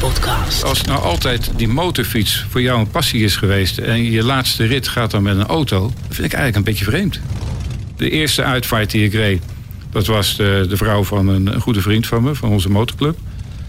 motorpodcast. 0.00 0.64
Als 0.64 0.82
nou 0.82 1.02
altijd 1.02 1.50
die 1.56 1.68
motorfiets 1.68 2.44
voor 2.48 2.62
jou 2.62 2.78
een 2.78 2.90
passie 2.90 3.24
is 3.24 3.36
geweest... 3.36 3.78
en 3.78 4.10
je 4.10 4.22
laatste 4.24 4.64
rit 4.64 4.88
gaat 4.88 5.10
dan 5.10 5.22
met 5.22 5.36
een 5.36 5.46
auto... 5.46 5.80
dat 5.80 6.14
vind 6.14 6.26
ik 6.26 6.32
eigenlijk 6.32 6.56
een 6.56 6.72
beetje 6.72 6.84
vreemd. 6.84 7.20
De 7.96 8.10
eerste 8.10 8.42
uitvaart 8.42 8.90
die 8.90 9.04
ik 9.04 9.12
reed... 9.12 9.42
dat 9.90 10.06
was 10.06 10.36
de, 10.36 10.66
de 10.68 10.76
vrouw 10.76 11.04
van 11.04 11.28
een, 11.28 11.46
een 11.54 11.60
goede 11.60 11.80
vriend 11.80 12.06
van 12.06 12.22
me, 12.22 12.34
van 12.34 12.48
onze 12.50 12.70
motorclub. 12.70 13.18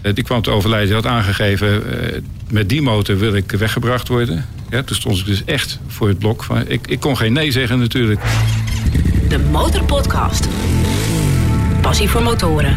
Eh, 0.02 0.14
Die 0.14 0.24
kwam 0.24 0.42
te 0.42 0.50
overlijden, 0.50 0.86
die 0.86 0.96
had 0.96 1.06
aangegeven... 1.06 2.00
eh, 2.14 2.20
met 2.50 2.68
die 2.68 2.82
motor 2.82 3.18
wil 3.18 3.34
ik 3.34 3.50
weggebracht 3.50 4.08
worden. 4.08 4.46
Ja, 4.70 4.82
toen 4.82 4.96
stond 4.96 5.18
ik 5.18 5.26
dus 5.26 5.44
echt 5.44 5.78
voor 5.86 6.08
het 6.08 6.18
blok. 6.18 6.42
Van, 6.44 6.68
ik, 6.68 6.86
ik 6.86 7.00
kon 7.00 7.16
geen 7.16 7.32
nee 7.32 7.50
zeggen 7.50 7.78
natuurlijk. 7.78 8.20
De 9.28 9.38
Motorpodcast. 9.38 10.48
Passie 11.80 12.08
voor 12.08 12.22
motoren. 12.22 12.76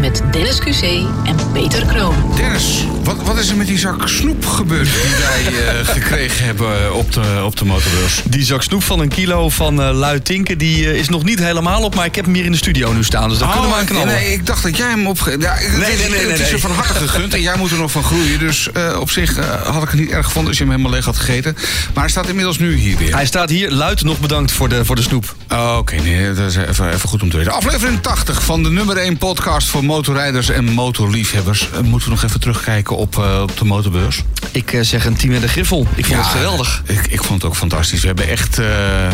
Met 0.00 0.22
Dennis 0.32 0.58
QC 0.60 0.82
en 1.24 1.36
Peter 1.52 1.86
Kroon. 1.86 2.14
Dennis, 2.36 2.84
wat, 3.04 3.16
wat 3.22 3.38
is 3.38 3.48
er 3.48 3.56
met 3.56 3.66
die 3.66 3.78
zak 3.78 4.08
snoep 4.08 4.46
gebeurd 4.46 4.84
die 4.88 5.24
wij 5.52 5.66
eh, 5.66 5.88
gekregen 5.94 6.44
hebben 6.44 6.94
op 6.94 7.12
de, 7.12 7.40
op 7.44 7.56
de 7.56 7.64
motorbeurs? 7.64 8.20
Die 8.24 8.44
zak 8.44 8.62
snoep 8.62 8.82
van 8.82 9.00
een 9.00 9.08
kilo 9.08 9.48
van 9.48 9.82
eh 9.82 9.90
Luid 9.94 10.24
Tinken, 10.24 10.58
die 10.58 10.86
eh, 10.90 10.98
is 10.98 11.08
nog 11.08 11.24
niet 11.24 11.38
helemaal 11.38 11.82
op, 11.82 11.94
maar 11.94 12.04
ik 12.06 12.14
heb 12.14 12.24
hem 12.24 12.34
hier 12.34 12.44
in 12.44 12.50
de 12.50 12.56
studio 12.56 12.92
nu 12.92 13.04
staan. 13.04 13.28
Dus 13.28 13.38
daar 13.38 13.52
kunnen 13.52 13.70
we 13.70 13.76
aan 13.76 13.84
knallen. 13.84 14.08
Oh, 14.08 14.14
nee, 14.14 14.32
ik 14.32 14.46
dacht 14.46 14.62
dat 14.62 14.76
jij 14.76 14.88
hem 14.88 15.06
opge... 15.06 15.36
Ja, 15.38 15.54
het 15.54 15.76
Nee, 15.78 15.92
is- 15.92 15.98
nee, 15.98 16.08
nee, 16.10 16.20
nee, 16.20 16.30
Het 16.30 16.40
is 16.40 16.50
je 16.50 16.58
van 16.58 16.70
harte 16.70 16.94
gegund 16.94 17.34
en 17.34 17.40
jij 17.40 17.56
moet 17.56 17.70
er 17.70 17.78
nog 17.78 17.90
van 17.90 18.04
groeien. 18.04 18.38
Dus 18.38 18.68
eh, 18.72 18.96
op 19.00 19.10
zich 19.10 19.36
eh, 19.36 19.62
had 19.62 19.82
ik 19.82 19.88
het 19.88 20.00
niet 20.00 20.10
erg 20.10 20.24
gevonden 20.24 20.48
als 20.48 20.58
je 20.58 20.64
hem 20.64 20.72
helemaal 20.72 20.92
leeg 20.94 21.04
had 21.04 21.16
gegeten. 21.16 21.54
Maar 21.94 22.02
hij 22.02 22.08
staat 22.10 22.28
inmiddels 22.28 22.58
nu 22.58 22.74
hier 22.76 22.96
weer. 22.96 23.14
Hij 23.14 23.26
staat 23.26 23.50
hier, 23.50 23.70
Luid 23.70 24.02
nog 24.02 24.18
bedankt 24.20 24.52
voor 24.52 24.68
de, 24.68 24.84
voor 24.84 24.96
de 24.96 25.02
snoep. 25.02 25.34
Oh, 25.52 25.74
Oké, 25.78 25.94
nee, 25.94 26.32
dat 26.32 26.48
is 26.50 26.56
even, 26.56 26.92
even 26.92 27.08
goed 27.08 27.22
om 27.22 27.30
te 27.30 27.36
weten. 27.36 27.52
Aflevering 27.52 28.02
80 28.02 28.42
van 28.42 28.62
de 28.62 28.70
nummer 28.70 28.96
1 28.96 29.16
podcast 29.16 29.68
voor 29.68 29.84
motorrijders 29.86 30.48
en 30.48 30.64
motorliefhebbers. 30.64 31.70
Eh, 31.70 31.80
moeten 31.80 32.08
we 32.08 32.14
nog 32.14 32.24
even 32.24 32.40
terugkijken 32.40 32.96
op, 32.96 33.18
eh, 33.18 33.40
op 33.42 33.58
de 33.58 33.64
motorbeurs? 33.64 34.22
Ik 34.50 34.72
eh, 34.72 34.80
zeg 34.82 35.04
een 35.04 35.16
team 35.16 35.32
met 35.32 35.40
de 35.40 35.48
griffel. 35.48 35.86
Ik 35.94 36.06
vond 36.06 36.18
het 36.18 36.26
geweldig. 36.26 36.82
Ik, 36.86 37.06
ik 37.06 37.22
vond 37.24 37.42
het 37.42 37.50
ook 37.50 37.56
fantastisch. 37.56 38.00
We 38.00 38.06
hebben 38.06 38.28
echt 38.28 38.56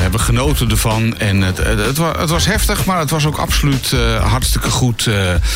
hebben 0.01 0.21
genoten 0.21 0.71
ervan. 0.71 1.19
En 1.19 1.41
het, 1.41 1.57
het, 1.57 1.79
het, 1.87 1.97
wa- 1.97 2.19
het 2.19 2.31
was 2.31 2.47
heftig, 2.47 2.85
maar 2.85 2.99
het 2.99 3.11
was 3.11 3.27
ook 3.27 3.37
absoluut 3.39 3.95
hartstikke 4.23 4.71
goed. 4.71 5.07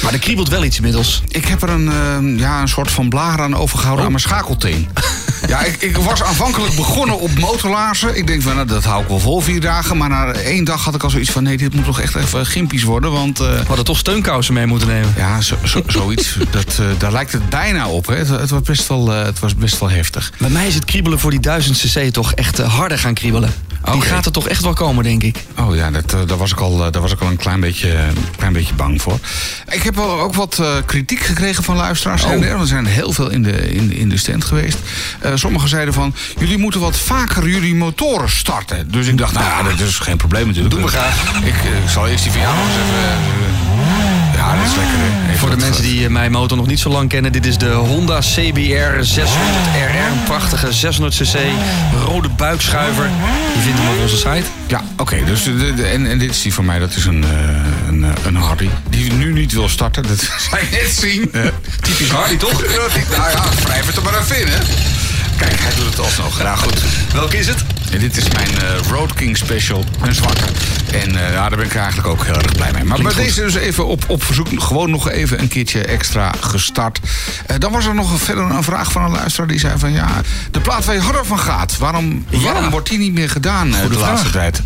Maar 0.02 0.12
er 0.12 0.18
kriebelt 0.18 0.48
wel 0.48 0.64
iets 0.64 0.76
inmiddels. 0.76 1.22
ik 1.28 1.44
heb 1.46 1.62
er 1.62 1.70
een, 1.70 2.38
ja, 2.38 2.60
een 2.60 2.68
soort 2.68 2.90
van 2.90 3.08
blaar 3.08 3.40
aan 3.40 3.56
overgehouden 3.56 4.04
aan 4.04 4.10
mijn 4.10 4.22
schakelteen. 4.22 4.88
ja, 5.48 5.64
ik, 5.64 5.82
ik 5.82 5.96
was 5.96 6.22
aanvankelijk 6.22 6.74
begonnen 6.74 7.20
op 7.20 7.38
motorlaarzen. 7.38 8.16
Ik 8.16 8.26
denk 8.26 8.42
van, 8.42 8.54
nou, 8.54 8.66
dat 8.66 8.84
hou 8.84 9.02
ik 9.02 9.08
wel 9.08 9.18
vol 9.18 9.40
vier 9.40 9.60
dagen. 9.60 9.96
Maar 9.96 10.08
na 10.08 10.32
één 10.32 10.64
dag 10.64 10.84
had 10.84 10.94
ik 10.94 11.02
al 11.02 11.10
zoiets 11.10 11.30
van... 11.30 11.42
nee, 11.42 11.56
dit 11.56 11.74
moet 11.74 11.84
toch 11.84 12.00
echt 12.00 12.14
even 12.14 12.46
gimpies 12.46 12.82
worden. 12.82 13.12
Want 13.12 13.40
eh, 13.40 13.46
We 13.46 13.64
hadden 13.66 13.84
toch 13.84 13.98
steunkousen 13.98 14.54
mee 14.54 14.66
moeten 14.66 14.88
nemen. 14.88 15.14
ja, 15.16 15.40
zo, 15.40 15.56
zo- 15.64 15.82
zoiets. 15.98 16.36
dat, 16.50 16.78
eh, 16.78 16.86
daar 16.98 17.12
lijkt 17.12 17.32
het 17.32 17.48
bijna 17.48 17.88
op. 17.88 18.06
Hè. 18.06 18.14
Het, 18.14 18.28
het, 18.28 18.50
was 18.50 18.62
best 18.62 18.88
wel, 18.88 19.12
eh, 19.12 19.24
het 19.24 19.38
was 19.38 19.54
best 19.54 19.78
wel 19.80 19.90
heftig. 19.90 20.32
Bij 20.38 20.50
mij 20.50 20.66
is 20.66 20.74
het 20.74 20.84
kriebelen 20.84 21.18
voor 21.18 21.30
die 21.30 21.40
1000 21.40 21.78
cc 21.78 22.12
toch 22.12 22.32
echt 22.32 22.58
harder 22.58 22.98
gaan 22.98 23.14
kriebelen. 23.14 23.50
Die 23.92 24.00
gaat 24.02 24.26
er 24.26 24.32
toch 24.32 24.48
echt 24.48 24.62
wel 24.62 24.72
komen, 24.72 25.04
denk 25.04 25.22
ik. 25.22 25.44
Oh 25.58 25.74
ja, 25.76 25.90
dat, 25.90 26.28
daar, 26.28 26.36
was 26.36 26.50
ik 26.52 26.60
al, 26.60 26.76
daar 26.76 27.02
was 27.02 27.12
ik 27.12 27.20
al 27.20 27.26
een 27.26 27.36
klein 27.36 27.60
beetje, 27.60 27.96
klein 28.36 28.52
beetje 28.52 28.74
bang 28.74 29.02
voor. 29.02 29.18
Ik 29.68 29.82
heb 29.82 29.94
wel 29.94 30.20
ook 30.20 30.34
wat 30.34 30.62
kritiek 30.86 31.20
gekregen 31.20 31.64
van 31.64 31.76
luisteraars. 31.76 32.24
Oh. 32.24 32.30
En 32.30 32.42
er 32.42 32.60
er 32.60 32.66
zijn 32.66 32.86
heel 32.86 33.12
veel 33.12 33.30
in 33.30 33.42
de, 33.42 33.70
in, 33.74 33.92
in 33.92 34.08
de 34.08 34.16
stand 34.16 34.44
geweest. 34.44 34.78
Eh, 35.26 35.32
sommigen 35.34 35.68
zeiden 35.68 35.94
van, 35.94 36.14
jullie 36.38 36.58
moeten 36.58 36.80
wat 36.80 36.96
vaker 36.98 37.48
jullie 37.48 37.74
motoren 37.74 38.30
starten. 38.30 38.90
Dus 38.90 39.06
ik 39.06 39.18
dacht, 39.18 39.32
nou 39.32 39.44
ja, 39.46 39.62
dat 39.76 39.80
is 39.88 39.98
geen 39.98 40.16
probleem 40.16 40.46
natuurlijk. 40.46 40.74
Doen 40.74 40.84
we 40.84 40.88
graag. 40.90 41.22
Ik, 41.44 41.54
eh, 41.54 41.84
ik 41.84 41.88
zal 41.90 42.06
eerst 42.08 42.24
die 42.24 42.32
eens 42.32 42.42
even... 42.42 42.50
eh, 42.52 44.36
ja, 44.36 44.56
dat 44.56 44.66
is 44.66 44.76
lekker. 44.76 44.94
hè. 44.98 45.36
Voor 45.38 45.50
de 45.50 45.56
mensen 45.56 45.82
die 45.82 46.10
mijn 46.10 46.30
motor 46.32 46.56
nog 46.56 46.66
niet 46.66 46.80
zo 46.80 46.88
lang 46.90 47.08
kennen, 47.08 47.32
dit 47.32 47.46
is 47.46 47.58
de 47.58 47.70
Honda 47.70 48.18
CBR 48.18 49.04
600RR. 49.04 50.12
Een 50.12 50.22
prachtige 50.24 50.66
600cc 50.66 51.38
rode 52.04 52.28
buikschuiver. 52.28 53.08
Die 53.54 53.62
vindt 53.62 53.78
hem 53.78 53.88
op 53.96 54.00
onze 54.02 54.16
site. 54.16 54.42
Ja, 54.66 54.82
oké. 54.96 55.24
dus 55.24 55.42
de, 55.44 55.74
de- 55.74 55.84
en, 55.86 56.06
en 56.10 56.18
dit 56.18 56.30
is 56.30 56.42
die 56.42 56.54
van 56.54 56.64
mij, 56.64 56.78
dat 56.78 56.94
is 56.96 57.04
een, 57.04 57.24
een, 57.88 58.04
een 58.26 58.36
Hardy. 58.36 58.68
Die 58.90 59.12
nu 59.12 59.32
niet 59.32 59.52
wil 59.52 59.68
starten, 59.68 60.02
dat 60.02 60.18
zou 60.50 60.60
je 60.62 60.68
net 60.70 60.90
zien. 61.00 61.30
Typisch 61.80 62.10
Harley, 62.10 62.36
toch? 62.36 62.62
nou 63.16 63.30
ja, 63.30 63.42
wrijf 63.64 63.86
het 63.86 63.96
er 63.96 64.02
maar 64.02 64.18
even 64.20 64.40
in, 64.40 64.46
hè. 64.46 64.58
Kijk, 65.36 65.60
hij 65.60 65.74
doet 65.74 65.84
het 65.84 65.98
alsnog. 65.98 66.38
Ja, 66.42 66.56
goed. 66.56 66.82
Welke 67.12 67.38
is 67.38 67.46
het? 67.46 67.64
En 67.92 67.98
dit 67.98 68.16
is 68.16 68.28
mijn 68.28 68.48
eh, 68.58 68.78
Road 68.90 69.14
King 69.14 69.36
Special, 69.36 69.84
een 70.02 70.14
zwarte. 70.14 70.44
En 70.92 71.16
eh, 71.26 71.32
ja, 71.32 71.48
daar 71.48 71.58
ben 71.58 71.66
ik 71.66 71.74
eigenlijk 71.74 72.08
ook 72.08 72.24
heel 72.24 72.34
erg 72.34 72.52
blij 72.52 72.72
mee. 72.72 72.84
Maar 72.84 73.02
bij 73.02 73.14
deze 73.14 73.40
dus 73.40 73.54
even 73.54 73.86
op, 73.86 74.04
op 74.08 74.24
verzoek 74.24 74.48
gewoon 74.62 74.90
nog 74.90 75.10
even 75.10 75.40
een 75.40 75.48
keertje 75.48 75.84
extra 75.84 76.32
gestart. 76.40 77.00
Eh, 77.46 77.56
dan 77.58 77.72
was 77.72 77.86
er 77.86 77.94
nog 77.94 78.20
verder 78.20 78.44
een 78.44 78.62
vraag 78.62 78.92
van 78.92 79.04
een 79.04 79.10
luisteraar 79.10 79.48
die 79.48 79.58
zei 79.58 79.78
van... 79.78 79.92
ja, 79.92 80.08
de 80.50 80.60
plaat 80.60 80.84
waar 80.84 80.94
je 80.94 81.00
harder 81.00 81.26
van 81.26 81.38
gaat, 81.38 81.78
waarom, 81.78 82.26
Ja. 82.28 82.38
waarom 82.40 82.70
wordt 82.70 82.88
die 82.88 82.98
niet 82.98 83.12
meer 83.12 83.30
gedaan 83.30 83.70
de 83.70 83.76
vraag. 83.76 83.98
laatste 84.00 84.30
tijd? 84.30 84.62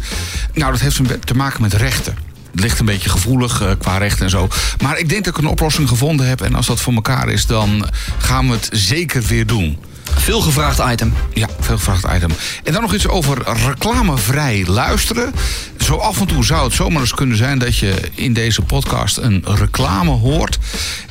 Nou, 0.55 0.73
dat 0.73 0.81
heeft 0.81 1.01
te 1.27 1.35
maken 1.35 1.63
met 1.63 1.75
rechten. 1.75 2.17
Het 2.51 2.61
ligt 2.61 2.79
een 2.79 2.87
beetje 2.87 3.11
gevoelig 3.11 3.63
qua 3.79 3.99
rechten 3.99 4.25
en 4.25 4.31
zo. 4.31 4.49
Maar 4.83 4.99
ik 4.99 5.09
denk 5.09 5.25
dat 5.25 5.37
ik 5.37 5.43
een 5.43 5.49
oplossing 5.51 5.89
gevonden 5.89 6.29
heb. 6.29 6.41
En 6.41 6.55
als 6.55 6.67
dat 6.67 6.81
voor 6.81 6.93
elkaar 6.95 7.29
is, 7.29 7.47
dan 7.47 7.87
gaan 8.19 8.47
we 8.47 8.53
het 8.53 8.69
zeker 8.73 9.23
weer 9.23 9.47
doen. 9.47 9.79
Veel 10.17 10.41
gevraagd 10.41 10.93
item. 10.93 11.15
Ja, 11.35 11.49
veel 11.61 11.77
gevraagd 11.77 12.17
item. 12.17 12.31
En 12.65 12.73
dan 12.73 12.83
nog 12.83 12.95
iets 12.95 13.09
over 13.09 13.43
reclamevrij 13.67 14.65
luisteren. 14.67 15.35
Zo 15.79 15.97
af 15.97 16.21
en 16.21 16.27
toe 16.27 16.45
zou 16.45 16.65
het 16.65 16.73
zomaar 16.73 17.01
eens 17.01 17.15
kunnen 17.15 17.37
zijn 17.37 17.59
dat 17.59 17.77
je 17.77 17.95
in 18.15 18.33
deze 18.33 18.63
podcast 18.63 19.17
een 19.17 19.45
reclame 19.45 20.11
hoort. 20.11 20.59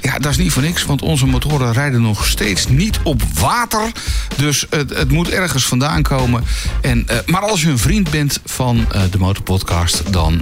Ja, 0.01 0.19
dat 0.19 0.31
is 0.31 0.37
niet 0.37 0.51
voor 0.51 0.61
niks, 0.61 0.85
want 0.85 1.01
onze 1.01 1.25
motoren 1.25 1.73
rijden 1.73 2.01
nog 2.01 2.27
steeds 2.27 2.67
niet 2.67 2.99
op 3.03 3.21
water. 3.39 3.91
Dus 4.35 4.65
het, 4.69 4.89
het 4.89 5.11
moet 5.11 5.29
ergens 5.29 5.65
vandaan 5.65 6.01
komen. 6.01 6.43
En, 6.81 7.07
eh, 7.07 7.17
maar 7.25 7.41
als 7.41 7.61
je 7.61 7.69
een 7.69 7.77
vriend 7.77 8.09
bent 8.09 8.39
van 8.45 8.85
eh, 8.91 9.01
de 9.11 9.17
Motorpodcast, 9.17 10.13
dan 10.13 10.41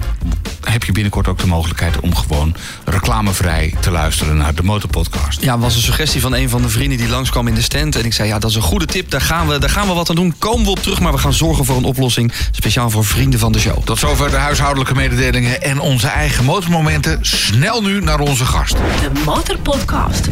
heb 0.62 0.84
je 0.84 0.92
binnenkort 0.92 1.28
ook 1.28 1.40
de 1.40 1.48
mogelijkheid 1.48 2.00
om 2.00 2.16
gewoon 2.16 2.56
reclamevrij 2.86 3.74
te 3.80 3.92
luisteren 3.92 4.38
naar 4.38 4.56
de 4.56 4.64
Motorpodcast. 4.64 5.42
Ja, 5.42 5.58
was 5.60 5.76
een 5.76 5.82
suggestie 5.82 6.22
van 6.22 6.34
een 6.34 6.50
van 6.50 6.62
de 6.62 6.70
vrienden 6.70 6.98
die 6.98 7.10
langskwam 7.10 7.48
in 7.48 7.56
de 7.56 7.62
stand. 7.62 7.96
En 7.96 8.06
ik 8.06 8.14
zei, 8.14 8.28
ja, 8.28 8.40
dat 8.40 8.47
is 8.50 8.56
een 8.56 8.62
goede 8.62 8.86
tip. 8.86 9.10
Daar 9.12 9.22
gaan 9.22 9.48
we, 9.48 9.60
daar 9.60 9.70
gaan 9.70 9.88
we 9.88 9.94
wat 9.94 10.10
aan 10.10 10.16
doen. 10.16 10.36
Komen 10.38 10.66
we 10.66 10.72
op 10.72 10.80
terug, 10.80 11.00
maar 11.00 11.12
we 11.12 11.18
gaan 11.18 11.34
zorgen 11.34 11.66
voor 11.66 11.78
een 11.78 11.84
oplossing. 11.84 12.34
Speciaal 12.52 12.90
voor 12.90 13.06
vrienden 13.06 13.40
van 13.40 13.52
de 13.52 13.60
show. 13.60 13.84
Tot 13.84 14.00
zover 14.00 14.30
de 14.30 14.36
huishoudelijke 14.36 14.96
mededelingen 14.96 15.62
en 15.62 15.80
onze 15.80 16.08
eigen 16.08 16.46
motormomenten. 16.46 17.20
Snel 17.22 17.82
nu 17.82 18.02
naar 18.02 18.20
onze 18.20 18.46
gast. 18.46 18.76
De 18.76 19.22
Motorpodcast. 19.26 20.28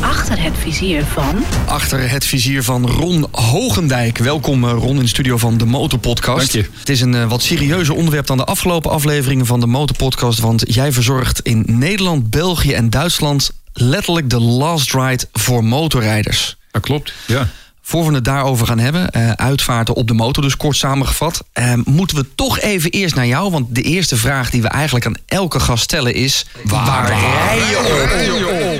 Achter 0.00 0.42
het 0.42 0.52
vizier 0.58 1.04
van... 1.04 1.44
Achter 1.66 2.10
het 2.10 2.24
vizier 2.24 2.62
van 2.62 2.86
Ron 2.86 3.26
Hogendijk. 3.30 4.18
Welkom 4.18 4.64
eh, 4.64 4.70
Ron 4.70 4.96
in 4.96 5.02
de 5.02 5.08
studio 5.08 5.36
van 5.36 5.58
de 5.58 5.66
Motorpodcast. 5.66 6.52
Dank 6.52 6.66
je. 6.66 6.70
Het 6.78 6.88
is 6.88 7.00
een 7.00 7.14
eh, 7.14 7.28
wat 7.28 7.42
serieuzer 7.42 7.94
onderwerp 7.94 8.26
dan 8.26 8.36
de 8.36 8.44
afgelopen 8.44 8.90
afleveringen 8.90 9.46
van 9.46 9.60
de 9.60 9.66
Motorpodcast. 9.66 10.38
Want 10.38 10.62
jij 10.66 10.92
verzorgt 10.92 11.40
in 11.40 11.64
Nederland, 11.66 12.30
België 12.30 12.72
en 12.72 12.90
Duitsland 12.90 13.50
letterlijk 13.72 14.30
de 14.30 14.40
last 14.40 14.92
ride 14.92 15.24
voor 15.32 15.64
motorrijders. 15.64 16.56
Dat 16.76 16.84
klopt, 16.84 17.12
ja. 17.26 17.48
Voor 17.82 18.06
we 18.06 18.14
het 18.14 18.24
daarover 18.24 18.66
gaan 18.66 18.78
hebben, 18.78 19.10
eh, 19.10 19.30
uitvaarten 19.30 19.94
op 19.94 20.08
de 20.08 20.14
motor, 20.14 20.42
dus 20.42 20.56
kort 20.56 20.76
samengevat, 20.76 21.44
eh, 21.52 21.72
moeten 21.84 22.16
we 22.16 22.26
toch 22.34 22.60
even 22.60 22.90
eerst 22.90 23.14
naar 23.14 23.26
jou. 23.26 23.50
Want 23.50 23.74
de 23.74 23.82
eerste 23.82 24.16
vraag 24.16 24.50
die 24.50 24.62
we 24.62 24.68
eigenlijk 24.68 25.06
aan 25.06 25.16
elke 25.26 25.60
gast 25.60 25.82
stellen 25.82 26.14
is: 26.14 26.46
waar, 26.64 27.08
rij 27.08 27.58
je 27.58 27.78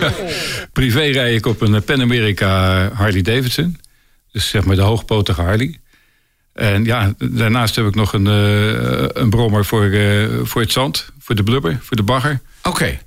op? 0.02 0.14
Privé 0.72 1.00
rijd 1.00 1.36
ik 1.36 1.46
op 1.46 1.60
een 1.60 1.74
eh, 1.74 1.80
Pan 1.80 2.00
America 2.00 2.80
Harley 2.94 3.22
Davidson. 3.22 3.80
Dus 4.32 4.48
zeg 4.48 4.64
maar 4.64 4.76
de 4.76 4.82
hoogpotige 4.82 5.42
Harley. 5.42 5.78
En 6.52 6.84
ja, 6.84 7.14
daarnaast 7.18 7.76
heb 7.76 7.86
ik 7.86 7.94
nog 7.94 8.12
een, 8.12 8.26
eh, 8.26 9.22
een 9.22 9.30
brommer 9.30 9.64
voor, 9.64 9.84
eh, 9.84 10.28
voor 10.42 10.60
het 10.60 10.72
zand. 10.72 11.12
Voor 11.18 11.34
de 11.34 11.42
blubber, 11.42 11.78
voor 11.82 11.96
de 11.96 12.02
bagger. 12.02 12.40
Oké. 12.62 12.98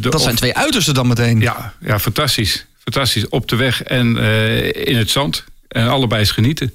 Dat 0.00 0.22
zijn 0.22 0.34
twee 0.34 0.54
uitersten 0.54 0.94
dan 0.94 1.06
meteen. 1.06 1.40
Ja, 1.40 1.72
ja, 1.80 1.98
fantastisch. 1.98 2.66
Fantastisch. 2.92 3.28
Op 3.28 3.48
de 3.48 3.56
weg 3.56 3.82
en 3.82 4.18
eh, 4.18 4.86
in 4.86 4.96
het 4.96 5.10
zand. 5.10 5.44
En 5.68 5.88
allebei 5.88 6.20
is 6.22 6.30
genieten. 6.30 6.72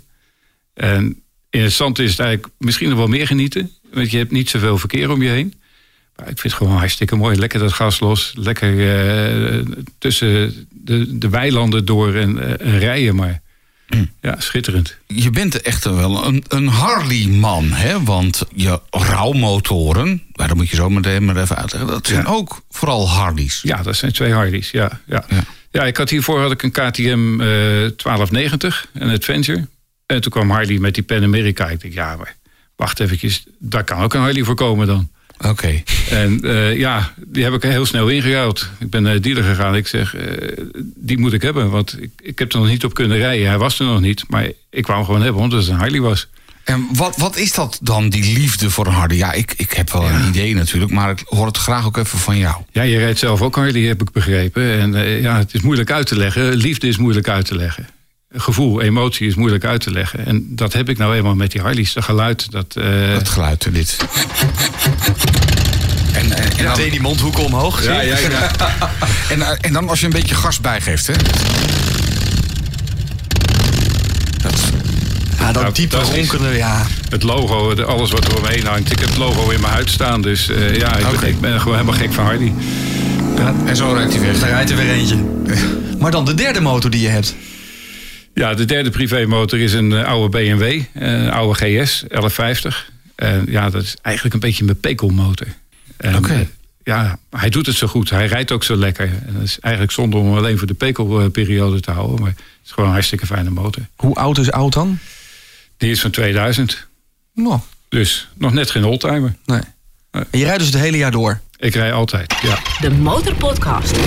En 0.73 1.21
in 1.49 1.61
het 1.61 1.73
zand 1.73 1.99
is 1.99 2.09
het 2.11 2.19
eigenlijk 2.19 2.53
misschien 2.57 2.89
nog 2.89 2.97
wel 2.97 3.07
meer 3.07 3.27
genieten. 3.27 3.71
Want 3.93 4.11
je 4.11 4.17
hebt 4.17 4.31
niet 4.31 4.49
zoveel 4.49 4.77
verkeer 4.77 5.11
om 5.11 5.21
je 5.21 5.29
heen. 5.29 5.53
Maar 6.15 6.29
ik 6.29 6.39
vind 6.39 6.53
het 6.53 6.61
gewoon 6.61 6.77
hartstikke 6.77 7.15
mooi. 7.15 7.37
Lekker 7.37 7.59
dat 7.59 7.73
gas 7.73 7.99
los. 7.99 8.31
Lekker 8.35 8.71
eh, 9.53 9.65
tussen 9.97 10.67
de, 10.71 11.17
de 11.17 11.29
weilanden 11.29 11.85
door 11.85 12.13
en, 12.13 12.39
eh, 12.59 12.67
en 12.67 12.79
rijden. 12.79 13.15
Maar 13.15 13.41
ja, 14.21 14.39
schitterend. 14.39 14.97
Je 15.07 15.29
bent 15.29 15.61
echt 15.61 15.83
wel 15.83 16.25
een, 16.25 16.43
een 16.47 16.67
Harley-man, 16.67 17.71
hè? 17.71 18.03
Want 18.03 18.43
je 18.55 18.79
rouwmotoren, 18.89 20.23
maar 20.35 20.47
dat 20.47 20.57
moet 20.57 20.69
je 20.69 20.75
zo 20.75 20.89
meteen 20.89 21.25
maar 21.25 21.37
even 21.37 21.55
uitleggen... 21.55 21.89
dat 21.91 22.07
zijn 22.07 22.21
Ja. 22.23 22.29
ook 22.29 22.61
vooral 22.69 23.09
Harleys. 23.09 23.59
Ja, 23.63 23.81
dat 23.83 23.95
zijn 23.95 24.11
twee 24.11 24.31
Harleys. 24.33 24.71
Ja, 24.71 24.99
ja. 25.05 25.25
Ja. 25.29 25.43
Ja. 25.75 25.85
ik 25.85 25.97
had 25.97 26.09
hiervoor 26.09 26.39
had 26.39 26.51
ik 26.51 26.63
een 26.63 26.71
KTM 26.71 27.41
eh 27.41 27.47
1290, 27.47 28.87
een 28.93 29.09
Adventure. 29.09 29.67
En 30.05 30.21
toen 30.21 30.31
kwam 30.31 30.49
Harley 30.49 30.77
met 30.77 30.93
die 30.93 31.03
Pan 31.03 31.23
America. 31.23 31.69
Ik 31.69 31.81
dacht, 31.81 31.93
ja, 31.93 32.15
maar 32.15 32.35
wacht 32.75 32.99
eventjes, 32.99 33.43
daar 33.59 33.83
kan 33.83 34.01
ook 34.01 34.13
een 34.13 34.21
Harley 34.21 34.43
voor 34.43 34.55
komen 34.55 34.87
dan. 34.87 35.09
Oké. 35.39 35.83
En 36.09 36.39
eh, 36.43 36.77
ja, 36.77 37.13
die 37.25 37.43
heb 37.43 37.53
ik 37.53 37.61
heel 37.61 37.85
snel 37.85 38.07
ingeruild. 38.07 38.69
Ik 38.79 38.89
ben 38.89 39.03
naar 39.03 39.13
de 39.13 39.19
dealer 39.19 39.43
gegaan. 39.43 39.75
Ik 39.75 39.87
zeg, 39.87 40.15
eh, 40.15 40.57
die 40.95 41.17
moet 41.17 41.33
ik 41.33 41.41
hebben. 41.41 41.69
Want 41.69 42.01
ik, 42.01 42.09
ik 42.21 42.39
heb 42.39 42.53
er 42.53 42.59
nog 42.59 42.67
niet 42.67 42.83
op 42.83 42.93
kunnen 42.93 43.17
rijden. 43.17 43.47
Hij 43.47 43.57
was 43.57 43.79
er 43.79 43.85
nog 43.85 44.01
niet. 44.01 44.23
Maar 44.27 44.51
ik 44.69 44.85
wou 44.85 44.97
hem 44.97 45.05
gewoon 45.05 45.21
hebben, 45.21 45.41
omdat 45.41 45.59
het 45.59 45.69
een 45.69 45.75
Harley 45.75 45.99
was. 45.99 46.27
En 46.65 46.87
wat, 46.93 47.17
wat 47.17 47.37
is 47.37 47.53
dat 47.53 47.79
dan, 47.81 48.09
die 48.09 48.37
liefde 48.37 48.69
voor 48.69 48.85
een 48.87 48.93
Harley? 48.93 49.17
Ja, 49.17 49.31
ik, 49.31 49.53
ik 49.57 49.71
heb 49.71 49.91
wel 49.91 50.03
een 50.09 50.27
idee 50.27 50.55
natuurlijk, 50.55 50.91
maar 50.91 51.09
ik 51.09 51.23
hoor 51.25 51.45
het 51.45 51.57
graag 51.57 51.85
ook 51.85 51.97
even 51.97 52.19
van 52.19 52.37
jou. 52.37 52.55
Ja, 52.71 52.81
je 52.81 52.97
rijdt 52.97 53.19
zelf 53.19 53.41
ook 53.41 53.55
Harley, 53.55 53.81
heb 53.81 54.01
ik 54.01 54.11
begrepen. 54.11 54.79
En 54.79 54.95
eh, 54.95 55.21
ja, 55.21 55.37
het 55.37 55.53
is 55.53 55.61
moeilijk 55.61 55.91
uit 55.91 56.07
te 56.07 56.17
leggen. 56.17 56.55
Liefde 56.55 56.87
is 56.87 56.97
moeilijk 56.97 57.29
uit 57.29 57.45
te 57.45 57.55
leggen. 57.55 57.87
Gevoel, 58.37 58.81
emotie 58.81 59.27
is 59.27 59.35
moeilijk 59.35 59.65
uit 59.65 59.81
te 59.81 59.91
leggen. 59.91 60.25
En 60.25 60.45
dat 60.49 60.73
heb 60.73 60.89
ik 60.89 60.97
nou 60.97 61.15
eenmaal 61.15 61.35
met 61.35 61.51
die 61.51 61.61
Harleys. 61.61 61.93
Dat 61.93 62.03
geluid, 62.03 62.51
dat... 62.51 62.75
eh, 62.75 63.13
Dat 63.13 63.29
geluid, 63.29 63.67
dit. 63.73 63.97
En, 66.13 66.31
en, 66.31 66.57
en, 66.57 66.63
dan, 66.65 66.75
Deed 66.75 66.91
die 66.91 67.01
mondhoeken 67.01 67.43
omhoog. 67.43 67.83
ja, 67.83 68.01
ja, 68.01 68.17
ja. 68.17 68.51
en, 69.29 69.41
eh, 69.41 69.49
en 69.61 69.73
dan 69.73 69.89
als 69.89 69.99
je 69.99 70.05
een 70.05 70.11
beetje 70.11 70.35
gas 70.35 70.59
bijgeeft, 70.61 71.07
hè? 71.07 71.13
Ja, 75.45 75.51
dat 75.51 75.61
Nou, 75.61 75.73
diepe 75.75 75.95
dat 75.95 76.07
is- 76.15 76.29
ronkende, 76.29 76.57
ja. 76.57 76.85
Het 77.09 77.23
logo, 77.23 77.73
alles 77.83 78.11
wat 78.11 78.25
er 78.27 78.37
omheen 78.37 78.65
hangt. 78.65 78.91
Ik 78.91 78.99
heb 78.99 79.07
het 79.07 79.17
logo 79.17 79.49
in 79.49 79.61
mijn 79.61 79.73
huid 79.73 79.89
staan. 79.89 80.21
Dus 80.21 80.49
eh, 80.49 80.75
ja, 80.77 80.97
ik, 80.97 81.19
ben, 81.19 81.29
ik 81.29 81.39
ben 81.39 81.59
gewoon 81.59 81.77
helemaal 81.77 81.99
gek 81.99 82.13
van 82.13 82.25
Harley. 82.25 82.53
en 83.65 83.75
zo 83.75 83.93
rijdt 83.93 84.13
hij 84.13 84.21
weg. 84.21 84.39
Daar 84.39 84.49
rijdt 84.49 84.69
er 84.69 84.77
weer 84.77 84.89
eentje. 84.91 85.17
Maar 85.99 86.11
dan 86.11 86.25
de 86.25 86.33
derde 86.33 86.59
motor 86.61 86.89
die 86.89 87.01
je 87.01 87.07
hebt. 87.07 87.35
Ja, 88.33 88.53
de 88.53 88.65
derde 88.65 88.89
privémotor 88.89 89.59
is 89.59 89.73
een 89.73 89.93
eh, 89.93 90.03
oude 90.03 90.29
BMW. 90.29 90.61
eh, 90.61 90.81
Een 90.93 91.31
oude 91.31 91.53
GS, 91.53 92.03
1150. 92.07 92.89
En 93.15 93.45
ja, 93.49 93.69
dat 93.69 93.83
is 93.83 93.95
eigenlijk 94.01 94.35
een 94.35 94.41
beetje 94.41 94.63
mijn 94.63 94.79
pekelmotor. 94.79 95.47
Oké. 96.15 96.33
eh, 96.33 96.39
Ja, 96.83 97.17
hij 97.29 97.49
doet 97.49 97.65
het 97.65 97.75
zo 97.75 97.87
goed. 97.87 98.09
Hij 98.09 98.25
rijdt 98.25 98.51
ook 98.51 98.63
zo 98.63 98.75
lekker. 98.75 99.05
En 99.27 99.33
dat 99.33 99.43
is 99.43 99.59
eigenlijk 99.59 99.93
zonde 99.93 100.17
om 100.17 100.25
hem 100.27 100.37
alleen 100.37 100.57
voor 100.57 100.67
de 100.67 100.73
pekelperiode 100.73 101.79
te 101.79 101.91
houden. 101.91 102.19
Maar 102.21 102.29
het 102.29 102.39
is 102.65 102.71
gewoon 102.71 102.85
een 102.85 102.93
hartstikke 102.95 103.25
fijne 103.25 103.49
motor. 103.49 103.83
Hoe 103.95 104.15
oud 104.15 104.37
is 104.37 104.51
oud 104.51 104.73
dan? 104.73 104.99
Die 105.77 105.91
is 105.91 106.01
van 106.01 106.11
2000. 106.11 106.87
Nou, 107.33 107.59
Dus 107.89 108.27
nog 108.37 108.53
net 108.53 108.71
geen 108.71 108.83
oldtimer. 108.85 109.35
nee. 109.45 109.59
En 110.11 110.25
je 110.39 110.43
rijdt 110.43 110.59
dus 110.59 110.67
het 110.73 110.81
hele 110.81 110.97
jaar 110.97 111.11
door. 111.11 111.39
Ik 111.57 111.73
rij 111.75 111.93
altijd, 111.93 112.33
ja. 112.41 112.57
De 112.81 112.91
Motorpodcast. 112.91 113.97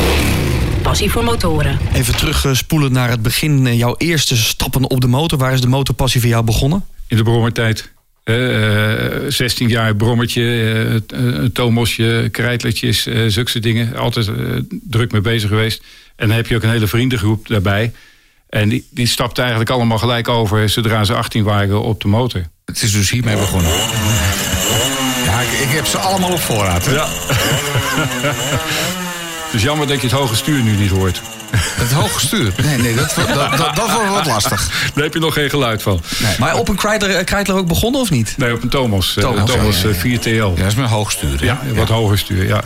Passie 0.82 1.10
voor 1.10 1.24
motoren. 1.24 1.78
Even 1.94 2.16
terugspoelen 2.16 2.92
naar 2.92 3.10
het 3.10 3.22
begin. 3.22 3.66
eh, 3.66 3.78
Jouw 3.78 3.94
eerste 3.98 4.36
stappen 4.36 4.90
op 4.90 5.00
de 5.00 5.06
motor. 5.06 5.38
Waar 5.38 5.52
is 5.52 5.60
de 5.60 5.68
motorpassie 5.68 6.20
voor 6.20 6.30
jou 6.30 6.44
begonnen? 6.44 6.84
In 7.06 7.16
de 7.16 7.22
brommertijd. 7.22 7.90
Eh, 8.24 9.06
eh, 9.26 9.30
16 9.30 9.68
jaar 9.68 9.96
brommertje, 9.96 10.42
eh, 11.06 11.18
een 11.18 11.52
tomosje, 11.52 12.28
krijtletjes, 12.32 13.06
eh 13.06 13.24
zulke 13.26 13.50
soort 13.50 13.62
dingen. 13.64 13.96
Altijd 13.96 14.28
eh, 14.28 14.34
druk 14.70 15.12
mee 15.12 15.20
bezig 15.20 15.48
geweest. 15.48 15.82
En 16.16 16.26
dan 16.28 16.36
heb 16.36 16.46
je 16.46 16.56
ook 16.56 16.62
een 16.62 16.70
hele 16.70 16.86
vriendengroep 16.86 17.48
daarbij. 17.48 17.92
En 18.48 18.68
die, 18.68 18.88
die 18.90 19.06
stapte 19.06 19.40
eigenlijk 19.40 19.70
allemaal 19.70 19.98
gelijk 19.98 20.28
over... 20.28 20.68
zodra 20.68 21.04
ze 21.04 21.14
18 21.14 21.44
waren 21.44 21.82
op 21.82 22.00
de 22.00 22.08
motor. 22.08 22.42
Het 22.64 22.82
is 22.82 22.92
dus 22.92 23.10
hiermee 23.10 23.36
begonnen. 23.36 23.70
Ja, 25.24 25.40
ik, 25.40 25.50
ik 25.50 25.70
heb 25.70 25.86
ze 25.86 25.98
allemaal 25.98 26.32
op 26.32 26.40
voorraad. 26.40 26.86
hè. 26.86 26.92
Ja. 26.94 27.06
Dus 29.52 29.62
jammer 29.62 29.86
dat 29.86 29.96
je 30.00 30.02
het 30.06 30.16
hoge 30.16 30.36
stuur 30.36 30.62
nu 30.62 30.76
niet 30.76 30.90
hoort. 30.90 31.20
Het 31.56 31.92
hoge 31.92 32.20
stuur. 32.20 32.52
Nee, 32.62 32.78
nee, 32.78 32.94
dat, 32.94 33.12
dat, 33.16 33.34
dat, 33.56 33.76
dat 33.76 33.92
wordt 33.92 34.08
wat 34.08 34.26
lastig. 34.26 34.90
Daar 34.94 35.04
heb 35.04 35.12
je 35.14 35.20
nog 35.20 35.34
geen 35.34 35.50
geluid 35.50 35.82
van. 35.82 36.00
Maar 36.38 36.56
op 36.56 36.68
een 36.68 36.76
Kreidler, 36.76 37.10
eh, 37.16 37.24
Kreidler 37.24 37.56
ook 37.56 37.66
begonnen 37.66 38.00
of 38.00 38.10
niet? 38.10 38.34
Nee, 38.36 38.52
op 38.54 38.62
een 38.62 38.68
Thomas. 38.68 39.16
eh, 39.16 39.22
Thomas, 39.22 39.50
Thomas, 39.50 39.82
ja, 39.82 39.88
ja, 39.88 39.94
ja. 39.94 40.00
eh, 40.12 40.18
4TL. 40.20 40.54
Ja, 40.56 40.62
dat 40.62 40.66
is 40.66 40.74
mijn 40.74 40.88
hoog 40.88 41.10
stuur. 41.10 41.38
hè? 41.40 41.44
Ja, 41.46 41.58
wat 41.74 41.88
hoger 41.88 42.18
stuur, 42.18 42.46
ja. 42.46 42.60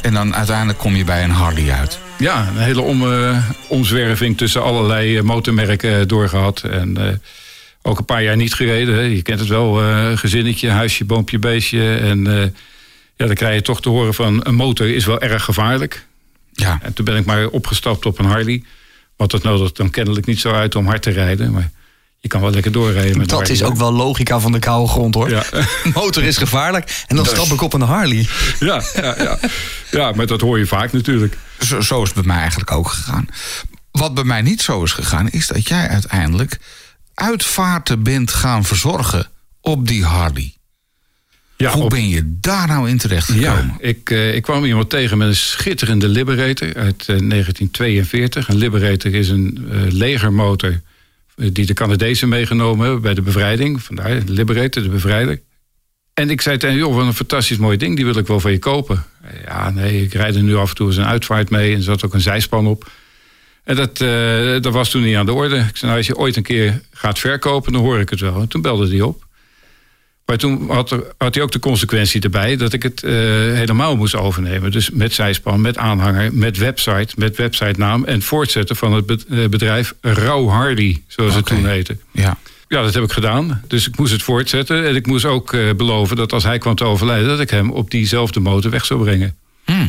En 0.00 0.12
dan 0.14 0.34
uiteindelijk 0.34 0.78
kom 0.78 0.96
je 0.96 1.04
bij 1.04 1.24
een 1.24 1.30
Harley 1.30 1.72
uit. 1.72 1.98
Ja, 2.18 2.48
een 2.48 2.56
hele 2.56 2.80
om, 2.80 3.12
eh, 3.12 3.44
omzwerving 3.68 4.36
tussen 4.36 4.62
allerlei 4.62 5.16
eh, 5.16 5.22
motormerken 5.22 6.00
eh, 6.00 6.06
doorgehad. 6.06 6.62
En 6.62 7.20
ook 7.82 7.98
een 7.98 8.04
paar 8.04 8.22
jaar 8.22 8.36
niet 8.36 8.54
gereden. 8.54 8.94
Hè. 8.94 9.00
Je 9.00 9.22
kent 9.22 9.40
het 9.40 9.48
wel, 9.48 9.74
gezinnetje, 10.16 10.70
huisje, 10.70 11.04
boompje, 11.04 11.38
beestje. 11.38 11.94
En 11.94 12.24
ja, 13.16 13.26
dan 13.26 13.34
krijg 13.34 13.54
je 13.54 13.62
toch 13.62 13.80
te 13.80 13.88
horen 13.88 14.14
van 14.14 14.40
een 14.46 14.54
motor 14.54 14.88
is 14.88 15.04
wel 15.04 15.20
erg 15.20 15.44
gevaarlijk. 15.44 16.06
Ja, 16.52 16.78
En 16.82 16.92
toen 16.92 17.04
ben 17.04 17.16
ik 17.16 17.24
maar 17.24 17.46
opgestapt 17.46 18.06
op 18.06 18.18
een 18.18 18.24
Harley. 18.24 18.62
Want 19.16 19.30
dat 19.30 19.42
nodigt 19.42 19.76
dan 19.76 19.90
kennelijk 19.90 20.26
niet 20.26 20.40
zo 20.40 20.50
uit 20.50 20.74
om 20.74 20.86
hard 20.86 21.02
te 21.02 21.10
rijden. 21.10 21.52
Maar 21.52 21.70
je 22.20 22.28
kan 22.28 22.40
wel 22.40 22.50
lekker 22.50 22.72
doorrijden 22.72 23.18
met 23.18 23.30
een 23.30 23.38
Dat 23.38 23.48
is 23.48 23.62
ook 23.62 23.76
wel 23.76 23.92
logica 23.92 24.40
van 24.40 24.52
de 24.52 24.58
koude 24.58 24.88
grond 24.88 25.14
hoor. 25.14 25.30
Ja. 25.30 25.44
Motor 25.94 26.24
is 26.24 26.36
gevaarlijk. 26.36 27.04
En 27.06 27.16
dan 27.16 27.24
stap 27.26 27.46
ik 27.46 27.60
op 27.60 27.72
een 27.72 27.80
Harley. 27.80 28.28
Ja, 28.60 28.82
ja, 28.94 29.14
ja. 29.22 29.38
ja, 29.90 30.12
maar 30.12 30.26
dat 30.26 30.40
hoor 30.40 30.58
je 30.58 30.66
vaak 30.66 30.92
natuurlijk. 30.92 31.36
zo, 31.58 31.80
zo 31.80 32.02
is 32.02 32.08
het 32.08 32.16
bij 32.16 32.26
mij 32.26 32.38
eigenlijk 32.38 32.70
ook 32.70 32.88
gegaan. 32.88 33.28
Wat 33.90 34.14
bij 34.14 34.24
mij 34.24 34.42
niet 34.42 34.62
zo 34.62 34.82
is 34.82 34.92
gegaan, 34.92 35.28
is 35.30 35.46
dat 35.46 35.68
jij 35.68 35.88
uiteindelijk 35.88 36.58
uitvaarten 37.14 38.02
bent 38.02 38.30
gaan 38.30 38.64
verzorgen 38.64 39.26
op 39.60 39.88
die 39.88 40.04
Harley. 40.04 40.52
Ja, 41.56 41.72
Hoe 41.72 41.82
op- 41.82 41.90
ben 41.90 42.08
je 42.08 42.36
daar 42.40 42.66
nou 42.66 42.88
in 42.88 42.98
terecht 42.98 43.26
gekomen? 43.26 43.76
Ja, 43.80 43.88
ik, 43.88 44.10
eh, 44.10 44.34
ik 44.34 44.42
kwam 44.42 44.64
iemand 44.64 44.90
tegen 44.90 45.18
met 45.18 45.28
een 45.28 45.36
schitterende 45.36 46.08
Liberator 46.08 46.74
uit 46.74 47.00
eh, 47.00 47.06
1942. 47.06 48.48
Een 48.48 48.56
Liberator 48.56 49.14
is 49.14 49.28
een 49.28 49.68
eh, 49.70 49.76
legermotor 49.92 50.80
die 51.38 51.66
de 51.66 51.74
Canadezen 51.74 52.28
meegenomen 52.28 52.84
hebben 52.84 53.02
bij 53.02 53.14
de 53.14 53.22
bevrijding. 53.22 53.82
Vandaar 53.82 54.24
de 54.24 54.32
Liberator, 54.32 54.82
de 54.82 54.88
bevrijder. 54.88 55.40
En 56.14 56.30
ik 56.30 56.40
zei 56.40 56.56
tegen 56.56 56.76
hem, 56.76 56.84
joh, 56.84 56.94
wat 56.94 57.06
een 57.06 57.14
fantastisch 57.14 57.56
mooi 57.56 57.76
ding, 57.76 57.96
die 57.96 58.04
wil 58.04 58.16
ik 58.16 58.26
wel 58.26 58.40
van 58.40 58.50
je 58.50 58.58
kopen. 58.58 59.04
Ja, 59.44 59.70
nee, 59.70 60.02
ik 60.02 60.12
rijd 60.12 60.34
er 60.34 60.42
nu 60.42 60.56
af 60.56 60.68
en 60.68 60.74
toe 60.74 60.86
eens 60.86 60.96
een 60.96 61.04
uitvaart 61.04 61.50
mee 61.50 61.74
en 61.74 61.82
zat 61.82 62.04
ook 62.04 62.14
een 62.14 62.20
zijspan 62.20 62.66
op. 62.66 62.90
En 63.64 63.76
dat, 63.76 64.00
eh, 64.00 64.60
dat 64.60 64.72
was 64.72 64.90
toen 64.90 65.02
niet 65.02 65.16
aan 65.16 65.26
de 65.26 65.32
orde. 65.32 65.56
Ik 65.56 65.76
zei, 65.76 65.86
nou, 65.86 65.96
als 65.96 66.06
je 66.06 66.16
ooit 66.16 66.36
een 66.36 66.42
keer 66.42 66.82
gaat 66.92 67.18
verkopen, 67.18 67.72
dan 67.72 67.82
hoor 67.82 68.00
ik 68.00 68.10
het 68.10 68.20
wel. 68.20 68.40
En 68.40 68.48
toen 68.48 68.62
belde 68.62 68.88
hij 68.88 69.00
op. 69.00 69.27
Maar 70.28 70.38
toen 70.38 70.70
had, 70.70 70.90
er, 70.90 71.04
had 71.18 71.34
hij 71.34 71.42
ook 71.42 71.52
de 71.52 71.58
consequentie 71.58 72.20
erbij 72.20 72.56
dat 72.56 72.72
ik 72.72 72.82
het 72.82 73.02
eh, 73.02 73.12
helemaal 73.12 73.96
moest 73.96 74.14
overnemen. 74.14 74.70
Dus 74.70 74.90
met 74.90 75.12
zijspan, 75.12 75.60
met 75.60 75.76
aanhanger, 75.78 76.34
met 76.34 76.56
website, 76.56 77.08
met 77.16 77.36
websitenaam 77.36 78.04
en 78.04 78.22
voortzetten 78.22 78.76
van 78.76 78.92
het 78.92 79.24
eh, 79.24 79.46
bedrijf 79.46 79.94
Rauw 80.00 80.48
Hardy, 80.48 81.02
zoals 81.06 81.34
het 81.34 81.46
toen 81.46 81.66
heette. 81.66 81.96
Ja. 82.12 82.38
Ja, 82.68 82.82
dat 82.82 82.94
heb 82.94 83.02
ik 83.02 83.12
gedaan. 83.12 83.62
Dus 83.66 83.88
ik 83.88 83.98
moest 83.98 84.12
het 84.12 84.22
voortzetten. 84.22 84.86
En 84.86 84.94
ik 84.94 85.06
moest 85.06 85.24
ook 85.24 85.52
eh, 85.52 85.74
beloven 85.76 86.16
dat 86.16 86.32
als 86.32 86.44
hij 86.44 86.58
kwam 86.58 86.74
te 86.74 86.84
overlijden, 86.84 87.28
dat 87.28 87.40
ik 87.40 87.50
hem 87.50 87.70
op 87.70 87.90
diezelfde 87.90 88.40
motor 88.40 88.70
weg 88.70 88.84
zou 88.84 89.02
brengen. 89.02 89.36
Hm. 89.64 89.88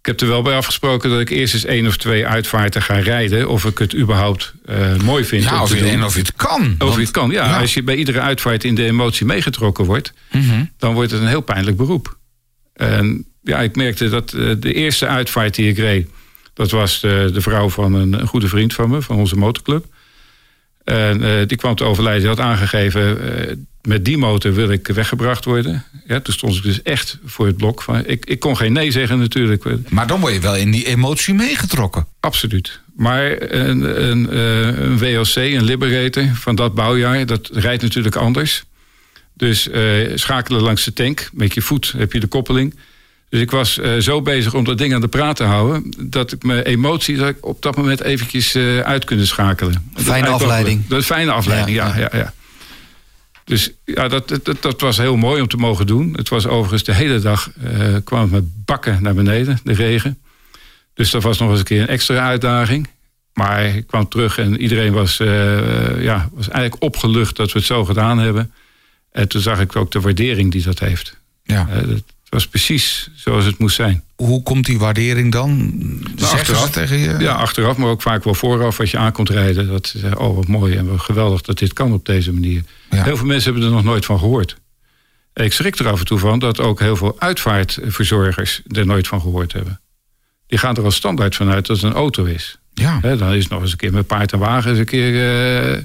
Ik 0.00 0.06
heb 0.06 0.20
er 0.20 0.26
wel 0.28 0.42
bij 0.42 0.56
afgesproken 0.56 1.10
dat 1.10 1.20
ik 1.20 1.30
eerst 1.30 1.54
eens 1.54 1.64
één 1.64 1.86
of 1.86 1.96
twee 1.96 2.26
uitvaarten 2.26 2.82
ga 2.82 2.94
rijden. 2.98 3.48
Of 3.48 3.64
ik 3.64 3.78
het 3.78 3.94
überhaupt 3.96 4.54
eh, 4.64 4.96
mooi 4.96 5.24
vind. 5.24 5.42
Ja, 5.44 5.62
of 5.62 5.74
je, 5.78 5.84
en 5.88 6.04
of 6.04 6.14
je 6.14 6.20
het 6.20 6.32
kan. 6.36 6.62
Of 6.72 6.76
Want- 6.78 6.94
je 6.94 7.00
het 7.00 7.10
kan, 7.10 7.30
ja. 7.30 7.44
ja. 7.44 7.60
Als 7.60 7.74
je 7.74 7.82
bij 7.82 7.94
iedere 7.96 8.20
uitvaart 8.20 8.64
in 8.64 8.74
de 8.74 8.84
emotie 8.84 9.26
meegetrokken 9.26 9.84
wordt, 9.84 10.12
Mhm. 10.32 10.64
dan 10.78 10.94
wordt 10.94 11.10
het 11.10 11.20
een 11.20 11.26
heel 11.26 11.40
pijnlijk 11.40 11.76
beroep. 11.76 12.16
En 12.74 13.26
ja, 13.42 13.58
ik 13.60 13.76
merkte 13.76 14.08
dat 14.08 14.32
eh, 14.32 14.50
de 14.58 14.72
eerste 14.72 15.06
uitvaart 15.06 15.54
die 15.54 15.68
ik 15.68 15.76
reed, 15.78 16.08
dat 16.54 16.70
was 16.70 17.00
de, 17.00 17.30
de 17.32 17.40
vrouw 17.40 17.68
van 17.68 17.94
een, 17.94 18.12
een 18.12 18.26
goede 18.26 18.48
vriend 18.48 18.74
van 18.74 18.90
me, 18.90 19.02
van 19.02 19.16
onze 19.16 19.36
motorclub. 19.36 19.84
En 20.84 21.22
eh, 21.22 21.46
die 21.46 21.56
kwam 21.56 21.74
te 21.74 21.84
overlijden, 21.84 22.20
die 22.20 22.30
had 22.30 22.40
aangegeven, 22.40 23.67
met 23.82 24.04
die 24.04 24.18
motor 24.18 24.54
wil 24.54 24.70
ik 24.70 24.88
weggebracht 24.88 25.44
worden. 25.44 25.84
Ja, 26.06 26.20
toen 26.20 26.34
stond 26.34 26.56
ik 26.56 26.62
dus 26.62 26.82
echt 26.82 27.18
voor 27.24 27.46
het 27.46 27.56
blok. 27.56 27.82
Van, 27.82 28.06
ik, 28.06 28.26
ik 28.26 28.40
kon 28.40 28.56
geen 28.56 28.72
nee 28.72 28.90
zeggen 28.90 29.18
natuurlijk. 29.18 29.64
Maar 29.88 30.06
dan 30.06 30.20
word 30.20 30.34
je 30.34 30.40
wel 30.40 30.56
in 30.56 30.70
die 30.70 30.86
emotie 30.86 31.34
meegetrokken. 31.34 32.06
Absoluut. 32.20 32.80
Maar 32.96 33.42
een, 33.52 34.02
een, 34.10 34.30
eh, 34.30 34.84
een 34.84 34.98
WLC, 34.98 35.36
een 35.36 35.64
Liberator 35.64 36.24
van 36.34 36.54
dat 36.54 36.74
bouwjaar, 36.74 37.26
dat 37.26 37.50
rijdt 37.52 37.82
natuurlijk 37.82 38.16
anders. 38.16 38.64
Dus 39.34 39.68
eh, 39.68 39.82
schakelen 40.14 40.62
langs 40.62 40.84
de 40.84 40.92
tank, 40.92 41.28
met 41.32 41.54
je 41.54 41.62
voet 41.62 41.94
heb 41.96 42.12
je 42.12 42.20
de 42.20 42.26
koppeling. 42.26 42.74
Dus 43.28 43.40
ik 43.40 43.50
was 43.50 43.78
eh, 43.78 43.96
zo 43.96 44.22
bezig 44.22 44.54
om 44.54 44.64
dat 44.64 44.78
ding 44.78 44.94
aan 44.94 45.00
de 45.00 45.08
praat 45.08 45.36
te 45.36 45.44
houden... 45.44 45.94
dat 45.98 46.32
ik 46.32 46.42
mijn 46.42 46.62
emotie 46.62 47.16
dat 47.16 47.28
ik 47.28 47.46
op 47.46 47.62
dat 47.62 47.76
moment 47.76 48.00
eventjes 48.00 48.56
uit 48.82 49.04
kunnen 49.04 49.26
schakelen. 49.26 49.90
Fijne 49.94 50.28
afleiding. 50.28 50.86
Dat 50.86 51.00
is 51.00 51.06
fijne 51.06 51.30
afleiding, 51.30 51.76
Ja, 51.76 51.86
ja. 51.86 52.00
ja, 52.00 52.18
ja, 52.18 52.32
Dus 53.48 53.70
ja, 53.84 54.08
dat, 54.08 54.28
dat, 54.42 54.62
dat 54.62 54.80
was 54.80 54.96
heel 54.96 55.16
mooi 55.16 55.40
om 55.40 55.48
te 55.48 55.56
mogen 55.56 55.86
doen. 55.86 56.12
Het 56.16 56.28
was 56.28 56.46
overigens 56.46 56.82
de 56.82 56.94
hele 56.94 57.18
dag, 57.18 57.50
eh, 57.62 57.94
kwam 58.04 58.20
het 58.20 58.30
met 58.30 58.64
bakken 58.64 59.02
naar 59.02 59.14
beneden, 59.14 59.58
de 59.64 59.72
regen. 59.72 60.18
Dus 60.94 61.10
dat 61.10 61.22
was 61.22 61.38
nog 61.38 61.50
eens 61.50 61.58
een 61.58 61.64
keer 61.64 61.80
een 61.80 61.88
extra 61.88 62.26
uitdaging. 62.26 62.88
Maar 63.32 63.64
ik 63.64 63.86
kwam 63.86 64.08
terug 64.08 64.38
en 64.38 64.60
iedereen 64.60 64.92
was, 64.92 65.20
eh, 65.20 66.02
ja, 66.02 66.28
was 66.32 66.48
eigenlijk 66.48 66.82
opgelucht 66.82 67.36
dat 67.36 67.52
we 67.52 67.58
het 67.58 67.66
zo 67.66 67.84
gedaan 67.84 68.18
hebben. 68.18 68.52
En 69.12 69.28
toen 69.28 69.40
zag 69.40 69.60
ik 69.60 69.76
ook 69.76 69.90
de 69.90 70.00
waardering 70.00 70.52
die 70.52 70.62
dat 70.62 70.78
heeft. 70.78 71.16
Ja. 71.44 71.68
Eh, 71.68 71.82
het 72.28 72.38
was 72.38 72.48
precies 72.48 73.10
zoals 73.14 73.44
het 73.44 73.58
moest 73.58 73.76
zijn. 73.76 74.04
Hoe 74.16 74.42
komt 74.42 74.66
die 74.66 74.78
waardering 74.78 75.32
dan? 75.32 75.72
Ze 76.16 76.26
achteraf. 76.26 76.70
tegen 76.70 76.98
je? 76.98 77.16
Ja, 77.18 77.32
achteraf, 77.32 77.76
maar 77.76 77.88
ook 77.88 78.02
vaak 78.02 78.24
wel 78.24 78.34
vooraf 78.34 78.80
als 78.80 78.90
je 78.90 78.98
aankomt 78.98 79.28
rijden. 79.28 79.68
Dat 79.68 79.86
ze 79.86 79.98
zeggen, 79.98 80.18
oh 80.20 80.36
wat 80.36 80.46
mooi 80.46 80.76
en 80.76 80.88
wat 80.88 81.00
geweldig 81.00 81.40
dat 81.40 81.58
dit 81.58 81.72
kan 81.72 81.92
op 81.92 82.06
deze 82.06 82.32
manier. 82.32 82.62
Ja. 82.90 83.02
Heel 83.02 83.16
veel 83.16 83.26
mensen 83.26 83.52
hebben 83.52 83.68
er 83.68 83.74
nog 83.74 83.84
nooit 83.84 84.04
van 84.04 84.18
gehoord. 84.18 84.56
Ik 85.34 85.52
schrik 85.52 85.78
er 85.78 85.88
af 85.88 85.98
en 85.98 86.04
toe 86.04 86.18
van 86.18 86.38
dat 86.38 86.60
ook 86.60 86.80
heel 86.80 86.96
veel 86.96 87.16
uitvaartverzorgers 87.18 88.62
er 88.68 88.86
nooit 88.86 89.08
van 89.08 89.20
gehoord 89.20 89.52
hebben. 89.52 89.80
Die 90.46 90.58
gaan 90.58 90.76
er 90.76 90.84
al 90.84 90.90
standaard 90.90 91.36
vanuit 91.36 91.66
dat 91.66 91.76
het 91.76 91.90
een 91.90 91.96
auto 91.96 92.24
is. 92.24 92.58
Ja. 92.74 93.00
Dan 93.00 93.32
is 93.32 93.42
het 93.42 93.52
nog 93.52 93.60
eens 93.60 93.70
een 93.70 93.76
keer 93.76 93.92
met 93.92 94.06
paard 94.06 94.32
en 94.32 94.38
wagen 94.38 94.70
eens 94.70 94.78
een 94.78 94.84
keer 94.84 95.72
eh, 95.72 95.82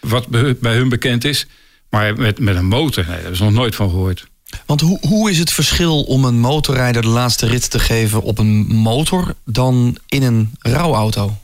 wat 0.00 0.28
bij 0.60 0.74
hun 0.76 0.88
bekend 0.88 1.24
is. 1.24 1.46
Maar 1.90 2.16
met, 2.16 2.38
met 2.38 2.56
een 2.56 2.66
motor, 2.66 3.02
nee, 3.02 3.12
daar 3.12 3.20
hebben 3.20 3.36
ze 3.36 3.44
nog 3.44 3.52
nooit 3.52 3.74
van 3.74 3.90
gehoord. 3.90 4.26
Want 4.66 4.80
hoe, 4.80 4.98
hoe 5.00 5.30
is 5.30 5.38
het 5.38 5.52
verschil 5.52 6.02
om 6.02 6.24
een 6.24 6.38
motorrijder 6.38 7.02
de 7.02 7.08
laatste 7.08 7.46
rit 7.46 7.70
te 7.70 7.78
geven 7.78 8.22
op 8.22 8.38
een 8.38 8.66
motor 8.66 9.34
dan 9.44 9.98
in 10.06 10.22
een 10.22 10.50
rouwauto? 10.58 11.38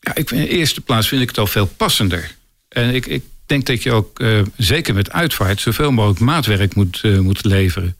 Ja, 0.00 0.14
ik, 0.14 0.30
in 0.30 0.40
de 0.40 0.48
eerste 0.48 0.80
plaats 0.80 1.08
vind 1.08 1.22
ik 1.22 1.28
het 1.28 1.38
al 1.38 1.46
veel 1.46 1.66
passender. 1.66 2.36
En 2.68 2.94
ik, 2.94 3.06
ik 3.06 3.22
denk 3.46 3.66
dat 3.66 3.82
je 3.82 3.92
ook, 3.92 4.20
eh, 4.20 4.40
zeker 4.56 4.94
met 4.94 5.12
uitvaart, 5.12 5.60
zoveel 5.60 5.90
mogelijk 5.90 6.20
maatwerk 6.20 6.74
moet, 6.74 7.00
eh, 7.02 7.18
moet 7.18 7.44
leveren. 7.44 7.96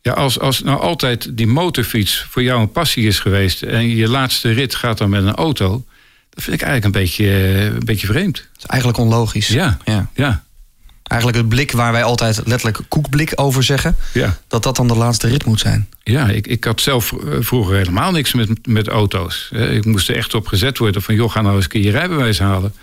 Ja, 0.00 0.12
als, 0.12 0.38
als 0.38 0.62
nou 0.62 0.80
altijd 0.80 1.36
die 1.36 1.46
motorfiets 1.46 2.26
voor 2.28 2.42
jou 2.42 2.60
een 2.60 2.72
passie 2.72 3.06
is 3.06 3.18
geweest 3.18 3.62
en 3.62 3.88
je 3.88 4.08
laatste 4.08 4.50
rit 4.50 4.74
gaat 4.74 4.98
dan 4.98 5.10
met 5.10 5.22
een 5.22 5.34
auto, 5.34 5.84
dat 6.30 6.44
vind 6.44 6.60
ik 6.60 6.62
eigenlijk 6.62 6.84
een 6.94 7.02
beetje, 7.02 7.26
eh, 7.26 7.64
een 7.64 7.84
beetje 7.84 8.06
vreemd. 8.06 8.36
Dat 8.36 8.62
is 8.62 8.66
eigenlijk 8.66 8.98
onlogisch. 8.98 9.48
Ja, 9.48 9.78
ja. 9.84 10.10
ja, 10.14 10.44
Eigenlijk 11.12 11.38
het 11.38 11.48
blik 11.48 11.72
waar 11.72 11.92
wij 11.92 12.04
altijd 12.04 12.40
letterlijk 12.44 12.78
koekblik 12.88 13.32
over 13.34 13.62
zeggen, 13.62 13.96
ja. 14.12 14.36
dat 14.48 14.62
dat 14.62 14.76
dan 14.76 14.88
de 14.88 14.96
laatste 14.96 15.28
rit 15.28 15.44
moet 15.44 15.60
zijn. 15.60 15.88
Ja, 16.02 16.28
ik, 16.28 16.46
ik 16.46 16.64
had 16.64 16.80
zelf 16.80 17.12
eh, 17.12 17.18
vroeger 17.40 17.76
helemaal 17.76 18.10
niks 18.12 18.32
met, 18.32 18.66
met 18.66 18.88
auto's. 18.88 19.50
Ik 19.52 19.84
moest 19.84 20.08
er 20.08 20.16
echt 20.16 20.34
op 20.34 20.46
gezet 20.46 20.78
worden 20.78 21.02
van, 21.02 21.14
joh, 21.14 21.30
ga 21.30 21.40
nou 21.40 21.54
eens 21.54 21.64
een 21.64 21.70
keer 21.70 21.82
je 21.82 21.90
rijbewijs 21.90 22.38
halen. 22.38 22.74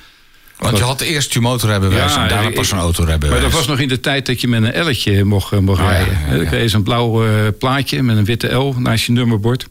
Want 0.58 0.78
je 0.78 0.84
had 0.84 1.02
eerst 1.02 1.34
je 1.34 1.40
motorrijbewijs 1.40 2.14
Ja, 2.14 2.24
en 2.24 2.30
daarna 2.30 2.50
pas 2.50 2.70
een 2.70 2.76
Maar 2.76 2.86
autorijbewijs. 2.86 3.42
dat 3.42 3.52
was 3.52 3.68
nog 3.68 3.80
in 3.80 3.88
de 3.88 4.00
tijd 4.00 4.26
dat 4.26 4.42
je 4.42 4.48
met 4.48 4.64
een 4.64 4.90
L'tje 4.90 5.24
mocht, 5.24 5.52
eh, 5.54 5.60
mocht 5.60 5.80
rijden. 5.82 6.14
ja, 6.14 6.28
ja. 6.28 6.36
Dan 6.36 6.46
kreeg 6.46 6.62
je 6.62 6.68
zo'n 6.68 6.84
blauw 6.84 7.26
eh, 7.26 7.48
plaatje 7.60 8.04
met 8.04 8.18
een 8.18 8.26
witte 8.26 8.48
L 8.48 8.76
naast 8.78 9.06
je 9.06 9.12
nummerbord. 9.12 9.68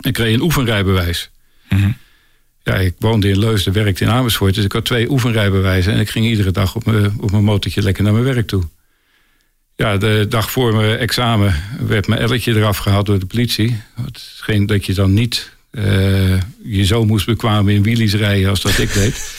En 0.00 0.12
kreeg 0.12 0.28
je 0.28 0.34
een 0.34 0.40
oefenrijbewijs. 0.40 1.30
Mhm. 1.68 1.90
Ja, 2.64 2.74
ik 2.74 2.94
woonde 2.98 3.28
in 3.28 3.38
Leusden, 3.38 3.72
werkte 3.72 4.04
in 4.04 4.10
Amersfoort. 4.10 4.54
Dus 4.54 4.64
ik 4.64 4.72
had 4.72 4.84
twee 4.84 5.10
oefenrijbewijzen. 5.10 5.92
En 5.92 6.00
ik 6.00 6.10
ging 6.10 6.26
iedere 6.26 6.50
dag 6.50 6.74
op 6.74 6.84
mijn, 6.84 7.12
op 7.20 7.30
mijn 7.30 7.44
motortje 7.44 7.82
lekker 7.82 8.02
naar 8.02 8.12
mijn 8.12 8.24
werk 8.24 8.46
toe. 8.46 8.62
Ja, 9.76 9.96
de 9.96 10.26
dag 10.28 10.50
voor 10.50 10.74
mijn 10.74 10.98
examen 10.98 11.62
werd 11.86 12.06
mijn 12.06 12.32
L'tje 12.32 12.54
eraf 12.54 12.78
gehaald 12.78 13.06
door 13.06 13.18
de 13.18 13.26
politie. 13.26 13.80
Het 14.04 14.18
scheen 14.18 14.66
dat 14.66 14.86
je 14.86 14.94
dan 14.94 15.14
niet 15.14 15.52
eh, 15.70 16.40
je 16.62 16.84
zo 16.84 17.04
moest 17.04 17.26
bekwamen 17.26 17.74
in 17.74 17.82
wheelies 17.82 18.14
rijden 18.14 18.50
als 18.50 18.60
dat 18.60 18.78
ik 18.78 18.92
deed. 18.92 19.22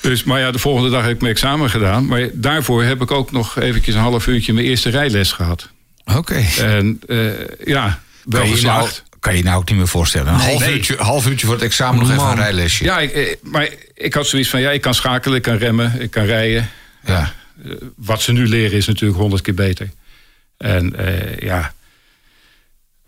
Dus, 0.00 0.24
maar 0.24 0.40
ja, 0.40 0.50
de 0.50 0.58
volgende 0.58 0.90
dag 0.90 1.02
heb 1.02 1.10
ik 1.10 1.20
mijn 1.20 1.32
examen 1.32 1.70
gedaan. 1.70 2.06
Maar 2.06 2.28
daarvoor 2.32 2.82
heb 2.82 3.02
ik 3.02 3.10
ook 3.10 3.32
nog 3.32 3.58
eventjes 3.58 3.94
een 3.94 4.00
half 4.00 4.26
uurtje 4.26 4.52
mijn 4.52 4.66
eerste 4.66 4.90
rijles 4.90 5.32
gehad. 5.32 5.70
Oké. 6.04 6.44
En 6.58 7.00
eh, 7.06 7.28
ja, 7.64 8.02
wel 8.24 8.46
geslaagd. 8.46 9.03
Kan 9.24 9.36
je 9.36 9.42
nou 9.42 9.56
ook 9.56 9.68
niet 9.68 9.78
meer 9.78 9.88
voorstellen. 9.88 10.32
Een 10.32 10.38
Nee. 10.38 10.46
half, 10.48 10.60
Nee. 10.60 10.74
uurtje, 10.74 10.96
half 10.96 11.26
uurtje 11.28 11.46
voor 11.46 11.54
het 11.54 11.64
examen 11.64 12.00
nog 12.00 12.10
even 12.10 12.28
een 12.30 12.34
rijlesje. 12.36 12.84
Ja, 12.84 12.98
ik, 12.98 13.10
eh, 13.12 13.34
maar 13.42 13.68
ik 13.94 14.14
had 14.14 14.26
zoiets 14.26 14.48
van, 14.48 14.60
ja, 14.60 14.70
ik 14.70 14.80
kan 14.80 14.94
schakelen, 14.94 15.36
ik 15.36 15.42
kan 15.42 15.56
remmen, 15.56 16.00
ik 16.00 16.10
kan 16.10 16.24
rijden. 16.24 16.68
Ja. 17.04 17.32
Eh, 17.64 17.70
wat 17.96 18.22
ze 18.22 18.32
nu 18.32 18.48
leren 18.48 18.76
is 18.76 18.86
natuurlijk 18.86 19.20
honderd 19.20 19.42
keer 19.42 19.54
beter. 19.54 19.90
En 20.58 20.96
eh, 20.96 21.36
ja, 21.38 21.74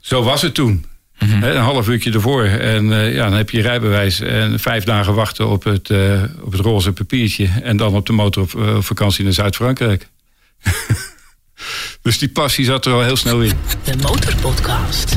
zo 0.01 0.23
was 0.23 0.43
het 0.43 0.55
toen. 0.55 0.87
Mhm. 1.19 1.41
Hè, 1.43 1.55
Een 1.55 1.63
half 1.63 1.89
uurtje 1.89 2.13
ervoor. 2.13 2.45
En 2.45 2.93
eh, 2.93 3.15
ja, 3.15 3.29
dan 3.29 3.37
heb 3.37 3.51
je 3.51 3.57
je 3.57 3.63
rijbewijs. 3.63 4.21
En 4.21 4.61
vijf 4.61 4.85
dagen 4.85 5.15
wachten 5.15 5.49
op 5.49 5.65
het, 5.65 5.91
eh, 5.91 6.23
op 6.41 6.53
het 6.53 6.61
roze 6.61 6.93
papiertje. 6.93 7.49
En 7.63 7.77
dan 7.77 7.95
op 7.95 8.07
de 8.07 8.13
motor 8.13 8.43
op, 8.43 8.55
op 8.55 8.85
vakantie 8.85 9.25
naar 9.25 9.33
Zuid-Frankrijk. 9.33 10.09
dus 12.03 12.19
die 12.19 12.29
passie 12.29 12.65
zat 12.65 12.87
er 12.87 12.93
al 12.93 13.03
heel 13.03 13.17
snel 13.17 13.43
in. 13.43 13.53
De 13.85 13.97
Motorpodcast. 13.97 15.15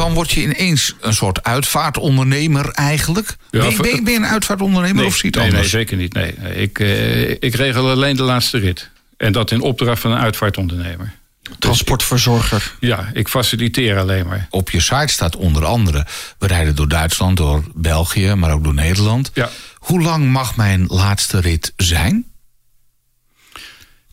Dan 0.00 0.12
word 0.14 0.30
je 0.30 0.42
ineens 0.42 0.94
een 1.00 1.14
soort 1.14 1.42
uitvaartondernemer 1.42 2.68
eigenlijk. 2.68 3.36
Ja, 3.50 3.60
ben, 3.60 3.76
ben, 3.76 3.94
je- 3.94 4.02
ben 4.02 4.12
je 4.12 4.18
een 4.18 4.26
uitvaartondernemer 4.26 5.04
of 5.04 5.16
zie 5.16 5.20
je 5.22 5.26
het 5.26 5.36
nee, 5.36 5.44
nee, 5.44 5.54
anders? 5.54 5.70
zeker 5.72 5.96
niet. 5.96 6.12
Nee. 6.14 6.34
Nee, 6.38 6.54
Ik, 6.54 6.78
eh, 6.78 7.30
ik 7.30 7.54
regel 7.54 7.90
alleen 7.90 8.16
de 8.16 8.22
laatste 8.22 8.58
rit. 8.58 8.90
En 9.16 9.32
dat 9.32 9.50
in 9.50 9.60
opdracht 9.60 10.00
van 10.00 10.10
een 10.10 10.18
uitvaartondernemer. 10.18 11.12
Transportverzorger. 11.58 12.74
Ja, 12.80 13.10
ik 13.12 13.28
faciliteer 13.28 13.98
alleen 13.98 14.26
maar. 14.26 14.46
Op 14.50 14.70
je 14.70 14.80
site 14.80 15.06
staat 15.06 15.36
onder 15.36 15.64
andere... 15.64 16.06
we 16.38 16.46
rijden 16.46 16.74
door 16.76 16.88
Duitsland, 16.88 17.36
door 17.36 17.64
België, 17.74 18.34
maar 18.34 18.52
ook 18.52 18.64
door 18.64 18.74
Nederland. 18.74 19.30
Ja. 19.34 19.50
Hoe 19.74 20.00
lang 20.02 20.26
mag 20.26 20.56
mijn 20.56 20.84
laatste 20.86 21.40
rit 21.40 21.72
zijn? 21.76 22.24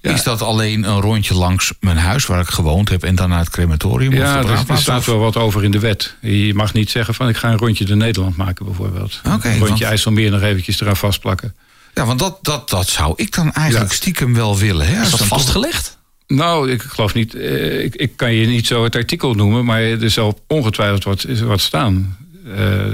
Ja. 0.07 0.13
Is 0.13 0.23
dat 0.23 0.41
alleen 0.41 0.83
een 0.83 1.01
rondje 1.01 1.33
langs 1.33 1.73
mijn 1.79 1.97
huis 1.97 2.25
waar 2.25 2.39
ik 2.39 2.47
gewoond 2.47 2.89
heb... 2.89 3.03
en 3.03 3.15
dan 3.15 3.29
naar 3.29 3.39
het 3.39 3.49
crematorium? 3.49 4.13
Ja, 4.13 4.41
de 4.41 4.47
er, 4.47 4.63
er 4.67 4.77
staat 4.77 5.05
wel 5.05 5.17
wat 5.17 5.35
over 5.35 5.63
in 5.63 5.71
de 5.71 5.79
wet. 5.79 6.15
Je 6.21 6.53
mag 6.53 6.73
niet 6.73 6.89
zeggen 6.89 7.13
van 7.13 7.29
ik 7.29 7.37
ga 7.37 7.49
een 7.51 7.57
rondje 7.57 7.85
door 7.85 7.97
Nederland 7.97 8.35
maken 8.35 8.65
bijvoorbeeld. 8.65 9.21
Oké, 9.25 9.33
een 9.47 9.51
rondje 9.51 9.67
want- 9.67 9.81
IJsselmeer 9.81 10.31
nog 10.31 10.41
eventjes 10.41 10.81
eraan 10.81 10.97
vastplakken. 10.97 11.55
Ja, 11.93 12.05
want 12.05 12.19
dat, 12.19 12.37
dat, 12.41 12.69
dat 12.69 12.87
zou 12.89 13.13
ik 13.15 13.35
dan 13.35 13.53
eigenlijk 13.53 13.89
Ja. 13.91 13.95
stiekem 13.97 14.33
wel 14.33 14.57
willen. 14.57 14.87
Hè? 14.87 14.93
Is 15.01 15.11
Als 15.11 15.19
dat 15.19 15.27
vastgelegd? 15.27 15.97
Nou, 16.27 16.71
ik 16.71 16.81
geloof 16.81 17.13
niet. 17.13 17.35
eh, 17.35 17.83
ik, 17.83 17.95
ik 17.95 18.11
kan 18.17 18.33
je 18.33 18.47
niet 18.47 18.67
zo 18.67 18.83
het 18.83 18.95
artikel 18.95 19.33
noemen, 19.33 19.65
maar 19.65 19.81
er 19.81 20.09
zal 20.11 20.39
ongetwijfeld 20.47 21.03
wat, 21.03 21.23
wat 21.23 21.61
staan. 21.61 22.17
Eh, 22.55 22.85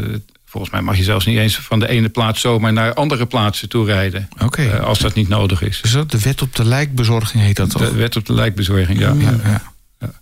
volgens 0.54 0.74
mij 0.74 0.82
mag 0.82 0.98
je 0.98 1.04
zelfs 1.04 1.26
niet 1.26 1.38
eens 1.38 1.56
van 1.56 1.80
de 1.80 1.88
ene 1.88 2.10
plaats 2.10 2.42
zomaar 2.42 2.74
naar 2.74 2.94
andere 2.94 3.26
plaatsen 3.26 3.70
toe 3.70 3.86
rijden. 3.86 4.30
Eh, 4.52 4.80
als 4.80 5.00
dat 5.00 5.14
niet 5.14 5.28
nodig 5.28 5.62
is. 5.62 5.82
Is 5.84 5.92
dat 5.92 6.12
de 6.12 6.20
wet 6.20 6.42
op 6.42 6.56
de 6.56 6.66
lijkbezorging 6.66 7.44
heet 7.44 7.56
dat 7.56 7.70
toch? 7.70 7.82
De 7.82 7.96
wet 7.96 8.16
op 8.16 8.26
de 8.26 8.34
lijkbezorging, 8.34 9.00
ja. 9.00 9.14
ja, 9.18 9.36
ja. 9.44 9.62
ja. 10.00 10.14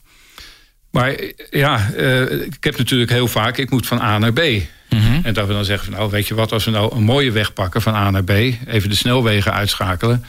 Maar 0.91 1.15
ja, 1.49 1.91
eh, 1.91 2.31
ik 2.31 2.63
heb 2.63 2.77
natuurlijk 2.77 3.11
heel 3.11 3.27
vaak, 3.27 3.57
ik 3.57 3.69
moet 3.69 3.87
van 3.87 4.01
A 4.01 4.17
naar 4.17 4.33
B. 4.33 4.41
Mhm. 4.89 5.19
En 5.23 5.33
dat 5.33 5.47
we 5.47 5.53
dan 5.53 5.65
zeggen 5.65 5.85
van 5.85 5.97
nou, 5.97 6.09
weet 6.09 6.27
je 6.27 6.35
wat, 6.35 6.51
als 6.51 6.65
we 6.65 6.71
nou 6.71 6.95
een 6.95 7.03
mooie 7.03 7.31
weg 7.31 7.53
pakken 7.53 7.81
van 7.81 7.95
A 7.95 8.09
naar 8.09 8.23
B, 8.23 8.29
even 8.29 8.89
de 8.89 8.95
snelwegen 8.95 9.53
uitschakelen, 9.53 10.25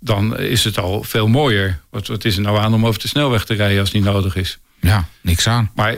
dan 0.00 0.38
is 0.38 0.64
het 0.64 0.78
al 0.78 1.02
veel 1.02 1.28
mooier. 1.28 1.80
Wat, 1.90 2.06
wat 2.06 2.24
is 2.24 2.36
er 2.36 2.42
nou 2.42 2.58
aan 2.58 2.74
om 2.74 2.86
over 2.86 3.00
de 3.00 3.08
snelweg 3.08 3.44
te 3.44 3.54
rijden 3.54 3.80
als 3.80 3.92
niet 3.92 4.04
nodig 4.04 4.36
is? 4.36 4.58
ja, 4.80 5.08
niks 5.20 5.48
aan. 5.48 5.70
Maar 5.74 5.96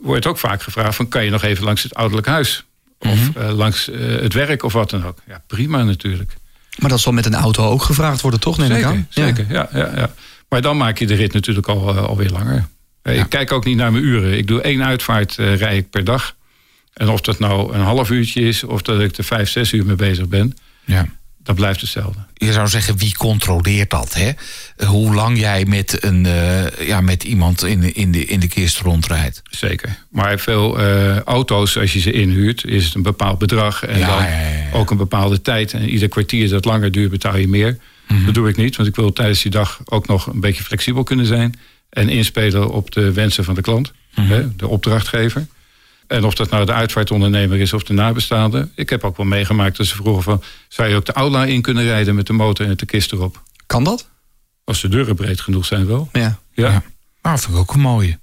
wordt 0.00 0.26
ook 0.26 0.38
vaak 0.38 0.62
gevraagd 0.62 0.96
van 0.96 1.08
kan 1.08 1.24
je 1.24 1.30
nog 1.30 1.42
even 1.42 1.64
langs 1.64 1.82
het 1.82 1.94
ouderlijk 1.94 2.26
huis? 2.26 2.65
Of 2.98 3.28
Mhm. 3.30 3.38
eh, 3.38 3.52
langs 3.56 3.90
eh, 3.90 4.00
het 4.00 4.32
werk 4.32 4.62
of 4.62 4.72
wat 4.72 4.90
dan 4.90 5.04
ook. 5.06 5.18
Ja, 5.26 5.42
prima 5.46 5.82
natuurlijk. 5.84 6.34
Maar 6.78 6.90
dat 6.90 7.00
zal 7.00 7.12
met 7.12 7.26
een 7.26 7.34
auto 7.34 7.64
ook 7.68 7.82
gevraagd 7.82 8.20
worden, 8.20 8.40
toch? 8.40 8.58
Neem 8.58 8.66
ik 8.70 8.74
Zeker, 8.74 8.88
aan? 8.88 9.06
Zeker. 9.10 9.46
Ja. 9.48 9.68
Ja, 9.72 9.90
ja, 9.96 10.10
Maar 10.48 10.60
dan 10.62 10.76
maak 10.76 10.98
je 10.98 11.06
de 11.06 11.14
rit 11.14 11.32
natuurlijk 11.32 11.68
al, 11.68 11.88
eh, 11.96 12.04
alweer 12.04 12.30
langer. 12.30 12.66
Ja. 13.02 13.10
Ik 13.12 13.28
kijk 13.28 13.52
ook 13.52 13.64
niet 13.64 13.76
naar 13.76 13.92
mijn 13.92 14.04
uren. 14.04 14.36
Ik 14.38 14.46
doe 14.46 14.60
één 14.60 14.84
uitvaart 14.84 15.38
eh 15.38 15.56
rij 15.56 15.76
ik 15.76 15.90
per 15.90 16.04
dag. 16.04 16.34
En 16.92 17.08
of 17.08 17.20
dat 17.20 17.38
nou 17.38 17.74
een 17.74 17.80
half 17.80 18.10
uurtje 18.10 18.40
is 18.40 18.64
of 18.64 18.82
dat 18.82 19.00
ik 19.00 19.16
er 19.16 19.24
vijf, 19.24 19.48
zes 19.48 19.72
uur 19.72 19.86
mee 19.86 19.96
bezig 19.96 20.28
ben, 20.28 20.56
Ja. 20.84 21.06
Dat 21.46 21.54
blijft 21.56 21.80
hetzelfde. 21.80 22.18
Je 22.34 22.52
zou 22.52 22.68
zeggen, 22.68 22.96
wie 22.98 23.16
controleert 23.16 23.90
dat? 23.90 24.14
Hè? 24.14 24.30
Hoe 24.86 25.14
lang 25.14 25.38
jij 25.38 25.64
met, 25.64 26.04
een, 26.04 26.26
eh, 26.26 26.86
ja, 26.86 27.00
met 27.00 27.24
iemand 27.24 27.64
in, 27.64 27.80
de- 27.80 27.92
in, 27.92 28.12
de, 28.12 28.24
in 28.24 28.40
de 28.40 28.48
kist 28.48 28.78
rondrijdt. 28.80 29.42
Zeker. 29.50 29.98
Maar 30.10 30.38
veel 30.38 30.78
eh, 30.78 31.18
auto's, 31.20 31.78
als 31.78 31.92
je 31.92 32.00
ze 32.00 32.12
inhuurt, 32.12 32.64
is 32.64 32.84
het 32.84 32.94
een 32.94 33.02
bepaald 33.02 33.38
bedrag. 33.38 33.84
En 33.84 33.98
Ja, 33.98 34.06
dan 34.06 34.16
ja, 34.24 34.28
ja, 34.30 34.48
ja. 34.48 34.70
ook 34.72 34.90
een 34.90 34.96
bepaalde 34.96 35.42
tijd. 35.42 35.72
En 35.72 35.88
ieder 35.88 36.08
kwartier 36.08 36.48
dat 36.48 36.64
langer 36.64 36.92
duurt, 36.92 37.10
betaal 37.10 37.36
je 37.36 37.48
meer. 37.48 37.78
Mhm. 38.08 38.24
Dat 38.24 38.34
doe 38.34 38.48
ik 38.48 38.56
niet, 38.56 38.76
want 38.76 38.88
ik 38.88 38.96
wil 38.96 39.12
tijdens 39.12 39.42
die 39.42 39.50
dag 39.50 39.80
ook 39.84 40.06
nog 40.06 40.26
een 40.26 40.40
beetje 40.40 40.62
flexibel 40.64 41.02
kunnen 41.02 41.26
zijn. 41.26 41.54
En 41.90 42.08
inspelen 42.08 42.70
op 42.70 42.90
de 42.92 43.12
wensen 43.12 43.44
van 43.44 43.54
de 43.54 43.60
klant, 43.60 43.92
Mhm. 44.14 44.28
hè, 44.32 44.56
de 44.56 44.68
opdrachtgever. 44.68 45.46
En 46.06 46.24
of 46.24 46.34
dat 46.34 46.50
nou 46.50 46.64
de 46.64 46.72
uitvaartondernemer 46.72 47.60
is 47.60 47.72
of 47.72 47.82
de 47.82 47.92
nabestaande. 47.92 48.68
Ik 48.74 48.90
heb 48.90 49.04
ook 49.04 49.16
wel 49.16 49.26
meegemaakt 49.26 49.76
dat 49.76 49.86
ze 49.86 49.94
vroegen 49.94 50.22
van... 50.22 50.42
zou 50.68 50.88
je 50.88 50.96
ook 50.96 51.06
de 51.06 51.12
aula 51.12 51.44
in 51.44 51.62
kunnen 51.62 51.84
rijden 51.84 52.14
met 52.14 52.26
de 52.26 52.32
motor 52.32 52.66
en 52.66 52.76
de 52.76 52.86
kist 52.86 53.12
erop? 53.12 53.42
Kan 53.66 53.84
dat? 53.84 54.08
Als 54.64 54.80
de 54.80 54.88
deuren 54.88 55.14
breed 55.14 55.40
genoeg 55.40 55.64
zijn 55.64 55.86
wel. 55.86 56.08
Ja. 56.12 56.20
Ja, 56.20 56.38
Ja. 56.52 56.70
ja. 56.70 56.82
Nou, 57.22 57.38
vind 57.38 57.52
ik 57.52 57.58
ook 57.58 57.74
een 57.74 57.80
mooie. 57.80 58.18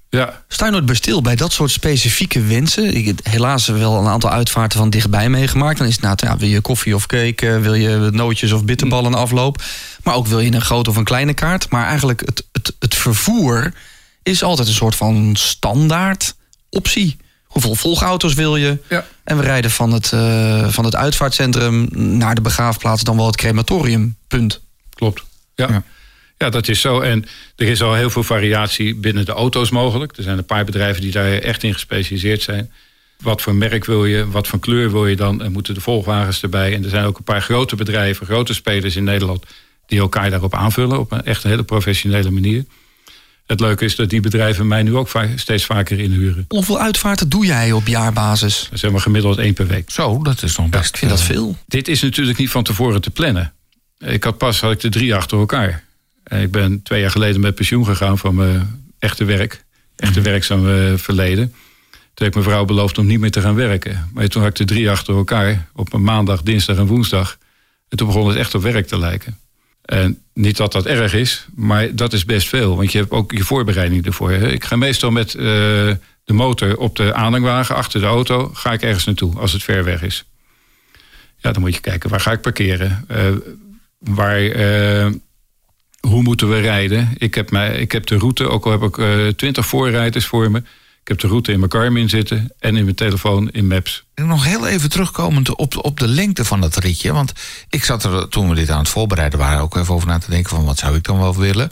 Sta 0.47 0.65
je 0.65 0.71
nooit 0.71 0.85
bij 0.85 0.95
stil 0.95 1.21
bij 1.21 1.35
dat 1.35 1.51
soort 1.51 1.71
specifieke 1.71 2.41
wensen? 2.41 2.95
Ik 2.95 3.05
heb 3.05 3.19
helaas 3.23 3.67
wel 3.67 3.97
een 3.97 4.07
aantal 4.07 4.29
uitvaarten 4.29 4.79
van 4.79 4.89
dichtbij 4.89 5.29
meegemaakt. 5.29 5.77
Dan 5.77 5.87
is 5.87 5.93
het 5.93 6.01
nou, 6.01 6.15
ja, 6.17 6.37
wil 6.37 6.47
je 6.47 6.61
koffie 6.61 6.95
of 6.95 7.05
cake, 7.05 7.49
eh, 7.49 7.61
wil 7.61 7.73
je 7.73 8.09
nootjes 8.11 8.51
of 8.51 8.65
bitterballen 8.65 9.13
afloop. 9.13 9.63
Maar 10.03 10.15
ook 10.15 10.27
wil 10.27 10.39
je 10.39 10.51
een 10.51 10.61
grote 10.61 10.89
of 10.89 10.95
een 10.95 11.03
kleine 11.03 11.33
kaart. 11.33 11.69
Maar 11.69 11.85
eigenlijk 11.85 12.19
het, 12.25 12.47
het, 12.51 12.75
het 12.79 12.95
vervoer 12.95 13.73
is 14.23 14.43
altijd 14.43 14.67
een 14.67 14.73
soort 14.73 14.95
van 14.95 15.35
standaard 15.35 16.35
optie. 16.69 17.17
Hoeveel 17.53 17.75
volgauto's 17.75 18.33
wil 18.33 18.55
je? 18.55 18.77
Ja. 18.89 19.05
En 19.23 19.37
we 19.37 19.43
rijden 19.43 19.71
van 19.71 19.91
het, 19.91 20.11
eh, 20.11 20.67
van 20.69 20.85
het 20.85 20.95
uitvaartcentrum 20.95 21.87
naar 21.91 22.35
de 22.35 22.41
begraafplaats, 22.41 23.03
dan 23.03 23.15
wel 23.17 23.25
het 23.25 23.35
crematorium. 23.35 24.15
Punt. 24.27 24.61
Klopt. 24.89 25.23
Ja. 25.55 25.67
Ja. 25.69 25.83
ja. 26.37 26.49
dat 26.49 26.67
is 26.67 26.81
zo. 26.81 26.99
En 26.99 27.25
er 27.55 27.67
is 27.67 27.81
al 27.81 27.93
heel 27.93 28.09
veel 28.09 28.23
variatie 28.23 28.95
binnen 28.95 29.25
de 29.25 29.31
auto's 29.31 29.69
mogelijk. 29.69 30.17
Er 30.17 30.23
zijn 30.23 30.37
een 30.37 30.45
paar 30.45 30.65
bedrijven 30.65 31.01
die 31.01 31.11
daar 31.11 31.31
echt 31.31 31.63
in 31.63 31.73
gespecialiseerd 31.73 32.41
zijn. 32.41 32.71
Wat 33.19 33.41
voor 33.41 33.55
merk 33.55 33.85
wil 33.85 34.05
je? 34.05 34.29
Wat 34.29 34.47
voor 34.47 34.59
kleur 34.59 34.91
wil 34.91 35.07
je 35.07 35.15
dan? 35.15 35.41
En 35.41 35.51
moeten 35.51 35.73
de 35.73 35.81
volgwagens 35.81 36.41
erbij? 36.41 36.73
En 36.73 36.83
er 36.83 36.89
zijn 36.89 37.05
ook 37.05 37.17
een 37.17 37.23
paar 37.23 37.41
grote 37.41 37.75
bedrijven, 37.75 38.25
grote 38.25 38.53
spelers 38.53 38.95
in 38.95 39.03
Nederland. 39.03 39.45
die 39.87 39.99
elkaar 39.99 40.29
daarop 40.29 40.55
aanvullen 40.55 40.99
op 40.99 41.11
een 41.11 41.25
echt 41.25 41.43
een 41.43 41.49
hele 41.49 41.63
professionele 41.63 42.31
manier. 42.31 42.65
Het 43.53 43.61
leuke 43.61 43.85
is 43.85 43.95
dat 43.95 44.09
die 44.09 44.19
bedrijven 44.19 44.67
mij 44.67 44.83
nu 44.83 44.95
ook 44.95 45.09
steeds 45.35 45.65
vaker 45.65 45.99
inhuren. 45.99 46.45
Hoeveel 46.47 46.79
uitvaarten 46.79 47.29
doe 47.29 47.45
jij 47.45 47.71
op 47.71 47.87
jaarbasis? 47.87 48.69
Is 48.71 48.81
maar 48.81 48.99
gemiddeld 48.99 49.37
één 49.37 49.53
per 49.53 49.67
week. 49.67 49.89
Zo, 49.89 50.23
dat 50.23 50.43
is 50.43 50.57
nog 50.57 50.69
best. 50.69 50.89
ik 50.89 50.97
vind 50.97 51.11
dat 51.11 51.21
veel. 51.21 51.57
Dit 51.67 51.87
is 51.87 52.01
natuurlijk 52.01 52.37
niet 52.37 52.49
van 52.49 52.63
tevoren 52.63 53.01
te 53.01 53.09
plannen. 53.09 53.53
Ik 53.97 54.23
had 54.23 54.37
pas 54.37 54.59
had 54.59 54.71
ik 54.71 54.79
de 54.79 54.89
drie 54.89 55.15
achter 55.15 55.37
elkaar. 55.37 55.83
En 56.23 56.41
ik 56.41 56.51
ben 56.51 56.81
twee 56.83 57.01
jaar 57.01 57.11
geleden 57.11 57.41
met 57.41 57.55
pensioen 57.55 57.85
gegaan 57.85 58.17
van 58.17 58.35
mijn 58.35 58.83
echte 58.99 59.23
werk. 59.23 59.63
Echte 59.95 60.19
mm. 60.19 60.25
werkzame 60.25 60.93
verleden. 60.97 61.53
Toen 61.89 62.25
heb 62.25 62.27
ik 62.27 62.33
mijn 62.33 62.45
vrouw 62.45 62.65
beloofd 62.65 62.97
om 62.97 63.05
niet 63.05 63.19
meer 63.19 63.31
te 63.31 63.41
gaan 63.41 63.55
werken. 63.55 64.09
Maar 64.13 64.27
toen 64.27 64.41
had 64.41 64.51
ik 64.51 64.57
de 64.57 64.73
drie 64.73 64.89
achter 64.89 65.15
elkaar. 65.15 65.69
Op 65.73 65.93
een 65.93 66.03
maandag, 66.03 66.41
dinsdag 66.41 66.77
en 66.77 66.87
woensdag. 66.87 67.37
En 67.89 67.97
toen 67.97 68.07
begon 68.07 68.27
het 68.27 68.37
echt 68.37 68.55
op 68.55 68.61
werk 68.61 68.87
te 68.87 68.99
lijken. 68.99 69.37
En 69.83 70.21
niet 70.33 70.57
dat 70.57 70.71
dat 70.71 70.85
erg 70.85 71.13
is, 71.13 71.45
maar 71.55 71.95
dat 71.95 72.13
is 72.13 72.25
best 72.25 72.47
veel. 72.47 72.75
Want 72.75 72.91
je 72.91 72.97
hebt 72.97 73.11
ook 73.11 73.31
je 73.31 73.43
voorbereiding 73.43 74.05
ervoor. 74.05 74.31
Ik 74.31 74.63
ga 74.63 74.75
meestal 74.75 75.11
met 75.11 75.33
uh, 75.33 75.41
de 76.23 76.33
motor 76.33 76.77
op 76.77 76.95
de 76.95 77.13
aanhangwagen 77.13 77.75
achter 77.75 77.99
de 77.99 78.05
auto. 78.05 78.49
Ga 78.53 78.73
ik 78.73 78.81
ergens 78.81 79.05
naartoe 79.05 79.39
als 79.39 79.51
het 79.51 79.63
ver 79.63 79.83
weg 79.83 80.01
is. 80.01 80.25
Ja, 81.37 81.51
dan 81.51 81.61
moet 81.61 81.75
je 81.75 81.81
kijken 81.81 82.09
waar 82.09 82.19
ga 82.19 82.31
ik 82.31 82.41
parkeren. 82.41 83.05
Uh, 83.11 83.17
waar, 83.97 84.41
uh, 84.41 85.11
hoe 85.99 86.21
moeten 86.21 86.49
we 86.49 86.59
rijden? 86.59 87.13
Ik 87.17 87.35
heb, 87.35 87.51
mij, 87.51 87.75
ik 87.75 87.91
heb 87.91 88.05
de 88.05 88.17
route, 88.17 88.49
ook 88.49 88.65
al 88.65 88.71
heb 88.71 88.81
ik 88.81 89.35
twintig 89.37 89.65
voorrijders 89.65 90.25
voor 90.25 90.51
me. 90.51 90.63
Ik 91.03 91.09
heb 91.09 91.19
de 91.19 91.27
route 91.27 91.51
in 91.51 91.59
mijn 91.59 91.71
Garmin 91.71 92.09
zitten 92.09 92.53
en 92.59 92.75
in 92.75 92.83
mijn 92.83 92.95
telefoon 92.95 93.49
in 93.49 93.67
Maps. 93.67 94.03
Nog 94.15 94.45
heel 94.45 94.67
even 94.67 94.89
terugkomend 94.89 95.55
op, 95.55 95.85
op 95.85 95.99
de 95.99 96.07
lengte 96.07 96.45
van 96.45 96.61
dat 96.61 96.75
ritje. 96.75 97.13
Want 97.13 97.33
ik 97.69 97.83
zat 97.83 98.03
er 98.03 98.29
toen 98.29 98.49
we 98.49 98.55
dit 98.55 98.69
aan 98.69 98.79
het 98.79 98.89
voorbereiden 98.89 99.39
waren 99.39 99.61
ook 99.61 99.75
even 99.75 99.93
over 99.93 100.07
na 100.07 100.17
te 100.17 100.29
denken 100.29 100.49
van 100.49 100.65
wat 100.65 100.77
zou 100.77 100.95
ik 100.95 101.03
dan 101.03 101.17
wel 101.17 101.35
willen. 101.35 101.71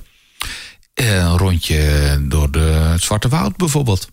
Eh, 0.93 1.15
een 1.15 1.37
rondje 1.37 2.19
door 2.21 2.51
de, 2.51 2.59
het 2.59 3.03
Zwarte 3.03 3.27
Woud 3.29 3.57
bijvoorbeeld. 3.57 4.09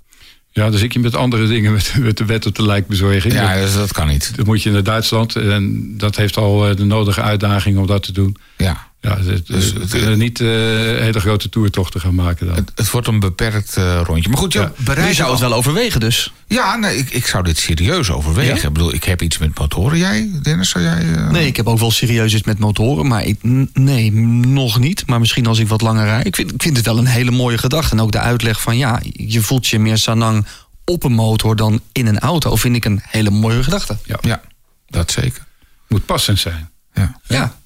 Ja, 0.51 0.71
dan 0.71 0.79
zit 0.79 0.93
je 0.93 0.99
met 0.99 1.15
andere 1.15 1.47
dingen 1.47 1.73
met, 1.73 1.95
met 1.99 2.17
de 2.17 2.25
wet 2.25 2.47
op 2.47 2.55
de 2.55 2.67
lijkbezorging. 2.67 3.35
Ja, 3.35 3.61
dat, 3.61 3.73
dat 3.73 3.93
kan 3.93 4.09
niet. 4.09 4.37
Dan 4.37 4.47
moet 4.47 4.63
je 4.63 4.71
naar 4.71 4.83
Duitsland 4.83 5.37
en 5.37 5.95
dat 5.97 6.17
heeft 6.17 6.37
al 6.37 6.69
eh, 6.69 6.77
de 6.77 6.85
nodige 6.85 7.23
uitdaging 7.23 7.79
om 7.79 7.87
dat 7.87 8.03
te 8.03 8.13
doen. 8.13 8.37
Ja. 8.57 8.91
Ja, 9.01 9.19
het, 9.19 9.47
dus, 9.47 9.73
we 9.73 9.87
kunnen 9.87 10.19
niet 10.19 10.41
uh, 10.41 10.49
hele 10.49 11.21
grote 11.21 11.49
toertochten 11.49 12.01
gaan 12.01 12.15
maken 12.15 12.47
dan. 12.47 12.55
Het, 12.55 12.73
het 12.75 12.91
wordt 12.91 13.07
een 13.07 13.21
beperkt 13.21 13.77
uh, 13.77 14.01
rondje. 14.05 14.29
Maar 14.29 14.39
goed, 14.39 14.53
ja, 14.53 14.73
je 15.07 15.15
zou 15.15 15.31
het 15.31 15.41
wel 15.41 15.53
overwegen 15.53 16.01
dus. 16.01 16.33
Ja, 16.47 16.77
nee, 16.77 16.97
ik, 16.97 17.11
ik 17.11 17.27
zou 17.27 17.45
dit 17.45 17.59
serieus 17.59 18.11
overwegen. 18.11 18.67
Ik 18.67 18.73
bedoel, 18.73 18.95
ik 18.95 19.05
heb 19.05 19.23
iets 19.23 19.39
met 19.39 19.59
motoren. 19.59 19.99
Jij, 19.99 20.31
Dennis, 20.43 20.69
zou 20.69 20.85
jij... 20.85 21.05
Uh... 21.05 21.31
Nee, 21.31 21.47
ik 21.47 21.57
heb 21.57 21.67
ook 21.67 21.79
wel 21.79 21.91
serieus 21.91 22.35
iets 22.35 22.43
met 22.43 22.59
motoren. 22.59 23.07
Maar 23.07 23.25
ik, 23.25 23.39
nee, 23.73 24.13
nog 24.13 24.79
niet. 24.79 25.07
Maar 25.07 25.19
misschien 25.19 25.47
als 25.47 25.59
ik 25.59 25.69
wat 25.69 25.81
langer 25.81 26.05
rijd. 26.05 26.27
Ik 26.27 26.37
vind, 26.37 26.53
ik 26.53 26.63
vind 26.63 26.77
het 26.77 26.87
wel 26.87 26.99
een 26.99 27.07
hele 27.07 27.31
mooie 27.31 27.59
gedachte. 27.59 27.95
En 27.95 28.01
ook 28.01 28.13
de 28.13 28.19
uitleg 28.19 28.61
van 28.61 28.77
ja, 28.77 29.01
je 29.13 29.41
voelt 29.41 29.67
je 29.67 29.79
meer 29.79 29.99
sanang 29.99 30.47
op 30.85 31.05
een 31.05 31.13
motor 31.13 31.57
dan 31.57 31.81
in 31.93 32.07
een 32.07 32.19
auto. 32.19 32.57
Vind 32.57 32.77
ik 32.77 32.85
een 32.85 33.01
hele 33.03 33.31
mooie 33.31 33.63
gedachte. 33.63 33.97
Ja, 34.05 34.19
ja 34.21 34.43
dat 34.87 35.11
zeker. 35.11 35.47
Moet 35.89 36.07
passend 36.07 36.39
zijn. 36.39 36.71
Ja. 36.95 37.21
ja. 37.27 37.57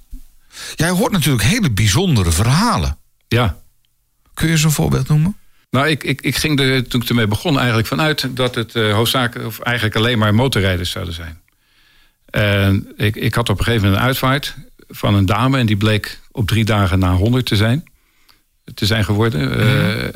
Jij 0.74 0.90
hoort 0.90 1.12
natuurlijk 1.12 1.44
hele 1.44 1.70
bijzondere 1.70 2.30
verhalen. 2.30 2.98
Ja. 3.28 3.58
Kun 4.34 4.46
je 4.46 4.52
eens 4.52 4.64
een 4.64 4.70
voorbeeld 4.70 5.08
noemen? 5.08 5.36
Nou, 5.70 5.88
ik, 5.88 6.04
ik, 6.04 6.20
ik 6.20 6.36
ging 6.36 6.60
er 6.60 6.88
toen 6.88 7.02
ik 7.02 7.08
ermee 7.08 7.26
begon 7.26 7.58
eigenlijk 7.58 7.88
vanuit 7.88 8.36
dat 8.36 8.54
het 8.54 8.74
uh, 8.74 8.92
hoofdzakelijk, 8.92 9.48
of 9.48 9.58
eigenlijk 9.58 9.96
alleen 9.96 10.18
maar 10.18 10.34
motorrijders 10.34 10.90
zouden 10.90 11.14
zijn. 11.14 11.40
En 12.30 12.92
ik, 12.96 13.16
ik 13.16 13.34
had 13.34 13.48
op 13.48 13.58
een 13.58 13.64
gegeven 13.64 13.84
moment 13.84 14.02
een 14.02 14.08
uitvaart 14.08 14.54
van 14.88 15.14
een 15.14 15.26
dame 15.26 15.58
en 15.58 15.66
die 15.66 15.76
bleek 15.76 16.20
op 16.30 16.48
drie 16.48 16.64
dagen 16.64 16.98
na 16.98 17.14
100 17.14 17.46
te 17.46 17.56
zijn, 17.56 17.84
te 18.74 18.86
zijn 18.86 19.04
geworden. 19.04 19.40
Mm 19.40 19.52
-hmm. 19.52 20.10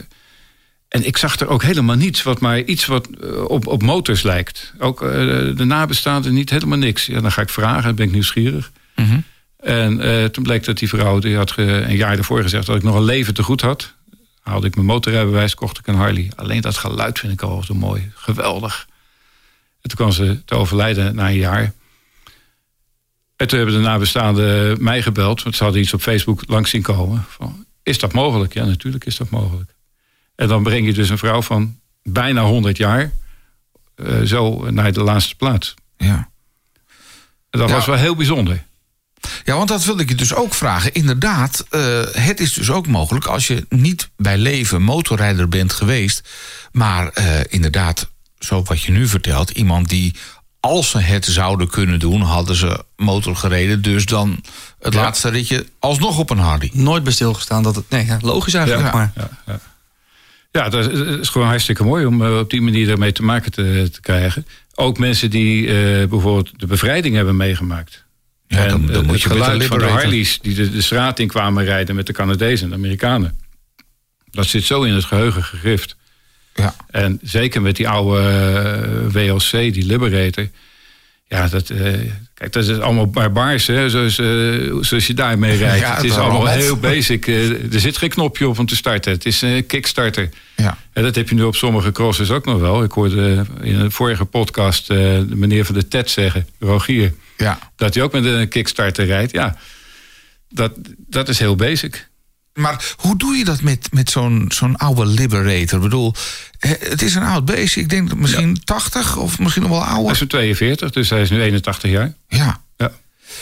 en 0.88 1.07
ik 1.07 1.16
zag 1.16 1.38
er 1.40 1.49
ook 1.49 1.62
helemaal 1.62 1.97
niets 1.97 2.23
wat 2.23 2.40
maar 2.40 2.61
iets 2.61 2.87
wat 2.87 3.09
eh, 3.21 3.45
op, 3.45 3.66
op 3.66 3.83
motors 3.83 4.23
lijkt. 4.23 4.73
Ook 4.78 5.02
uh, 5.02 5.11
de 5.57 5.64
nabestaanden 5.64 6.35
niet 6.35 6.50
helemaal 6.50 6.78
niks. 6.78 7.07
Ja, 7.07 7.21
dan 7.21 7.33
ga 7.33 7.43
ik 7.43 7.50
vragen, 7.50 7.83
dan 7.83 7.95
ben 7.95 8.07
ik 8.07 8.12
nieuwsgierig. 8.12 8.71
Mm 8.95 9.05
-hmm. 9.05 9.25
En 9.66 10.07
uh, 10.07 10.24
toen 10.24 10.42
bleek 10.42 10.64
dat 10.64 10.79
die 10.79 10.88
vrouw, 10.88 11.18
die 11.18 11.37
had 11.37 11.52
een 11.57 11.96
jaar 11.96 12.18
ervoor 12.18 12.42
gezegd 12.42 12.66
dat 12.66 12.76
ik 12.76 12.83
nog 12.83 12.94
een 12.94 13.05
leven 13.05 13.35
te 13.35 13.42
goed 13.42 13.61
had. 13.61 13.94
Haalde 14.40 14.66
ik 14.66 14.74
mijn 14.74 14.87
motorrijbewijs, 14.87 15.55
kocht 15.55 15.79
ik 15.79 15.87
een 15.87 15.94
Harley. 15.94 16.31
Alleen 16.37 16.61
dat 16.61 16.76
geluid 16.76 17.18
vind 17.18 17.33
ik 17.33 17.42
al 17.42 17.62
zo 17.62 17.74
mooi. 17.74 18.11
Geweldig. 18.14 18.87
En 19.81 19.88
toen 19.88 19.96
kwam 19.96 20.12
ze 20.12 20.44
te 20.44 20.55
overlijden 20.55 21.14
na 21.14 21.29
een 21.29 21.37
jaar. 21.37 21.72
En 23.37 23.46
toen 23.46 23.59
hebben 23.59 23.76
de 23.76 23.83
nabestaanden 23.83 24.83
mij 24.83 25.02
gebeld. 25.02 25.42
Want 25.42 25.57
ze 25.57 25.64
hadden 25.64 25.83
iets 25.83 25.94
op 25.94 26.00
Facebook 26.00 26.42
langs 26.46 26.70
zien 26.70 26.83
komen. 26.83 27.24
Van, 27.29 27.66
is 27.83 27.98
dat 27.98 28.12
mogelijk? 28.12 28.55
Ja, 28.55 28.64
natuurlijk 28.64 29.05
is 29.05 29.16
dat 29.16 29.31
mogelijk. 29.31 29.74
En 30.35 30.48
dan 30.48 30.62
breng 30.62 30.87
je 30.87 30.92
dus 30.92 31.09
een 31.09 31.18
vrouw 31.18 31.42
van 31.42 31.79
bijna 32.02 32.42
100 32.42 32.76
jaar... 32.76 33.12
Uh, 33.96 34.22
zo 34.22 34.70
naar 34.70 34.92
de 34.92 35.02
laatste 35.02 35.37
plaats. 35.37 35.74
Ja. 35.96 36.29
En 37.50 37.59
dat 37.59 37.70
was 37.70 37.87
wel 37.87 37.96
heel 37.96 38.16
bijzonder. 38.16 38.64
Ja, 39.44 39.57
want 39.57 39.68
dat 39.68 39.85
wilde 39.85 40.02
ik 40.02 40.09
je 40.09 40.14
dus 40.14 40.35
ook 40.35 40.55
vragen. 40.55 40.92
Inderdaad, 40.92 41.66
uh, 41.70 42.00
het 42.12 42.40
is 42.40 42.52
dus 42.52 42.70
ook 42.70 42.87
mogelijk 42.87 43.26
als 43.26 43.46
je 43.46 43.66
niet 43.68 44.09
bij 44.16 44.38
leven 44.38 44.83
motorrijder 44.83 45.48
bent 45.48 45.72
geweest, 45.72 46.29
maar 46.72 47.11
uh, 47.18 47.40
inderdaad, 47.48 48.11
zo 48.38 48.62
wat 48.62 48.83
je 48.83 48.92
nu 48.92 49.09
vertelt, 49.09 49.50
iemand 49.50 49.88
die 49.88 50.14
als 50.61 50.90
ze 50.90 50.98
het 50.98 51.24
zouden 51.24 51.68
kunnen 51.68 51.98
doen, 51.98 52.20
hadden 52.20 52.57
ze 52.57 52.85
motor 52.96 53.37
gereden. 53.37 53.83
Dus 53.83 54.05
dan 54.05 54.42
het 54.81 54.94
ja. 54.94 55.00
laatste 55.00 55.29
ritje 55.29 55.66
alsnog 55.79 56.18
op 56.18 56.31
een 56.31 56.38
Harley. 56.38 56.70
Nooit 56.72 57.02
bij 57.02 57.12
stilgestaan 57.12 57.62
dat 57.62 57.76
het. 57.76 57.90
Nee, 57.90 58.07
ja, 58.07 58.18
logisch 58.20 58.55
eigenlijk. 58.55 58.87
Ja, 58.87 58.96
maar. 58.96 59.12
Ja, 59.14 59.31
ja. 59.46 59.61
ja, 60.50 60.68
dat 60.68 60.90
is 61.20 61.29
gewoon 61.29 61.48
hartstikke 61.48 61.85
mooi 61.85 62.07
om 62.07 62.22
uh, 62.22 62.38
op 62.38 62.50
die 62.50 62.61
manier 62.61 62.90
ermee 62.90 63.12
te 63.12 63.22
maken 63.22 63.52
te, 63.52 63.88
te 63.92 64.00
krijgen. 64.00 64.46
Ook 64.74 64.98
mensen 64.98 65.31
die 65.31 65.62
uh, 65.62 66.09
bijvoorbeeld 66.09 66.50
de 66.57 66.66
bevrijding 66.66 67.14
hebben 67.14 67.37
meegemaakt. 67.37 68.05
Ja, 68.48 68.64
en 68.64 68.68
dan, 68.68 68.87
dan 68.87 69.04
moet 69.04 69.12
het 69.12 69.22
je 69.22 69.28
geluid 69.28 69.64
van 69.64 69.78
de 69.78 69.85
Harleys 69.85 70.38
die 70.42 70.54
de, 70.54 70.70
de, 70.70 70.82
straat 70.82 71.18
in 71.18 71.28
kwamen 71.28 71.64
rijden 71.64 71.94
met 71.94 72.06
de 72.06 72.12
Canadezen 72.12 72.64
en 72.64 72.70
de 72.70 72.76
Amerikanen. 72.76 73.38
Dat 74.30 74.46
zit 74.46 74.64
zo 74.64 74.82
in 74.82 74.92
het 74.92 75.04
geheugen 75.04 75.44
gegrift. 75.44 75.96
Ja. 76.54 76.76
En 76.90 77.18
zeker 77.22 77.62
met 77.62 77.76
die 77.76 77.88
oude 77.88 78.20
uh, 79.06 79.12
WLC, 79.12 79.50
die 79.50 79.87
Liberator. 79.87 80.48
Ja, 81.28 81.48
dat, 81.48 81.70
uh, 81.70 81.78
kijk, 82.34 82.52
dat 82.52 82.64
is 82.64 82.78
allemaal 82.78 83.10
barbaars, 83.10 83.66
hè, 83.66 83.90
zoals, 83.90 84.18
uh, 84.18 84.74
zoals 84.80 85.06
je 85.06 85.14
daarmee 85.14 85.56
rijdt. 85.56 85.80
Ja, 85.80 85.94
het 85.94 86.04
is 86.04 86.16
allemaal 86.16 86.46
heel 86.46 86.76
basic. 86.76 87.26
Uh, 87.26 87.72
er 87.74 87.80
zit 87.80 87.96
geen 87.96 88.08
knopje 88.08 88.48
op 88.48 88.58
om 88.58 88.66
te 88.66 88.76
starten. 88.76 89.12
Het 89.12 89.26
is 89.26 89.42
een 89.42 89.66
kickstarter. 89.66 90.28
Ja. 90.56 90.78
En 90.92 91.02
dat 91.02 91.14
heb 91.14 91.28
je 91.28 91.34
nu 91.34 91.42
op 91.42 91.56
sommige 91.56 91.92
crossers 91.92 92.30
ook 92.30 92.44
nog 92.44 92.60
wel. 92.60 92.82
Ik 92.82 92.92
hoorde 92.92 93.44
in 93.62 93.74
een 93.74 93.92
vorige 93.92 94.24
podcast 94.24 94.86
de 94.86 95.26
meneer 95.28 95.64
van 95.64 95.74
de 95.74 95.88
TED 95.88 96.10
zeggen, 96.10 96.46
Rogier... 96.58 97.14
Ja. 97.36 97.58
Dat 97.76 97.94
hij 97.94 98.02
ook 98.02 98.12
met 98.12 98.24
een 98.24 98.48
kickstarter 98.48 99.06
rijdt. 99.06 99.32
Ja, 99.32 99.56
dat, 100.48 100.72
dat 101.08 101.28
is 101.28 101.38
heel 101.38 101.56
basic. 101.56 102.08
Maar 102.57 102.95
hoe 102.97 103.16
doe 103.16 103.37
je 103.37 103.45
dat 103.45 103.61
met, 103.61 103.88
met 103.92 104.11
zo'n 104.11 104.45
zo'n 104.49 104.77
oude 104.77 105.07
Liberator? 105.07 105.77
Ik 105.77 105.81
bedoel, 105.81 106.14
het 106.59 107.03
is 107.03 107.14
een 107.14 107.23
oud 107.23 107.45
beest. 107.45 107.77
Ik 107.77 107.88
denk 107.88 108.09
dat 108.09 108.19
misschien 108.19 108.49
ja. 108.49 108.61
80 108.64 109.16
of 109.16 109.38
misschien 109.38 109.62
nog 109.62 109.71
wel 109.71 109.85
ouder. 109.85 110.05
Hij 110.05 110.12
is 110.12 110.21
een 110.21 110.29
42, 110.29 110.90
dus 110.90 111.11
hij 111.11 111.21
is 111.21 111.31
nu 111.31 111.42
81 111.42 111.90
jaar. 111.90 112.14
Ja. 112.29 112.61
ja. 112.77 112.92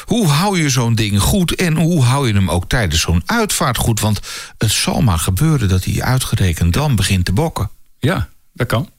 Hoe 0.05 0.27
hou 0.27 0.59
je 0.59 0.69
zo'n 0.69 0.95
ding 0.95 1.21
goed 1.21 1.55
en 1.55 1.77
hoe 1.77 2.03
hou 2.03 2.27
je 2.27 2.35
hem 2.35 2.51
ook 2.51 2.69
tijdens 2.69 3.01
zo'n 3.01 3.23
uitvaart 3.27 3.77
goed? 3.77 4.01
Want 4.01 4.21
het 4.59 4.71
zal 4.71 5.01
maar 5.01 5.19
gebeuren 5.19 5.69
dat 5.69 5.85
hij 5.85 6.03
uitgerekend 6.03 6.73
dan 6.73 6.97
begint 6.97 7.25
te 7.25 7.33
bokken. 7.33 7.71
Ja, 7.99 8.29
dat 8.53 8.67
kan. 8.67 8.91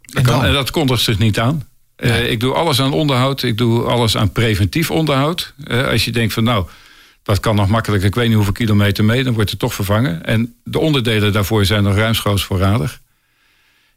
Dat 0.00 0.16
En 0.16 0.22
kan. 0.22 0.44
En 0.44 0.52
dat 0.52 0.70
kondigt 0.70 1.02
zich 1.02 1.18
niet 1.18 1.38
aan. 1.38 1.68
Nee. 1.96 2.24
Uh, 2.24 2.30
ik 2.30 2.40
doe 2.40 2.54
alles 2.54 2.80
aan 2.80 2.92
onderhoud. 2.92 3.42
Ik 3.42 3.58
doe 3.58 3.84
alles 3.84 4.16
aan 4.16 4.32
preventief 4.32 4.90
onderhoud. 4.90 5.52
Uh, 5.64 5.88
als 5.88 6.04
je 6.04 6.12
denkt 6.12 6.32
van 6.32 6.44
nou, 6.44 6.66
dat 7.22 7.40
kan 7.40 7.56
nog 7.56 7.68
makkelijk. 7.68 8.02
Ik 8.02 8.14
weet 8.14 8.26
niet 8.26 8.34
hoeveel 8.34 8.52
kilometer 8.52 9.04
mee. 9.04 9.24
Dan 9.24 9.34
wordt 9.34 9.50
het 9.50 9.58
toch 9.58 9.74
vervangen. 9.74 10.24
En 10.24 10.54
de 10.64 10.78
onderdelen 10.78 11.32
daarvoor 11.32 11.64
zijn 11.64 11.82
nog 11.82 11.94
ruimschoots 11.94 12.44
voorradig. 12.44 13.00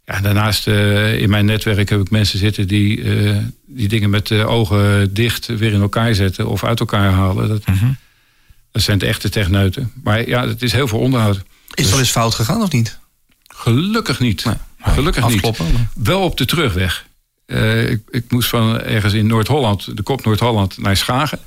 Ja, 0.06 0.20
daarnaast 0.22 0.68
uh, 0.68 1.22
in 1.22 1.30
mijn 1.30 1.46
netwerk 1.46 1.90
heb 1.90 2.02
ik 2.02 2.10
mensen 2.10 2.40
zitten 2.40 2.68
die, 2.68 3.04
die 3.66 3.88
dingen 3.88 4.10
met 4.10 4.28
de 4.28 4.46
ogen 4.46 5.14
dicht 5.14 5.46
weer 5.46 5.74
in 5.74 5.82
elkaar 5.82 6.14
zetten. 6.16 6.48
Of 6.48 6.64
uit 6.64 6.80
elkaar 6.80 7.12
halen. 7.12 7.48
Dat, 7.48 7.66
Mhm. 7.68 7.78
-hmm. 7.78 7.98
dat 8.72 8.82
zijn 8.82 8.98
de 8.98 9.06
echte 9.06 9.30
techneuten. 9.30 9.92
Maar 10.04 10.28
ja, 10.28 10.48
het 10.48 10.62
is 10.62 10.72
heel 10.72 10.88
veel 10.88 11.00
onderhoud. 11.00 11.36
Is 11.74 11.82
het 11.84 11.90
wel 11.90 12.00
eens 12.00 12.12
fout 12.12 12.34
gegaan 12.36 12.62
of 12.62 12.72
niet? 12.72 13.00
Gelukkig 13.48 14.20
niet. 14.20 14.46
Nee. 14.46 14.56
Gelukkig 14.82 15.24
Afkloppen, 15.24 15.66
niet. 15.66 15.74
maar- 15.74 15.88
Wel 15.96 16.22
op 16.22 16.38
de 16.38 16.46
terugweg. 16.46 17.06
Uh, 17.48 17.90
ik, 17.90 18.02
ik, 18.10 18.32
moest 18.32 18.50
van 18.50 18.82
ergens 18.82 19.14
in 19.14 19.28
Noord-Holland, 19.28 19.98
de 19.98 20.04
kop 20.04 20.26
Noord-Holland, 20.26 20.78
naar 20.78 20.98
Schagen. 20.98 21.40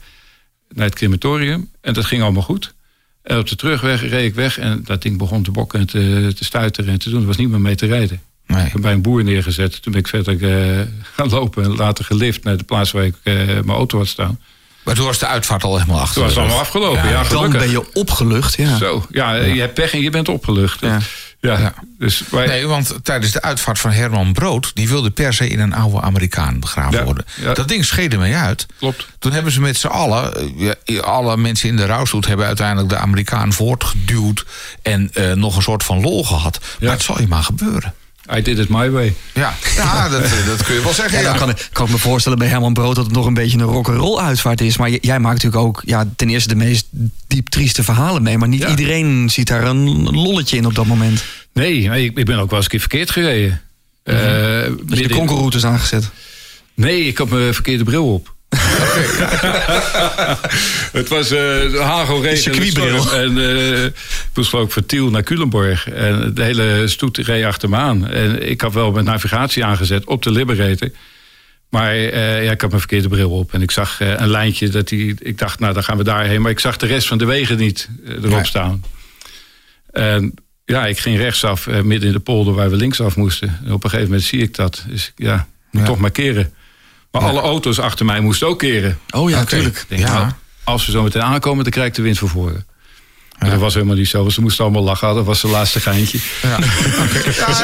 Naar 0.75 0.87
het 0.87 0.95
crematorium. 0.95 1.71
En 1.81 1.93
dat 1.95 2.05
ging 2.05 2.23
allemaal 2.23 2.43
goed. 2.43 2.75
En 3.23 3.39
op 3.39 3.49
de 3.49 3.57
terugweg 3.57 4.01
reed 4.01 4.25
ik 4.25 4.35
weg. 4.35 4.59
En 4.59 4.83
dat 4.85 5.03
ding 5.03 5.19
begon 5.19 5.43
te 5.43 5.51
bokken 5.51 5.81
en 5.81 5.87
te, 5.87 6.33
te 6.37 6.45
stuiteren 6.45 6.93
en 6.93 6.99
te 6.99 7.11
doen. 7.11 7.21
Er 7.21 7.27
was 7.27 7.37
niet 7.37 7.49
meer 7.49 7.61
mee 7.61 7.75
te 7.75 7.87
rijden. 7.87 8.21
Nee. 8.47 8.67
Ik 8.67 8.73
heb 8.73 8.83
bij 8.83 8.93
een 8.93 9.03
boer 9.03 9.25
neergezet. 9.25 9.83
Toen 9.83 9.93
ben 9.93 10.01
ik 10.01 10.09
verder 10.09 10.35
uh, 10.41 10.81
gaan 11.15 11.29
lopen. 11.29 11.65
En 11.65 11.77
later 11.77 12.05
gelift 12.05 12.45
naar 12.45 12.57
de 12.57 12.65
plaats 12.65 12.91
waar 12.91 13.05
ik 13.05 13.15
uh, 13.25 13.35
mijn 13.45 13.69
auto 13.69 13.99
had 13.99 14.07
staan. 14.07 14.41
Maar 14.85 14.95
toen 14.95 15.07
was 15.07 15.19
de 15.19 15.27
uitvaart 15.27 15.65
al 15.65 15.79
helemaal 15.79 16.01
achter. 16.01 16.15
Toen 16.15 16.23
was 16.23 16.33
het 16.33 16.41
allemaal 16.43 16.61
afgelopen. 16.61 17.09
Ja, 17.09 17.13
Dan 17.23 17.25
gelukkig. 17.25 17.61
ben 17.61 17.71
je 17.71 17.95
opgelucht, 17.95 18.55
ja. 18.55 18.77
Zo, 18.77 19.07
ja, 19.11 19.35
je 19.35 19.61
hebt 19.61 19.75
pech 19.75 19.93
en 19.93 20.01
je 20.01 20.11
bent 20.11 20.29
opgelucht. 20.29 20.81
Ja. 20.81 20.99
Ja. 21.41 21.75
Dus 21.99 22.23
wij, 22.31 22.47
Nee, 22.47 22.67
want 22.67 22.95
tijdens 23.03 23.33
de 23.33 23.43
uitvaart 23.43 23.79
van 23.79 23.91
Herman 23.91 24.33
Brood... 24.33 24.71
die 24.75 24.89
wilde 24.89 25.11
per 25.11 25.35
se 25.35 25.49
in 25.49 25.61
een 25.61 25.73
oude 25.75 26.01
Amerikaan 26.01 26.61
begraven 26.61 26.99
Ja, 26.99 27.05
worden. 27.05 27.25
ja. 27.41 27.55
Dat 27.55 27.69
ding 27.69 27.85
scheedde 27.85 28.17
mee 28.19 28.35
uit. 28.37 28.67
Klopt. 28.79 29.07
Toen 29.19 29.33
hebben 29.33 29.53
ze 29.53 29.61
met 29.61 29.77
z'n 29.77 29.87
allen... 29.87 30.35
eh, 30.85 30.99
alle 31.01 31.37
mensen 31.37 31.69
in 31.69 31.77
de 31.77 31.87
rouwstoet 31.87 32.27
hebben 32.27 32.47
uiteindelijk 32.47 32.89
de 32.89 32.97
Amerikaan 32.97 33.53
voortgeduwd... 33.53 34.45
en 34.83 35.11
eh, 35.15 35.33
nog 35.33 35.57
een 35.57 35.63
soort 35.63 35.83
van 35.83 36.01
lol 36.01 36.25
gehad. 36.25 36.59
Maar 36.61 36.89
Ja. 36.89 36.91
het 36.95 37.03
zal 37.03 37.21
je 37.21 37.29
maar 37.29 37.43
gebeuren. 37.43 37.95
I 38.37 38.43
did 38.43 38.59
it 38.59 38.69
my 38.69 38.91
way. 38.91 39.15
Ja, 39.35 39.55
ja 39.77 40.09
dat, 40.09 40.23
eh, 40.23 40.47
dat 40.47 40.63
kun 40.65 40.75
je 40.75 40.83
wel 40.83 40.93
zeggen. 40.93 41.19
Ja, 41.19 41.25
Ja, 41.25 41.29
dan 41.31 41.39
kan, 41.39 41.49
ik- 41.51 41.69
kan 41.73 41.87
ik 41.87 41.93
me 41.93 41.99
voorstellen 41.99 42.39
bij 42.39 42.49
Herman 42.49 42.73
Brood 42.73 42.95
dat 42.97 43.05
het 43.05 43.15
nog 43.15 43.27
een 43.27 43.35
beetje 43.35 43.59
een 43.59 43.65
rock'n'roll 43.65 44.19
uitvaart 44.21 44.61
is. 44.61 44.77
Maar 44.77 44.91
jij 44.91 45.19
maakt 45.21 45.35
natuurlijk 45.43 45.63
ook 45.67 45.83
ja, 45.87 46.09
ten 46.17 46.29
eerste 46.29 46.49
de 46.49 46.55
meest 46.55 46.87
diep 47.27 47.49
trieste 47.49 47.83
verhalen 47.83 48.23
mee. 48.23 48.39
Maar 48.39 48.49
niet 48.49 48.61
Ja. 48.63 48.69
iedereen 48.69 49.29
ziet 49.31 49.47
daar 49.49 49.65
een 49.67 50.03
lolletje 50.11 50.57
in 50.57 50.67
op 50.67 50.75
dat 50.75 50.87
moment. 50.87 51.25
Nee, 51.53 51.89
nee, 51.89 52.05
ik, 52.05 52.19
ik 52.19 52.25
ben 52.25 52.39
ook 52.39 52.49
wel 52.51 52.57
eens 52.57 52.65
een 52.65 52.71
keer 52.71 52.81
verkeerd 52.81 53.11
gereden. 53.11 53.61
Eh, 54.03 54.17
Dat 54.87 54.99
je 54.99 55.09
de 55.09 55.15
konkelroutes 55.15 55.65
aangezet. 55.65 56.11
Nee, 56.75 57.05
ik 57.07 57.19
had 57.19 57.29
mijn 57.29 57.55
verkeerde 57.55 57.85
bril 57.85 58.13
op. 58.15 58.35
het 60.93 61.09
was 61.09 61.31
eh 61.31 61.81
hagelregen. 61.81 62.53
en 63.13 63.39
eh 63.39 63.85
ik 63.85 63.93
moest 64.35 64.49
geloof 64.51 64.67
ik 64.67 64.73
van 64.73 64.87
Tiel 64.87 65.11
naar 65.11 65.23
Culemborg. 65.23 65.89
En 65.89 66.35
de 66.35 66.43
hele 66.43 66.83
stoet 66.89 67.17
reed 67.19 67.45
achter 67.45 67.69
me 67.69 67.77
aan. 67.77 68.09
En 68.09 68.49
ik 68.51 68.61
had 68.61 68.73
wel 68.73 68.93
mijn 68.93 69.05
navigatie 69.05 69.65
aangezet 69.65 70.05
op 70.07 70.23
de 70.23 70.31
Liberator. 70.31 70.91
Maar 71.69 71.93
eh, 71.95 72.45
ja, 72.45 72.51
ik 72.51 72.61
had 72.61 72.71
mijn 72.71 72.81
verkeerde 72.83 73.09
bril 73.09 73.31
op. 73.31 73.53
En 73.55 73.63
ik 73.63 73.71
zag 73.71 74.01
een 74.01 74.29
lijntje 74.31 74.69
dat 74.69 74.89
die. 74.89 75.15
Ik 75.19 75.39
dacht, 75.39 75.59
nou, 75.59 75.75
dan 75.75 75.85
gaan 75.85 75.97
we 75.97 76.05
daarheen. 76.05 76.43
Maar 76.43 76.51
ik 76.51 76.61
zag 76.61 76.77
de 76.77 76.87
rest 76.87 77.07
van 77.09 77.19
de 77.19 77.25
wegen 77.25 77.57
niet 77.57 77.89
erop 78.09 78.31
Nee. 78.31 78.45
staan. 78.45 78.85
En 79.91 80.35
ja, 80.65 80.87
ik 80.87 80.99
ging 80.99 81.19
rechtsaf 81.19 81.67
midden 81.67 82.09
in 82.09 82.13
de 82.15 82.19
polder 82.21 82.55
waar 82.55 82.71
we 82.71 82.77
linksaf 82.77 83.17
moesten. 83.17 83.59
En 83.65 83.73
op 83.73 83.85
een 83.85 83.91
gegeven 83.91 84.11
moment 84.11 84.29
zie 84.29 84.41
ik 84.43 84.55
dat. 84.55 84.85
Dus 84.89 85.13
ja, 85.17 85.47
moet 85.71 85.83
Ja. 85.83 85.89
toch 85.89 85.99
maar 87.11 87.23
alle 87.23 87.41
auto's 87.41 87.79
achter 87.79 88.05
mij 88.05 88.21
moesten 88.21 88.47
ook 88.49 88.59
keren. 88.59 88.99
Oh 89.11 89.31
ja, 89.31 89.39
natuurlijk. 89.39 89.85
Ja. 89.89 90.13
nou, 90.13 90.33
als 90.65 90.87
we 90.87 90.93
zo 90.93 91.03
meteen 91.03 91.23
aankomen, 91.23 91.63
dan 91.63 91.73
krijg 91.73 91.89
ik 91.89 91.95
de 91.95 92.03
wind 92.03 92.19
van 92.19 92.29
voren. 92.29 92.67
Maar 93.39 93.51
dat 93.51 93.61
was 93.61 93.75
helemaal 93.75 93.97
niet 93.97 94.09
zo. 94.09 94.21
want 94.21 94.33
Ze 94.33 94.41
moesten 94.41 94.65
allemaal 94.65 94.83
lachen. 94.83 95.15
Dat 95.15 95.25
was 95.25 95.41
zijn 95.41 95.53
laatste 95.53 95.81
geintje. 95.81 96.19
Ja. 96.43 96.59
Ja, 97.37 97.55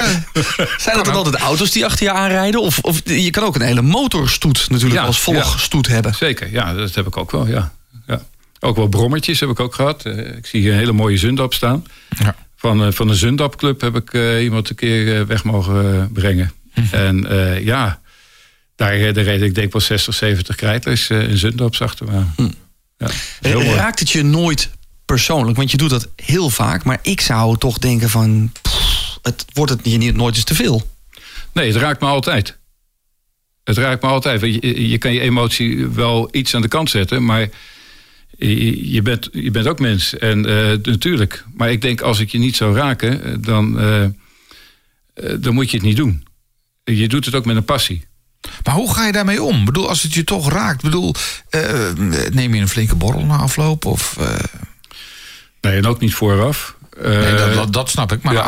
Zijn 0.78 0.96
dat 0.96 1.04
dan 1.04 1.14
altijd 1.14 1.34
auto's 1.34 1.70
die 1.70 1.84
achter 1.84 2.06
je 2.06 2.12
aanrijden? 2.12 2.60
Of, 2.60 2.78
of 2.78 3.00
je 3.04 3.30
kan 3.30 3.44
ook 3.44 3.54
een 3.54 3.60
hele 3.60 3.82
motorstoet 3.82 4.66
natuurlijk 4.70 5.00
Ja, 5.00 5.06
als 5.06 5.20
volgstoet 5.20 5.86
hebben. 5.86 6.14
Zeker, 6.14 6.52
ja, 6.52 6.74
dat 6.74 6.94
heb 6.94 7.06
ik 7.06 7.16
ook 7.16 7.30
wel, 7.30 7.46
ja. 7.46 7.72
ja. 8.06 8.22
Ook 8.60 8.76
wel 8.76 8.88
brommertjes 8.88 9.40
heb 9.40 9.48
ik 9.48 9.60
ook 9.60 9.74
gehad. 9.74 10.04
Eh, 10.04 10.36
ik 10.36 10.46
zie 10.46 10.60
hier 10.60 10.72
een 10.72 10.78
hele 10.78 10.92
mooie 10.92 11.16
Zundap 11.18 11.54
staan. 11.54 11.86
Ja. 12.18 12.34
Van, 12.56 12.84
eh, 12.84 12.92
van 12.92 13.08
de 13.08 13.14
Zundap 13.14 13.56
Club 13.56 13.80
heb 13.80 13.96
ik 13.96 14.12
eh, 14.12 14.42
iemand 14.42 14.70
een 14.70 14.76
keer 14.76 15.26
weg 15.26 15.44
mogen 15.44 16.10
brengen. 16.12 16.52
En 16.90 17.30
eh, 17.30 17.64
ja, 17.64 18.00
daar, 18.76 18.92
eh, 18.92 19.14
daar 19.14 19.24
reed 19.24 19.42
ik 19.42 19.54
denk 19.54 19.72
wel 19.72 19.80
60, 19.80 20.14
70 20.14 20.56
krijters 20.56 21.10
eh, 21.10 21.28
in 21.28 21.36
Zundaps 21.36 21.80
achter 21.80 22.06
me. 22.06 22.12
aan. 22.12 22.54
Ja, 22.98 23.08
mooi. 23.52 23.68
Raakt 23.68 23.98
het 23.98 24.10
je 24.10 24.22
nooit 24.22 24.70
persoonlijk? 25.04 25.56
Want 25.56 25.70
je 25.70 25.76
doet 25.76 25.90
dat 25.90 26.08
heel 26.16 26.50
vaak. 26.50 26.84
Maar 26.84 26.98
ik 27.02 27.20
zou 27.20 27.58
toch 27.58 27.78
denken 27.78 28.10
van... 28.10 28.52
pff, 28.62 29.18
het 29.22 29.44
wordt 29.52 29.72
het 29.72 29.82
niet 29.82 30.16
nooit 30.16 30.34
eens 30.34 30.44
te 30.44 30.54
veel. 30.54 30.90
Nee, 31.52 31.66
het 31.72 31.76
raakt 31.76 32.00
me 32.00 32.06
altijd. 32.06 32.58
Het 33.64 33.76
raakt 33.76 34.02
me 34.02 34.08
altijd. 34.08 34.40
Je, 34.40 34.88
je 34.88 34.98
kan 34.98 35.12
je 35.12 35.20
emotie 35.20 35.88
wel 35.88 36.28
iets 36.32 36.54
aan 36.54 36.62
de 36.62 36.68
kant 36.68 36.90
zetten, 36.90 37.24
maar 37.24 37.48
je, 38.38 38.90
je 38.92 39.02
bent, 39.02 39.28
je 39.32 39.50
bent 39.50 39.66
ook 39.66 39.78
mens. 39.78 40.18
En 40.18 40.46
eh, 40.46 40.78
natuurlijk. 40.82 41.44
Maar 41.54 41.70
ik 41.70 41.82
denk, 41.82 42.00
als 42.00 42.20
ik 42.20 42.30
je 42.30 42.38
niet 42.38 42.56
zou 42.56 42.76
raken, 42.76 43.24
eh, 43.24 43.34
dan, 43.40 43.80
eh, 43.80 44.04
eh, 44.04 44.10
dan 45.40 45.54
moet 45.54 45.70
je 45.70 45.76
het 45.76 45.86
niet 45.86 45.96
doen. 45.96 46.26
Je 46.84 47.08
doet 47.08 47.24
het 47.24 47.34
ook 47.34 47.44
met 47.44 47.56
een 47.56 47.64
passie. 47.64 48.06
Maar 48.64 48.74
hoe 48.74 48.94
ga 48.94 49.06
je 49.06 49.12
daarmee 49.12 49.42
om? 49.42 49.58
Ik 49.58 49.64
bedoel, 49.64 49.88
als 49.88 50.02
het 50.02 50.14
je 50.14 50.24
toch 50.24 50.50
raakt, 50.50 50.82
bedoel, 50.82 51.14
eh, 51.50 51.62
neem 52.30 52.54
je 52.54 52.60
een 52.60 52.68
flinke 52.68 52.94
borrel 52.94 53.24
na 53.24 53.36
afloop? 53.36 53.84
Of, 53.84 54.16
eh, 54.18 54.34
Nee, 55.60 55.76
en 55.76 55.86
ook 55.86 56.00
niet 56.00 56.14
vooraf. 56.14 56.76
Eh, 57.02 57.10
nee, 57.10 57.34
dat, 57.34 57.54
dat, 57.54 57.72
dat 57.72 57.90
snap 57.90 58.12
ik. 58.12 58.22
Maar 58.22 58.34
ja. 58.34 58.46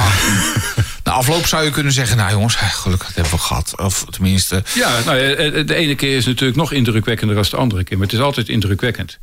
na, 1.05 1.11
afloop 1.21 1.47
zou 1.47 1.65
je 1.65 1.71
kunnen 1.71 1.93
zeggen, 1.93 2.17
nou 2.17 2.31
jongens, 2.31 2.55
gelukkig 2.55 3.07
dat 3.07 3.17
hebben 3.17 3.33
we 3.33 3.39
gehad. 3.39 3.73
Of 3.77 4.05
tenminste, 4.11 4.63
Ja, 4.75 5.01
nou, 5.05 5.19
de 5.65 5.75
ene 5.75 5.95
keer 5.95 6.17
is 6.17 6.27
natuurlijk 6.27 6.59
nog 6.59 6.73
indrukwekkender 6.73 7.37
dan 7.37 7.45
de 7.51 7.57
andere 7.57 7.85
keer. 7.85 7.99
Maar 7.99 8.07
het 8.07 8.17
is 8.17 8.23
altijd 8.23 8.49
indrukwekkend. 8.49 9.19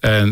En 0.00 0.28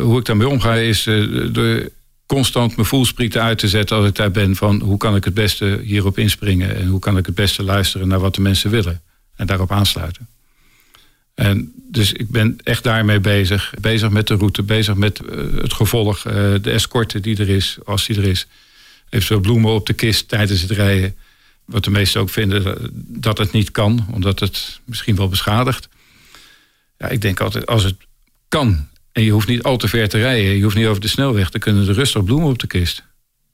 hoe 0.00 0.18
ik 0.18 0.24
daarmee 0.24 0.48
omga 0.48 0.74
is 0.74 1.08
door 1.48 1.88
constant 2.26 2.76
mijn 2.76 2.88
voelsprieten 2.88 3.42
uit 3.42 3.58
te 3.58 3.68
zetten 3.68 3.96
als 3.96 4.06
ik 4.06 4.14
daar 4.14 4.30
ben 4.30 4.56
van 4.56 4.80
hoe 4.80 4.96
kan 4.96 5.16
ik 5.16 5.24
het 5.24 5.34
beste 5.34 5.80
hierop 5.84 6.18
inspringen 6.18 6.76
en 6.76 6.86
hoe 6.86 7.00
kan 7.00 7.16
ik 7.16 7.26
het 7.26 7.34
beste 7.34 7.62
luisteren 7.62 8.08
naar 8.08 8.20
wat 8.20 8.34
de 8.34 8.40
mensen 8.40 8.70
willen 8.70 9.02
en 9.36 9.46
daarop 9.46 9.72
aansluiten. 9.72 10.28
En 11.34 11.72
dus 11.74 12.12
ik 12.12 12.30
ben 12.30 12.56
echt 12.62 12.82
daarmee 12.82 13.20
bezig. 13.20 13.74
Bezig 13.80 14.10
met 14.10 14.26
de 14.26 14.34
route, 14.34 14.62
bezig 14.62 14.94
met 14.94 15.20
eh, 15.20 15.38
het 15.54 15.72
gevolg, 15.72 16.26
eh, 16.26 16.34
de 16.62 16.70
escorte 16.70 17.20
die 17.20 17.38
er 17.38 17.48
is, 17.48 17.78
als 17.84 18.06
die 18.06 18.16
er 18.16 18.28
is. 18.28 18.46
Eventueel 19.08 19.40
bloemen 19.40 19.70
op 19.70 19.86
de 19.86 19.92
kist 19.92 20.28
tijdens 20.28 20.60
het 20.60 20.70
rijden. 20.70 21.16
Wat 21.64 21.84
de 21.84 21.90
meesten 21.90 22.20
ook 22.20 22.30
vinden 22.30 22.66
eh, 22.66 22.88
dat 22.94 23.38
het 23.38 23.52
niet 23.52 23.70
kan, 23.70 24.06
omdat 24.10 24.40
het 24.40 24.80
misschien 24.84 25.16
wel 25.16 25.28
beschadigt. 25.28 25.88
Ja, 26.98 27.08
ik 27.08 27.20
denk 27.20 27.40
altijd, 27.40 27.66
als 27.66 27.84
het 27.84 27.96
kan 28.48 28.88
en 29.12 29.22
je 29.22 29.30
hoeft 29.30 29.48
niet 29.48 29.62
al 29.62 29.76
te 29.76 29.88
ver 29.88 30.08
te 30.08 30.18
rijden, 30.18 30.56
je 30.56 30.62
hoeft 30.62 30.76
niet 30.76 30.86
over 30.86 31.00
de 31.00 31.08
snelweg, 31.08 31.50
dan 31.50 31.60
kunnen 31.60 31.88
er 31.88 31.94
rustig 31.94 32.24
bloemen 32.24 32.48
op 32.48 32.58
de 32.58 32.66
kist. 32.66 33.02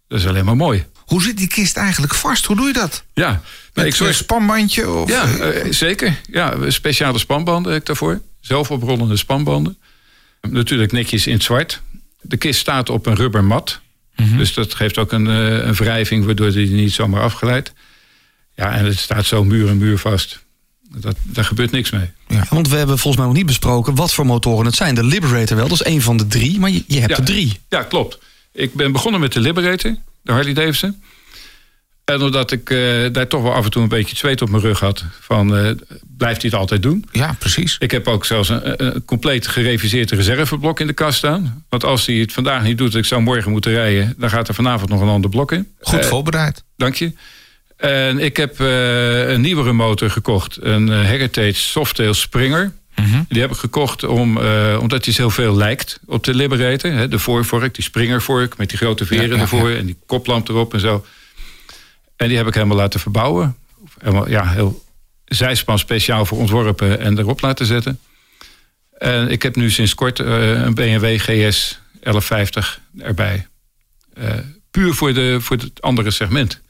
Dat 0.09 0.19
is 0.21 0.27
alleen 0.27 0.45
maar 0.45 0.57
mooi. 0.57 0.85
hoe 0.97 1.23
zit 1.23 1.37
die 1.37 1.47
kist 1.49 1.77
eigenlijk 1.77 2.15
vast? 2.15 2.45
Hoe 2.47 2.57
doe 2.57 2.67
je 2.67 2.73
dat? 2.73 3.05
Ja, 3.15 3.43
Met 3.75 3.85
ik 3.85 3.91
een 3.91 3.97
zorg, 3.97 4.15
spanbandje? 4.15 4.91
Of, 4.91 5.09
ja 5.11 5.27
eh, 5.39 5.73
zeker. 5.73 6.21
Ja, 6.31 6.71
speciale 6.71 7.19
spanbanden 7.19 7.73
heb 7.73 7.81
ik 7.81 7.87
daarvoor. 7.87 8.21
Zelfoprollende 8.41 9.17
spanbanden. 9.17 9.79
Natuurlijk 10.51 10.93
netjes 10.93 11.27
in 11.27 11.33
het 11.33 11.43
zwart. 11.43 11.81
De 12.21 12.37
kist 12.37 12.61
staat 12.61 12.91
op 12.91 13.07
een 13.07 13.15
rubbermat. 13.15 13.81
Dus 14.37 14.55
dat 14.55 14.75
geeft 14.75 14.99
ook 14.99 15.13
een, 15.13 15.27
eh, 15.27 15.67
een 15.67 15.75
wrijving, 15.75 16.25
waardoor 16.25 16.51
die 16.53 16.71
niet 16.71 16.93
zomaar 16.93 17.23
afglijdt. 17.23 17.73
Ja, 18.55 18.73
en 18.73 18.85
het 18.85 18.99
staat 18.99 19.25
zo 19.27 19.45
muur 19.45 19.69
en 19.69 19.79
muur 19.79 19.99
vast. 19.99 20.45
Dat, 20.97 21.17
daar 21.23 21.45
gebeurt 21.45 21.71
niks 21.71 21.91
mee. 21.91 22.11
Ja, 22.29 22.47
want 22.51 22.69
we 22.69 22.77
hebben 22.77 22.99
volgens 22.99 23.17
mij 23.17 23.27
nog 23.27 23.37
niet 23.37 23.47
besproken 23.47 23.95
wat 23.95 24.13
voor 24.15 24.27
motoren 24.27 24.67
het 24.67 24.75
zijn. 24.75 24.95
De 24.95 25.05
Liberator 25.05 25.57
wel, 25.57 25.69
dat 25.69 25.81
is 25.81 25.87
één 25.87 26.03
van 26.03 26.17
de 26.17 26.27
drie. 26.27 26.59
Maar 26.59 26.71
je, 26.71 26.85
je 26.87 26.99
hebt 27.01 27.11
Ja. 27.11 27.17
er 27.19 27.25
drie. 27.25 27.61
Ja, 27.69 27.83
klopt. 27.83 28.19
Ik 28.53 28.75
ben 28.75 28.93
begonnen 28.93 29.21
met 29.21 29.33
de 29.33 29.41
Liberator, 29.41 29.95
de 30.23 30.33
Harley 30.33 30.53
Davidson. 30.53 31.03
En 32.05 32.23
omdat 32.23 32.51
ik 32.53 32.71
eh, 32.71 32.79
daar 33.13 33.27
toch 33.27 33.43
wel 33.43 33.53
af 33.55 33.65
en 33.65 33.71
toe 33.71 33.83
een 33.83 33.89
beetje 33.89 34.17
zweet 34.17 34.43
op 34.43 34.49
mijn 34.49 34.63
rug 34.63 34.81
had... 34.81 35.05
van 35.21 35.57
eh, 35.57 35.71
blijft 36.17 36.43
hij 36.43 36.51
het 36.51 36.61
altijd 36.61 36.83
doen? 36.83 37.05
ja, 37.13 37.37
precies. 37.39 37.77
Ik 37.79 37.91
heb 37.91 38.09
ook 38.09 38.25
zelfs 38.25 38.49
een, 38.49 38.85
een 38.85 39.05
compleet 39.05 39.47
gereviseerd 39.47 40.11
reserveblok 40.11 40.81
in 40.81 40.87
de 40.87 40.93
kast 40.93 41.19
staan. 41.19 41.65
Want 41.69 41.85
als 41.85 42.07
hij 42.07 42.17
het 42.17 42.33
vandaag 42.33 42.63
niet 42.63 42.79
doet, 42.79 42.95
ik 42.95 43.05
zou 43.05 43.23
morgen 43.23 43.51
moeten 43.51 43.73
rijden... 43.73 44.15
dan 44.19 44.31
gaat 44.31 44.49
er 44.49 44.55
vanavond 44.55 44.91
nog 44.91 45.01
een 45.01 45.09
ander 45.09 45.31
blok 45.31 45.53
in. 45.53 45.69
Goed 45.81 46.01
Eh, 46.01 46.07
voorbereid. 46.07 46.65
Dank 46.77 46.95
je. 46.95 47.13
En 47.77 48.19
ik 48.19 48.37
heb 48.37 48.59
een 48.59 49.41
nieuwere 49.41 49.73
motor 49.73 50.11
gekocht. 50.11 50.59
Een 50.61 50.89
Heritage 50.89 51.53
Softail 51.55 52.15
Springer. 52.15 52.73
Mhm. 53.01 53.23
Die 53.29 53.41
heb 53.41 53.51
ik 53.51 53.57
gekocht 53.57 54.05
om, 54.05 54.39
eh, 54.39 54.79
omdat 54.81 55.05
hij 55.05 55.15
heel 55.17 55.31
veel 55.31 55.57
lijkt 55.57 56.01
op 56.07 56.25
de 56.25 56.35
Liberator. 56.35 56.93
Hè, 56.93 57.09
de 57.09 57.19
voorvork, 57.19 57.75
die 57.75 57.85
Springervork 57.85 58.57
met 58.57 58.69
die 58.69 58.79
grote 58.79 59.07
veren 59.07 59.29
Ja, 59.29 59.35
ja, 59.35 59.41
ervoor... 59.41 59.71
en 59.71 59.87
die 59.87 59.97
koplamp 60.07 60.49
erop 60.49 60.75
en 60.75 60.81
zo. 60.81 61.07
En 62.17 62.29
die 62.29 62.37
heb 62.37 62.47
ik 62.47 62.55
helemaal 62.55 62.77
laten 62.77 63.01
verbouwen. 63.01 63.57
Helemaal, 63.99 64.29
ja, 64.29 64.49
heel 64.49 64.85
zijspan 65.25 65.79
speciaal 65.79 66.27
voor 66.27 66.39
ontworpen 66.39 67.01
en 67.01 67.19
erop 67.19 67.41
laten 67.41 67.67
zetten. 67.67 67.99
En 68.99 69.29
ik 69.29 69.43
heb 69.43 69.57
nu 69.57 69.71
sinds 69.71 69.95
kort 69.95 70.21
eh, 70.21 70.51
een 70.51 70.75
BMW 70.75 71.19
GS 71.21 71.81
1150 72.01 72.81
erbij. 72.99 73.47
Eh, 74.15 74.35
puur 74.71 74.95
voor, 74.95 75.15
de, 75.15 75.37
voor 75.41 75.57
het 75.57 75.83
andere 75.83 76.11
segment. 76.11 76.61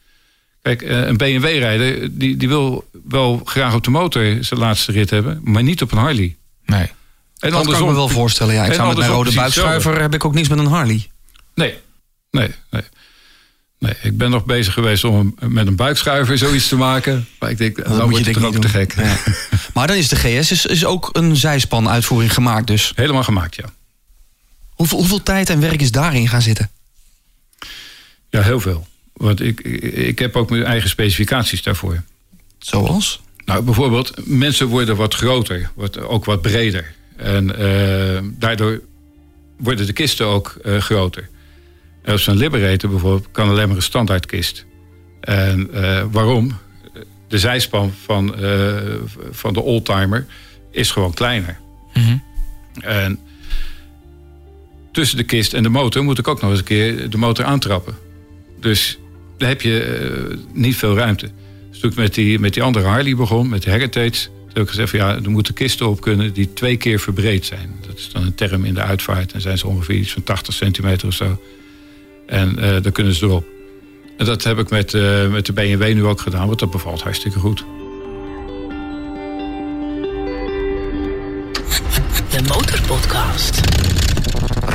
Kijk, 0.62 0.82
eh, 0.82 1.06
een 1.06 1.16
BMW-rijder 1.16 2.18
die, 2.18 2.36
die 2.36 2.48
wil 2.48 2.88
wel 3.08 3.40
graag 3.44 3.74
op 3.74 3.84
de 3.84 3.90
motor 3.90 4.36
zijn 4.40 4.60
laatste 4.60 4.92
rit 4.92 5.10
hebben, 5.10 5.40
maar 5.44 5.62
niet 5.62 5.82
op 5.82 5.92
een 5.92 5.98
Harley. 5.98 6.36
Nee. 6.66 6.90
En 7.38 7.50
Dat 7.50 7.64
kan 7.64 7.74
ik 7.74 7.86
me 7.86 7.94
wel 7.94 8.08
voorstellen. 8.08 8.54
Ja, 8.54 8.64
ik 8.64 8.72
zou 8.72 8.88
met 8.88 8.96
mijn 8.96 9.10
rode 9.10 9.32
buikschuiver 9.32 10.00
heb 10.00 10.14
ik 10.14 10.24
ook 10.24 10.34
niks 10.34 10.48
met 10.48 10.58
een 10.58 10.66
Harley. 10.66 11.10
Nee, 11.54 11.74
nee, 12.30 12.50
nee. 12.70 12.82
Nee, 13.78 13.94
ik 14.02 14.18
ben 14.18 14.30
nog 14.30 14.44
bezig 14.44 14.72
geweest 14.74 15.04
om 15.04 15.34
met 15.40 15.66
een 15.66 15.76
buikschuiver 15.76 16.38
zoiets 16.38 16.68
te 16.68 16.76
maken. 16.76 17.28
Maar 17.38 17.50
ik 17.50 17.58
denk, 17.58 17.76
Dat 17.76 17.86
nou 17.86 17.98
moet 18.00 18.10
wordt 18.10 18.24
je 18.24 18.32
het 18.32 18.44
ook 18.44 18.60
te 18.62 18.68
gek. 18.68 18.94
Ja. 18.96 19.16
Maar 19.74 19.86
dan 19.86 19.96
is 19.96 20.08
de 20.08 20.16
GS 20.16 20.50
is, 20.50 20.66
is 20.66 20.84
ook 20.84 21.08
een 21.12 21.36
zijspan 21.36 21.88
uitvoering 21.88 22.34
gemaakt 22.34 22.66
dus. 22.66 22.92
Helemaal 22.94 23.22
gemaakt, 23.22 23.54
ja. 23.54 23.64
Hoeveel, 24.68 24.98
hoeveel 24.98 25.22
tijd 25.22 25.50
en 25.50 25.60
werk 25.60 25.80
is 25.80 25.90
daarin 25.90 26.28
gaan 26.28 26.42
zitten? 26.42 26.70
Ja, 28.30 28.42
heel 28.42 28.60
veel. 28.60 28.86
Want 29.18 29.40
ik, 29.40 29.60
ik, 29.60 30.18
heb 30.18 30.36
ook 30.36 30.50
mijn 30.50 30.64
eigen 30.64 30.88
specificaties 30.88 31.62
daarvoor. 31.62 32.02
Zoals? 32.58 33.20
Nou, 33.44 33.62
bijvoorbeeld, 33.62 34.26
mensen 34.26 34.66
worden 34.66 34.96
wat 34.96 35.14
groter, 35.14 35.70
wat, 35.74 35.98
ook 35.98 36.24
wat 36.24 36.42
breder. 36.42 36.94
En 37.16 37.56
eh, 37.58 38.22
daardoor 38.38 38.80
worden 39.56 39.86
de 39.86 39.92
kisten 39.92 40.26
ook 40.26 40.58
eh, 40.64 40.76
groter. 40.76 41.28
En 42.02 42.12
op 42.12 42.18
zo'n 42.18 42.36
Liberator 42.36 42.90
bijvoorbeeld 42.90 43.28
kan 43.32 43.48
alleen 43.48 43.68
maar 43.68 43.76
een 43.76 43.82
standaardkist. 43.82 44.66
En 45.20 45.68
eh, 45.72 46.04
waarom? 46.10 46.56
De 47.28 47.38
zijspan 47.38 47.92
van, 48.04 48.34
van 49.30 49.52
de 49.52 49.60
oldtimer 49.60 50.26
is 50.70 50.90
gewoon 50.90 51.14
kleiner. 51.14 51.58
Mhm. 51.94 52.16
En 52.80 53.18
tussen 54.92 55.16
de 55.16 55.24
kist 55.24 55.54
en 55.54 55.62
de 55.62 55.68
motor 55.68 56.04
moet 56.04 56.18
ik 56.18 56.28
ook 56.28 56.40
nog 56.40 56.50
eens 56.50 56.58
een 56.58 56.64
keer 56.64 57.10
de 57.10 57.18
motor 57.18 57.44
aantrappen. 57.44 57.96
Dus 58.60 58.98
daar 59.38 59.48
heb 59.48 59.60
je 59.60 59.82
eh, 59.82 60.36
niet 60.52 60.76
veel 60.76 60.96
ruimte. 60.96 61.28
Dus 61.70 61.78
toen 61.78 61.90
ik 61.90 61.96
met 61.96 62.14
die, 62.14 62.38
met 62.38 62.54
die 62.54 62.62
andere 62.62 62.86
Harley 62.86 63.16
begon, 63.16 63.48
met 63.48 63.62
de 63.62 63.70
Heritage... 63.70 64.24
toen 64.24 64.52
heb 64.52 64.62
ik 64.62 64.68
gezegd 64.68 64.90
van 64.90 64.98
ja, 64.98 65.14
er 65.14 65.30
moeten 65.30 65.54
kisten 65.54 65.88
op 65.88 66.00
kunnen 66.00 66.32
die 66.32 66.52
twee 66.52 66.76
keer 66.76 67.00
verbreed 67.00 67.46
zijn. 67.46 67.74
Dat 67.86 67.98
is 67.98 68.10
dan 68.12 68.22
een 68.22 68.34
term 68.34 68.64
in 68.64 68.74
de 68.74 68.82
uitvaart. 68.82 69.32
En 69.32 69.40
zijn 69.40 69.58
ze 69.58 69.66
ongeveer 69.66 69.96
iets 69.96 70.12
van 70.12 70.22
80 70.22 70.54
centimeter 70.54 71.08
of 71.08 71.14
zo. 71.14 71.40
En 72.26 72.58
eh 72.58 72.82
dan 72.82 72.92
kunnen 72.92 73.14
ze 73.14 73.24
erop. 73.24 73.46
En 74.18 74.24
dat 74.24 74.44
heb 74.44 74.58
ik 74.58 74.70
met, 74.70 74.94
eh, 74.94 75.28
met 75.28 75.46
de 75.46 75.52
BMW 75.52 75.94
nu 75.94 76.04
ook 76.04 76.20
gedaan, 76.20 76.46
want 76.46 76.58
dat 76.58 76.70
bevalt 76.70 77.02
hartstikke 77.02 77.38
goed. 77.38 77.64
De 82.30 82.42
Motorpodcast. 82.48 83.67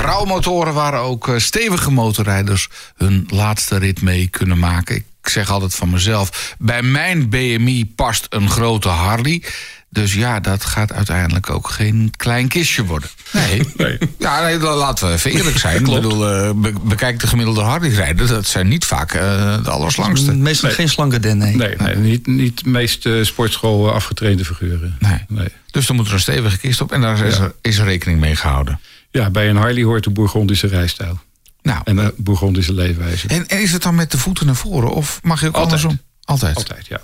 Rouwmotoren 0.03 0.73
waar 0.73 0.93
ook 0.93 1.27
eh, 1.27 1.37
stevige 1.37 1.91
motorrijders 1.91 2.69
hun 2.97 3.27
laatste 3.29 3.77
rit 3.77 4.01
mee 4.01 4.27
kunnen 4.27 4.59
maken. 4.59 4.95
Ik 4.95 5.29
zeg 5.29 5.49
altijd 5.49 5.75
van 5.75 5.89
mezelf, 5.89 6.55
bij 6.59 6.81
mijn 6.81 7.29
BMI 7.29 7.85
past 7.95 8.25
een 8.29 8.49
grote 8.49 8.87
Harley. 8.89 9.43
Dus 9.89 10.13
ja, 10.13 10.39
dat 10.39 10.65
gaat 10.65 10.93
uiteindelijk 10.93 11.49
ook 11.49 11.69
geen 11.69 12.11
klein 12.17 12.47
kistje 12.47 12.85
worden. 12.85 13.09
Nee. 13.31 13.61
Nee. 13.77 13.97
Ja, 14.19 14.41
nee, 14.43 14.57
dan 14.57 14.77
laten 14.77 15.07
we 15.07 15.13
even 15.13 15.31
eerlijk 15.31 15.57
zijn. 15.57 15.79
Ik 15.85 15.93
bedoel, 15.93 16.29
eh, 16.29 16.51
be- 16.55 16.73
bekijk 16.83 17.19
de 17.19 17.27
gemiddelde 17.27 17.61
Harley-rijder. 17.61 18.27
Dat 18.27 18.45
zijn 18.47 18.67
niet 18.67 18.85
vaak 18.85 19.13
eh, 19.13 19.63
de 19.63 19.69
allerslangste. 19.69 20.33
Meestal 20.35 20.67
Nee. 20.67 20.77
geen 20.77 20.89
slanke 20.89 21.19
den, 21.19 21.37
nee. 21.37 21.55
Nee, 21.55 21.75
nee 21.75 21.95
niet, 21.95 22.27
niet 22.27 22.63
de 22.63 22.69
meest 22.69 23.07
sportschool 23.21 23.91
afgetrainde 23.93 24.45
figuren. 24.45 24.95
Nee. 24.99 25.19
nee. 25.27 25.47
Dus 25.71 25.87
er 25.87 25.95
moet 25.95 26.07
er 26.07 26.13
een 26.13 26.19
stevige 26.19 26.57
kist 26.57 26.81
op. 26.81 26.91
En 26.91 27.01
daar 27.01 27.19
is, 27.25 27.35
Ja. 27.37 27.41
er, 27.43 27.53
is 27.61 27.77
er 27.77 27.85
rekening 27.85 28.19
mee 28.19 28.35
gehouden. 28.35 28.79
Ja, 29.13 29.29
bij 29.29 29.49
een 29.49 29.55
Harley 29.55 29.83
hoort 29.83 30.03
de 30.03 30.09
Bourgondische 30.09 30.67
rijstijl. 30.67 31.19
Nou, 31.61 31.81
En 31.83 31.95
de 31.95 32.13
Bourgondische 32.17 32.73
leefwijze. 32.73 33.27
en, 33.27 33.47
en 33.47 33.61
is 33.61 33.71
het 33.71 33.81
dan 33.81 33.95
met 33.95 34.11
de 34.11 34.17
voeten 34.17 34.45
naar 34.45 34.55
voren? 34.55 34.89
Of 34.93 35.19
mag 35.23 35.41
je 35.41 35.47
ook 35.47 35.55
Altijd. 35.55 35.83
andersom? 35.83 36.05
Altijd. 36.23 36.55
Altijd, 36.55 36.87
ja. 36.87 37.01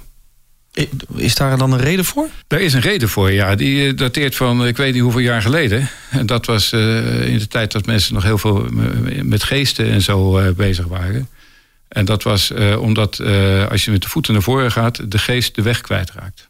Is 1.15 1.35
daar 1.35 1.57
dan 1.57 1.71
een 1.71 1.79
reden 1.79 2.05
voor? 2.05 2.27
Daar 2.47 2.59
is 2.61 2.73
een 2.73 2.81
reden 2.81 3.09
voor, 3.09 3.31
ja. 3.31 3.55
Die 3.55 3.87
eh, 3.87 3.97
dateert 3.97 4.35
van, 4.35 4.67
ik 4.67 4.77
weet 4.77 4.93
niet 4.93 5.01
hoeveel 5.01 5.21
jaar 5.21 5.41
geleden. 5.41 5.89
En 6.09 6.25
dat 6.25 6.45
was 6.45 6.71
eh, 6.71 7.27
in 7.27 7.37
de 7.37 7.47
tijd 7.47 7.71
dat 7.71 7.85
mensen 7.85 8.13
nog 8.13 8.23
heel 8.23 8.37
veel 8.37 8.65
m- 8.69 9.27
met 9.27 9.43
geesten 9.43 9.89
en 9.89 10.01
zo 10.01 10.37
eh, 10.37 10.51
bezig 10.53 10.85
waren. 10.85 11.29
En 11.87 12.05
dat 12.05 12.23
was 12.23 12.51
eh, 12.51 12.81
omdat 12.81 13.19
eh, 13.19 13.67
als 13.67 13.85
je 13.85 13.91
met 13.91 14.01
de 14.01 14.09
voeten 14.09 14.33
naar 14.33 14.41
voren 14.41 14.71
gaat... 14.71 15.11
de 15.11 15.17
geest 15.17 15.55
de 15.55 15.61
weg 15.61 15.81
kwijtraakt. 15.81 16.48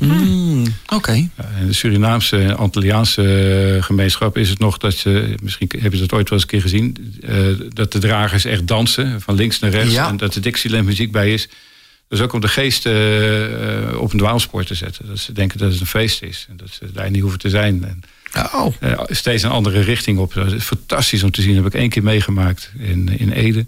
Mm, 0.00 0.64
Oké. 0.86 1.12
In 1.12 1.66
de 1.66 1.72
Surinaamse 1.72 2.38
en 2.38 2.56
Antilliaanse 2.56 3.78
gemeenschap 3.80 4.36
is 4.36 4.48
het 4.48 4.58
nog 4.58 4.78
dat 4.78 4.94
ze... 4.94 5.34
misschien 5.42 5.70
heb 5.78 5.92
je 5.92 5.98
dat 5.98 6.12
ooit 6.12 6.28
wel 6.28 6.38
eens 6.38 6.42
een 6.42 6.48
keer 6.48 6.60
gezien... 6.60 7.16
eh, 7.22 7.36
dat 7.68 7.92
de 7.92 7.98
dragers 7.98 8.44
echt 8.44 8.66
dansen, 8.66 9.20
van 9.20 9.34
links 9.34 9.58
naar 9.58 9.70
rechts... 9.70 9.92
Ja. 9.92 10.08
en 10.08 10.16
dat 10.16 10.34
er 10.34 10.42
Dixieland 10.42 10.84
muziek 10.84 11.12
bij 11.12 11.32
is. 11.32 11.48
Dus 12.08 12.20
ook 12.20 12.32
om 12.32 12.40
de 12.40 12.48
geest 12.48 12.86
eh, 12.86 13.88
eh, 13.88 14.00
op 14.00 14.12
een 14.12 14.18
dwaalspoor 14.18 14.64
te 14.64 14.74
zetten. 14.74 15.06
Dat 15.06 15.18
ze 15.18 15.32
denken 15.32 15.58
dat 15.58 15.70
het 15.70 15.80
een 15.80 15.86
feest 15.86 16.22
is. 16.22 16.46
En 16.50 16.56
dat 16.56 16.68
ze 16.70 16.92
daar 16.92 17.10
niet 17.10 17.20
hoeven 17.20 17.38
te 17.38 17.50
zijn. 17.50 17.84
En, 17.84 18.00
Oh, 18.54 18.74
steeds 19.06 19.42
een 19.42 19.50
andere 19.50 19.80
richting 19.80 20.18
op. 20.18 20.34
Dat 20.34 20.52
is 20.52 20.64
fantastisch 20.64 21.22
om 21.22 21.30
te 21.30 21.42
zien. 21.42 21.54
Dat 21.54 21.64
heb 21.64 21.74
ik 21.74 21.80
één 21.80 21.90
keer 21.90 22.02
meegemaakt 22.02 22.72
in, 22.78 23.18
in 23.18 23.32
Ede. 23.32 23.66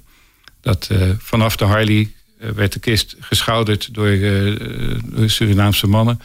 Dat 0.60 0.90
vanaf 1.18 1.56
de 1.56 1.64
Harley 1.64 2.10
werd 2.38 2.72
de 2.72 2.78
kist 2.78 3.16
geschouderd 3.20 3.94
door, 3.94 4.06
eh, 4.08 4.56
door 5.04 5.30
Surinaamse 5.30 5.86
mannen. 5.86 6.20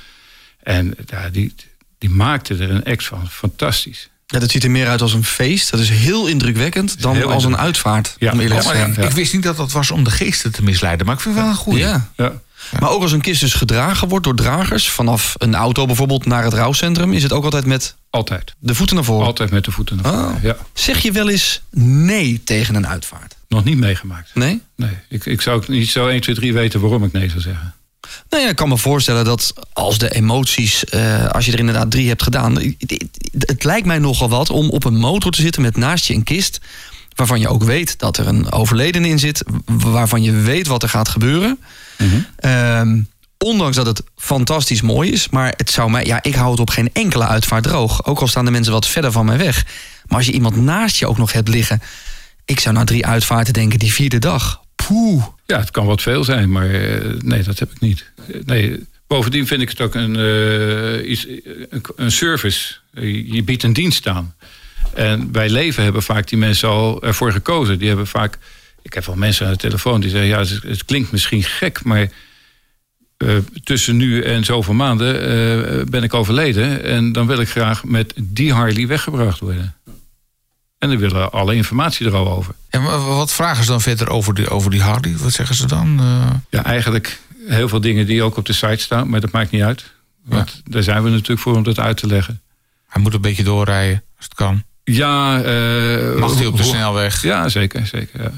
En 0.64 0.94
ja, 1.06 1.30
die, 1.30 1.54
die 1.98 2.10
maakten 2.10 2.60
er 2.60 2.70
een 2.72 2.84
act 2.84 3.06
van. 3.06 3.28
Fantastisch. 3.30 4.10
Ja, 4.28 4.40
dat 4.40 4.52
ziet 4.52 4.64
er 4.64 4.72
meer 4.72 4.88
uit 4.88 5.02
als 5.02 5.14
een 5.14 5.24
feest. 5.24 5.72
Dat 5.72 5.80
is 5.80 5.90
heel 5.90 6.28
indrukwekkend 6.28 7.02
dan 7.02 7.16
heel 7.16 7.32
als 7.32 7.44
een 7.44 7.58
uitvaart. 7.58 8.16
Ja. 8.20 8.32
om 8.32 8.40
eerlijk 8.40 8.62
Ja, 8.64 8.70
te 8.70 8.76
maar 8.78 8.86
zijn. 8.86 9.04
ik, 9.04 9.10
ik 9.10 9.16
wist 9.16 9.34
niet 9.34 9.44
dat 9.44 9.58
dat 9.58 9.72
was 9.72 9.92
om 9.92 10.04
de 10.04 10.12
geesten 10.12 10.52
te 10.52 10.64
misleiden. 10.64 11.06
Maar 11.06 11.16
ik 11.16 11.22
vind 11.22 11.36
het 11.36 11.44
wel 11.44 11.54
een 11.54 11.60
goeie. 11.60 11.80
Ja. 11.80 12.12
Ja. 12.18 12.42
Maar 12.80 12.90
ook 12.90 13.02
als 13.02 13.12
een 13.12 13.22
kist 13.22 13.42
dus 13.42 13.54
gedragen 13.54 14.08
wordt 14.08 14.26
door 14.26 14.36
dragers... 14.36 14.90
vanaf 14.90 15.36
een 15.38 15.56
auto 15.56 15.86
bijvoorbeeld 15.86 16.26
naar 16.26 16.44
het 16.44 16.54
rouwcentrum... 16.54 17.14
is 17.14 17.24
het 17.24 17.32
ook 17.34 17.44
altijd 17.44 17.66
met 17.66 17.96
Altijd. 18.10 18.54
de 18.60 18.76
voeten 18.76 18.96
naar 18.96 19.06
voren. 19.06 19.26
Altijd 19.26 19.52
met 19.52 19.66
de 19.66 19.72
voeten 19.72 20.00
naar 20.02 20.14
voren. 20.14 20.36
Oh. 20.36 20.42
Ja. 20.44 20.56
Zeg 20.74 21.00
je 21.00 21.12
wel 21.12 21.30
eens 21.30 21.62
nee 21.80 22.42
tegen 22.44 22.76
een 22.76 22.88
uitvaart? 22.88 23.36
Nog 23.48 23.64
niet 23.64 23.78
meegemaakt. 23.78 24.30
Nee? 24.34 24.62
Nee, 24.76 24.98
ik, 25.10 25.26
ik 25.26 25.42
zou 25.42 25.64
niet 25.68 25.90
zo 25.90 26.08
1, 26.08 26.22
2, 26.22 26.36
3 26.36 26.54
weten 26.54 26.80
waarom 26.80 27.04
ik 27.04 27.12
nee 27.12 27.30
zou 27.30 27.42
zeggen. 27.42 27.74
Nou 28.30 28.44
ja, 28.44 28.50
ik 28.50 28.56
kan 28.56 28.70
me 28.70 28.78
voorstellen 28.78 29.26
dat 29.26 29.54
als 29.74 29.98
de 29.98 30.14
emoties, 30.16 30.86
eh, 30.86 31.28
als 31.28 31.46
je 31.46 31.52
er 31.52 31.60
inderdaad 31.60 31.92
drie 31.92 32.08
hebt 32.08 32.24
gedaan, 32.24 32.56
het, 32.56 32.76
het- 32.78 33.48
het 33.48 33.64
lijkt 33.64 33.86
mij 33.88 34.00
nogal 34.00 34.30
wat 34.30 34.50
om 34.50 34.70
op 34.70 34.84
een 34.84 34.96
motor 34.98 35.32
te 35.32 35.42
zitten 35.42 35.62
met 35.62 35.78
naast 35.78 36.06
je 36.06 36.14
een 36.14 36.24
kist, 36.24 36.60
waarvan 37.16 37.40
je 37.40 37.48
ook 37.48 37.64
weet 37.64 38.00
dat 38.00 38.18
er 38.18 38.28
een 38.28 38.52
overledene 38.52 39.08
in 39.08 39.20
zit, 39.20 39.44
waarvan 39.66 40.22
je 40.24 40.32
weet 40.32 40.68
wat 40.68 40.84
er 40.84 40.90
gaat 40.90 41.10
gebeuren. 41.10 41.60
Ehm, 42.36 43.02
ondanks 43.38 43.76
dat 43.76 43.86
het 43.86 44.04
fantastisch 44.16 44.82
mooi 44.82 45.12
is, 45.12 45.30
maar 45.30 45.54
het 45.58 45.70
zou 45.70 45.92
mij, 45.92 46.06
ja, 46.06 46.20
ik 46.24 46.36
hou 46.36 46.52
het 46.52 46.60
op 46.60 46.70
geen 46.70 46.90
enkele 46.94 47.28
uitvaart 47.28 47.64
droog. 47.64 48.06
Ook 48.06 48.20
al 48.20 48.28
staan 48.28 48.46
de 48.46 48.52
mensen 48.52 48.74
wat 48.74 48.88
verder 48.88 49.12
van 49.12 49.26
mij 49.26 49.38
weg. 49.38 49.66
Maar 50.06 50.18
als 50.18 50.28
je 50.28 50.34
iemand 50.34 50.56
naast 50.56 50.96
je 50.96 51.08
ook 51.08 51.18
nog 51.18 51.34
hebt 51.34 51.48
liggen, 51.48 51.82
ik 52.46 52.60
zou 52.60 52.76
na 52.76 52.84
drie 52.84 53.06
uitvaarten 53.06 53.54
denken, 53.54 53.80
die 53.80 53.94
vierde 53.94 54.20
dag. 54.20 54.62
Poeh. 54.76 55.24
Ja, 55.46 55.60
het 55.60 55.72
kan 55.72 55.86
wat 55.86 56.02
veel 56.02 56.24
zijn, 56.24 56.52
maar 56.52 56.70
eh, 56.70 57.10
nee, 57.20 57.44
dat 57.44 57.60
heb 57.60 57.72
ik 57.72 57.80
niet. 57.80 58.12
Eh, 58.16 58.36
Nee, 58.46 58.86
bovendien 59.08 59.48
vind 59.48 59.62
ik 59.62 59.70
het 59.70 59.82
ook 59.82 59.96
een, 59.96 60.16
eh, 60.16 61.10
iets, 61.10 61.28
een, 61.96 62.12
service. 62.12 62.74
Je 63.26 63.44
biedt 63.44 63.64
een 63.64 63.74
dienst 63.74 64.08
aan. 64.08 64.36
En 64.94 65.32
bij 65.32 65.50
leven 65.50 65.84
hebben 65.84 66.04
vaak 66.04 66.28
die 66.28 66.38
mensen 66.38 66.70
al 66.70 67.04
ervoor 67.04 67.32
gekozen. 67.32 67.80
Die 67.80 67.88
hebben 67.88 68.08
vaak. 68.08 68.38
Ik 68.84 68.94
heb 68.94 69.06
wel 69.06 69.16
mensen 69.16 69.46
aan 69.46 69.52
de 69.52 69.58
telefoon 69.58 70.02
die 70.02 70.10
zeggen: 70.10 70.30
ja, 70.30 70.40
het, 70.40 70.62
het 70.64 70.86
klinkt 70.86 71.12
misschien 71.12 71.44
gek, 71.44 71.84
maar 71.84 72.10
eh, 73.18 73.30
tussen 73.64 73.98
nu 73.98 74.22
en 74.22 74.44
zoveel 74.44 74.74
maanden 74.74 75.16
eh, 75.22 75.86
ben 75.86 76.04
ik 76.04 76.14
overleden. 76.14 76.84
En 76.84 77.12
dan 77.12 77.28
wil 77.28 77.40
ik 77.40 77.50
graag 77.50 77.84
met 77.84 78.14
die 78.24 78.54
Harley 78.54 78.88
weggebracht 78.88 79.40
worden. 79.40 79.76
En 80.78 80.90
dan 80.90 80.98
willen 80.98 81.32
alle 81.32 81.56
informatie 81.56 82.06
er 82.06 82.16
al 82.16 82.30
over. 82.32 82.56
En 82.70 82.84
wa- 82.84 83.00
wat 83.00 83.32
vragen 83.32 83.64
ze 83.64 83.70
dan 83.70 83.82
verder 83.82 84.10
over 84.10 84.34
die, 84.34 84.50
over 84.50 84.72
die 84.72 84.82
Harley? 84.82 85.18
Wat 85.18 85.32
zeggen 85.34 85.56
ze 85.56 85.68
dan? 85.68 86.00
Eh, 86.00 86.30
Ja, 86.50 86.64
eigenlijk 86.64 87.20
heel 87.48 87.70
veel 87.70 87.82
dingen 87.82 88.06
die 88.06 88.24
ook 88.24 88.38
op 88.38 88.46
de 88.46 88.54
site 88.54 88.78
staan, 88.84 89.10
maar 89.10 89.22
dat 89.22 89.32
maakt 89.32 89.52
niet 89.52 89.62
uit. 89.62 89.94
Want 90.24 90.62
daar 90.66 90.84
zijn 90.84 91.04
we 91.04 91.10
natuurlijk 91.10 91.40
voor 91.42 91.56
om 91.56 91.64
dat 91.64 91.80
uit 91.80 91.98
te 91.98 92.08
leggen. 92.08 92.42
hij 92.88 93.02
moet 93.02 93.14
een 93.14 93.22
beetje 93.22 93.44
doorrijden, 93.44 94.04
als 94.18 94.26
het 94.26 94.34
kan. 94.34 94.64
Ja, 94.84 95.42
eh, 95.42 96.16
Mag 96.20 96.36
hij 96.38 96.46
op 96.46 96.58
de 96.58 96.64
snelweg? 96.64 97.22
Ja, 97.22 97.50
zeker. 97.50 97.88
zeker 97.88 98.22
ja. 98.22 98.32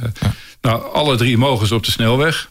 Nou, 0.62 0.94
alle 0.94 1.18
drie 1.18 1.38
mogen 1.38 1.68
ze 1.68 1.76
op 1.76 1.84
de 1.86 1.92
snelweg. 1.92 2.50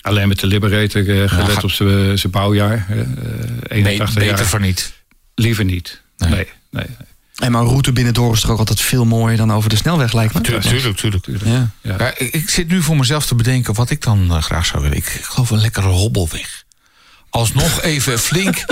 Alleen 0.00 0.28
met 0.28 0.40
de 0.40 0.46
Liberator, 0.46 1.08
eh, 1.22 1.28
gelet 1.28 1.50
ga- 1.52 1.60
op 1.62 1.70
zijn 1.70 2.18
zijn 2.18 2.32
bouwjaar. 2.32 2.86
eh, 2.88 3.00
eh, 3.00 3.06
Nee, 3.68 3.82
81 3.82 4.14
beter 4.14 4.36
jaar. 4.38 4.46
van 4.46 4.60
niet. 4.60 4.92
Liever 5.34 5.64
niet. 5.64 6.00
Nee. 6.16 6.46
Nee. 6.70 6.86
En 7.36 7.52
maar 7.52 7.62
route 7.64 7.92
binnendoor 7.92 8.32
is 8.34 8.40
toch 8.40 8.50
ook 8.50 8.58
altijd 8.58 8.80
veel 8.80 9.04
mooier 9.04 9.36
dan 9.36 9.52
over 9.52 9.70
de 9.70 9.76
snelweg, 9.76 10.12
lijkt 10.12 10.34
me. 10.34 10.40
Tuurlijk, 10.40 10.96
tuurlijk. 10.96 11.22
tuurlijk. 11.24 11.44
Ja. 11.44 11.70
Ja. 11.82 11.94
Ja, 11.98 12.12
ik, 12.16 12.32
ik 12.34 12.50
zit 12.50 12.68
nu 12.68 12.82
voor 12.82 12.96
mezelf 12.96 13.26
te 13.26 13.34
bedenken 13.34 13.74
wat 13.74 13.90
ik 13.90 14.02
dan 14.02 14.26
eh, 14.30 14.42
graag 14.42 14.66
zou 14.66 14.82
willen. 14.82 14.96
Ik, 14.96 15.06
ik 15.06 15.24
geloof 15.24 15.50
een 15.50 15.60
lekkere 15.60 15.86
hobbelweg. 15.88 16.64
Alsnog 17.30 17.82
even 17.82 18.18
flink. 18.18 18.56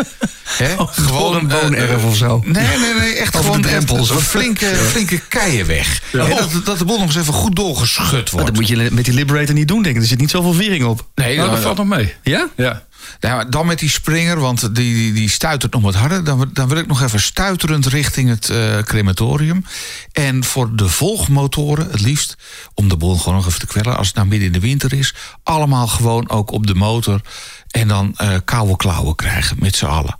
hè, 0.44 0.74
Gewoon 0.78 1.34
een 1.34 1.50
eh, 1.50 1.60
woonerf 1.60 2.02
eh, 2.02 2.08
of 2.08 2.16
zo. 2.16 2.42
Nee, 2.44 2.78
nee, 2.78 2.94
nee. 2.94 3.14
Echt 3.14 3.28
Over 3.36 3.46
gewoon 3.46 3.62
de 3.62 3.68
drempels. 3.68 4.10
echt 4.10 4.18
een 4.18 4.24
flinke, 4.24 4.66
flinke 4.66 5.20
keienweg. 5.28 6.02
Hè, 6.10 6.28
dat, 6.28 6.60
dat 6.64 6.78
de 6.78 6.84
boel 6.84 6.98
nog 6.98 7.06
eens 7.06 7.16
even 7.16 7.34
goed 7.34 7.56
doorgeschud 7.56 8.10
Maar 8.10 8.30
wordt. 8.30 8.46
dat 8.46 8.54
moet 8.54 8.68
je 8.68 8.88
met 8.90 9.04
die 9.04 9.14
Liberator 9.14 9.54
niet 9.54 9.68
doen, 9.68 9.82
denk 9.82 9.96
ik. 9.96 10.02
Er 10.02 10.08
zit 10.08 10.18
niet 10.20 10.30
zoveel 10.30 10.52
viering 10.52 10.84
op. 10.84 11.06
Nee, 11.14 11.36
Nou, 11.36 11.48
dat 11.50 11.56
dan, 11.56 11.64
valt 11.64 11.88
nog 11.88 11.98
mee. 11.98 12.14
Ja? 12.22 12.48
Ja. 12.56 12.84
Dan 13.48 13.66
met 13.66 13.78
die 13.78 13.88
springer, 13.90 14.40
want 14.40 14.74
die, 14.74 14.94
die, 14.94 15.12
die 15.12 15.30
stuitert 15.30 15.72
nog 15.72 15.82
wat 15.82 15.94
harder. 15.94 16.24
Dan, 16.24 16.50
dan 16.52 16.68
wil 16.68 16.78
ik 16.78 16.86
nog 16.86 17.02
even 17.02 17.20
stuiterend 17.20 17.86
richting 17.86 18.28
het 18.28 18.48
eh, 18.48 18.78
crematorium. 18.78 19.64
En 20.12 20.44
voor 20.44 20.76
de 20.76 20.88
volgmotoren, 20.88 21.90
het 21.90 22.00
liefst, 22.00 22.36
om 22.74 22.88
de 22.88 22.96
boel 22.96 23.16
gewoon 23.16 23.34
nog 23.34 23.46
even 23.46 23.60
te 23.60 23.66
kwellen... 23.66 23.96
als 23.96 24.06
het 24.06 24.16
nou 24.16 24.28
midden 24.28 24.46
in 24.46 24.52
de 24.52 24.60
winter 24.60 24.92
is, 24.92 25.14
allemaal 25.42 25.86
gewoon 25.86 26.30
ook 26.30 26.50
op 26.50 26.66
de 26.66 26.74
motor... 26.74 27.20
en 27.80 27.88
dan 27.88 28.12
eh 28.16 28.34
koude 28.44 28.76
klauwen 28.76 29.14
krijgen 29.16 29.56
met 29.60 29.76
z'n 29.76 29.84
allen. 29.84 30.18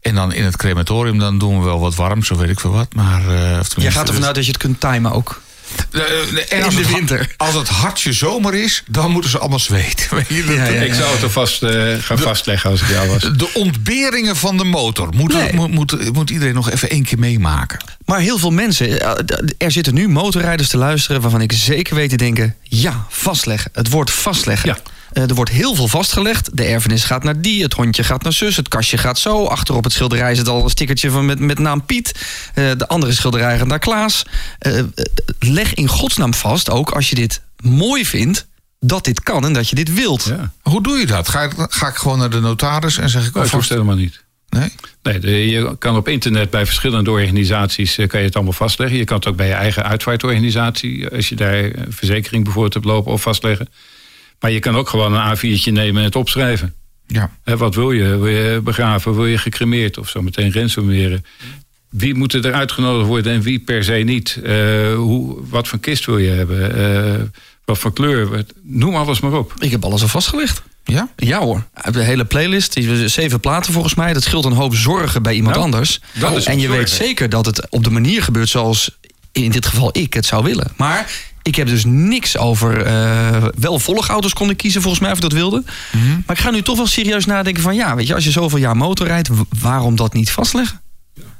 En 0.00 0.14
dan 0.14 0.32
in 0.32 0.44
het 0.44 0.56
crematorium, 0.56 1.18
dan 1.18 1.38
doen 1.38 1.58
we 1.58 1.64
wel 1.64 1.80
wat 1.80 1.94
warm, 1.94 2.24
zo 2.24 2.36
weet 2.36 2.48
ik 2.50 2.60
veel 2.60 2.70
wat. 2.72 2.94
Maar, 2.94 3.20
eh, 3.20 3.26
tenminste, 3.42 3.80
Jij 3.80 3.90
gaat 3.92 4.08
ervan 4.08 4.24
uit 4.24 4.34
dat 4.34 4.44
je 4.44 4.50
het 4.52 4.60
kunt 4.60 4.80
timen 4.80 5.12
ook. 5.12 5.40
en 6.48 6.64
In 6.70 6.76
de 6.76 6.86
winter. 6.86 7.34
Als 7.36 7.54
het 7.54 7.68
hartje 7.68 8.12
zomer 8.12 8.54
is, 8.54 8.82
dan 8.86 9.10
moeten 9.10 9.30
ze 9.30 9.38
allemaal 9.38 9.58
zweten. 9.58 10.16
Weet 10.16 10.28
je 10.28 10.44
dat? 10.44 10.56
Ja, 10.56 10.64
ja, 10.68 10.80
Ik 10.80 10.94
zou 10.94 11.12
het 11.12 11.22
er 11.22 11.30
vast 11.30 11.62
eh, 11.62 11.94
gaan 12.00 12.18
vastleggen 12.18 12.70
als 12.70 12.80
ik 12.82 12.88
jou 12.88 13.08
was. 13.08 13.22
De 13.22 13.50
ontberingen 13.54 14.36
van 14.36 14.56
de 14.56 14.64
motor. 14.64 15.08
Moet, 15.14 15.32
Nee. 15.32 15.52
moet, 15.52 15.70
moet, 15.70 16.12
moet 16.12 16.30
iedereen 16.30 16.54
nog 16.54 16.70
even 16.70 16.90
één 16.90 17.02
keer 17.04 17.18
meemaken. 17.18 17.78
Maar 18.04 18.18
heel 18.20 18.38
veel 18.38 18.50
mensen, 18.50 19.00
eh, 19.00 19.38
er 19.58 19.70
zitten 19.70 19.94
nu 19.94 20.08
motorrijders 20.08 20.68
te 20.68 20.76
luisteren 20.76 21.20
waarvan 21.20 21.40
ik 21.40 21.52
zeker 21.52 21.94
weet 21.94 22.10
te 22.10 22.16
denken: 22.16 22.54
ja, 22.62 23.06
vastleggen. 23.08 23.70
Het 23.74 23.88
woord 23.90 24.10
vastleggen. 24.10 24.76
Eh, 25.12 25.22
er 25.28 25.34
wordt 25.34 25.50
heel 25.50 25.74
veel 25.74 25.88
vastgelegd. 25.88 26.56
De 26.56 26.64
erfenis 26.64 27.04
gaat 27.04 27.22
naar 27.24 27.40
die, 27.40 27.62
het 27.62 27.72
hondje 27.72 28.04
gaat 28.04 28.22
naar 28.22 28.32
zus, 28.32 28.56
het 28.56 28.68
kastje 28.68 28.98
gaat 28.98 29.18
zo. 29.18 29.44
Achterop 29.46 29.84
het 29.84 29.92
schilderij 29.92 30.34
zit 30.34 30.48
al 30.48 30.62
een 30.64 30.70
stickertje 30.70 31.10
van 31.10 31.26
met, 31.26 31.38
met 31.38 31.58
naam 31.58 31.84
Piet. 31.84 32.12
Eh, 32.54 32.70
de 32.76 32.88
andere 32.88 33.12
schilderij 33.12 33.58
gaat 33.58 33.66
naar 33.66 33.78
Klaas. 33.78 34.22
Eh, 34.58 34.82
leg 35.38 35.74
in 35.74 35.88
godsnaam 35.88 36.34
vast, 36.34 36.70
ook 36.70 36.90
als 36.90 37.08
je 37.08 37.14
dit 37.14 37.40
mooi 37.62 38.06
vindt, 38.06 38.46
dat 38.80 39.04
dit 39.04 39.22
kan 39.22 39.44
en 39.44 39.52
dat 39.52 39.68
je 39.68 39.74
dit 39.74 39.94
wilt. 39.94 40.24
Ja. 40.24 40.52
Hoe 40.62 40.82
doe 40.82 40.98
je 40.98 41.06
dat? 41.06 41.28
Ga 41.28 41.42
ik, 41.42 41.52
ga 41.56 41.88
ik 41.88 41.94
gewoon 41.94 42.18
naar 42.18 42.30
de 42.30 42.40
notaris 42.40 42.98
en 42.98 43.08
zeg 43.08 43.26
ik 43.26 43.32
Dat 43.32 43.42
hoeft 43.42 43.52
alvast... 43.52 43.70
helemaal 43.70 43.96
niet. 43.96 44.24
Nee? 44.48 44.68
Nee, 45.02 45.18
de- 45.18 45.48
je 45.50 45.76
kan 45.78 45.96
op 45.96 46.08
internet 46.08 46.50
bij 46.50 46.66
verschillende 46.66 47.10
organisaties 47.10 47.94
kan 48.06 48.20
je 48.20 48.26
het 48.26 48.34
allemaal 48.34 48.52
vastleggen. 48.52 48.98
Je 48.98 49.04
kan 49.04 49.16
het 49.16 49.26
ook 49.26 49.36
bij 49.36 49.46
je 49.46 49.52
eigen 49.52 49.82
uitvaartorganisatie, 49.84 51.08
als 51.08 51.28
je 51.28 51.34
daar 51.36 51.54
een 51.64 51.86
verzekering 51.92 52.44
bijvoorbeeld 52.44 52.74
hebt 52.74 52.86
lopen, 52.86 53.12
of 53.12 53.22
vastleggen. 53.22 53.68
Maar 54.42 54.50
je 54.50 54.58
kan 54.58 54.76
ook 54.76 54.88
gewoon 54.88 55.12
een 55.14 55.36
A4'tje 55.36 55.72
nemen 55.72 55.96
en 55.98 56.04
het 56.04 56.16
opschrijven. 56.16 56.74
Ja. 57.06 57.30
Hè, 57.44 57.56
wat 57.56 57.74
wil 57.74 57.90
je? 57.92 58.04
Wil 58.16 58.26
je 58.26 58.60
begraven? 58.64 59.14
Wil 59.14 59.26
je 59.26 59.38
gecremeerd? 59.38 59.98
Of 59.98 60.08
zo 60.08 60.22
meteen 60.22 60.52
ransomeren? 60.52 61.24
Wie 61.90 62.14
moet 62.14 62.32
er 62.34 62.52
uitgenodigd 62.52 63.06
worden 63.08 63.32
en 63.32 63.42
wie 63.42 63.58
per 63.58 63.84
se 63.84 63.92
niet? 63.92 64.38
Eh, 64.44 64.52
hoe, 64.94 65.36
wat 65.48 65.68
voor 65.68 65.78
kist 65.78 66.04
wil 66.04 66.18
je 66.18 66.30
hebben? 66.30 66.74
Eh, 67.14 67.20
wat 67.64 67.78
voor 67.78 67.92
kleur? 67.92 68.44
Noem 68.62 68.94
alles 68.96 69.20
maar 69.20 69.32
op. 69.32 69.54
Ik 69.58 69.70
heb 69.70 69.84
alles 69.84 70.02
al 70.02 70.08
vastgelegd. 70.08 70.62
Ja? 70.84 71.08
Ja 71.16 71.38
hoor, 71.40 71.66
de 71.90 72.02
hele 72.02 72.24
playlist, 72.24 72.72
die 72.74 73.08
zeven 73.08 73.40
platen 73.40 73.72
volgens 73.72 73.94
mij. 73.94 74.12
Dat 74.12 74.22
scheelt 74.22 74.44
een 74.44 74.52
hoop 74.52 74.74
zorgen 74.74 75.22
bij 75.22 75.34
iemand 75.34 75.54
Nou, 75.54 75.64
anders. 75.66 76.00
en 76.20 76.22
je 76.22 76.40
zorgen. 76.44 76.68
weet 76.68 76.90
zeker 76.90 77.28
dat 77.28 77.46
het 77.46 77.66
op 77.70 77.84
de 77.84 77.90
manier 77.90 78.22
gebeurt 78.22 78.48
zoals 78.48 78.96
in 79.32 79.50
dit 79.50 79.66
geval 79.66 79.90
ik 79.98 80.14
het 80.14 80.26
zou 80.26 80.44
willen. 80.44 80.72
Maar 80.76 81.10
ik 81.42 81.54
heb 81.54 81.66
dus 81.66 81.84
niks 81.86 82.36
over... 82.38 82.82
eh, 82.86 83.44
wel 83.58 83.78
volgauto's 83.78 84.32
kon 84.32 84.50
ik 84.50 84.56
kiezen 84.56 84.80
volgens 84.82 85.02
mij 85.02 85.10
of 85.10 85.16
ik 85.16 85.22
dat 85.22 85.32
wilde. 85.32 85.62
Maar 86.26 86.36
ik 86.36 86.42
ga 86.42 86.50
nu 86.50 86.62
toch 86.62 86.76
wel 86.76 86.86
serieus 86.86 87.26
nadenken 87.26 87.62
van... 87.62 87.74
ja, 87.74 87.94
weet 87.96 88.06
je, 88.06 88.14
als 88.14 88.24
je 88.24 88.30
zoveel 88.30 88.58
jaar 88.58 88.76
motor 88.76 89.06
rijdt, 89.06 89.28
w- 89.28 89.40
waarom 89.60 89.96
dat 89.96 90.12
niet 90.12 90.30
vastleggen? 90.30 90.80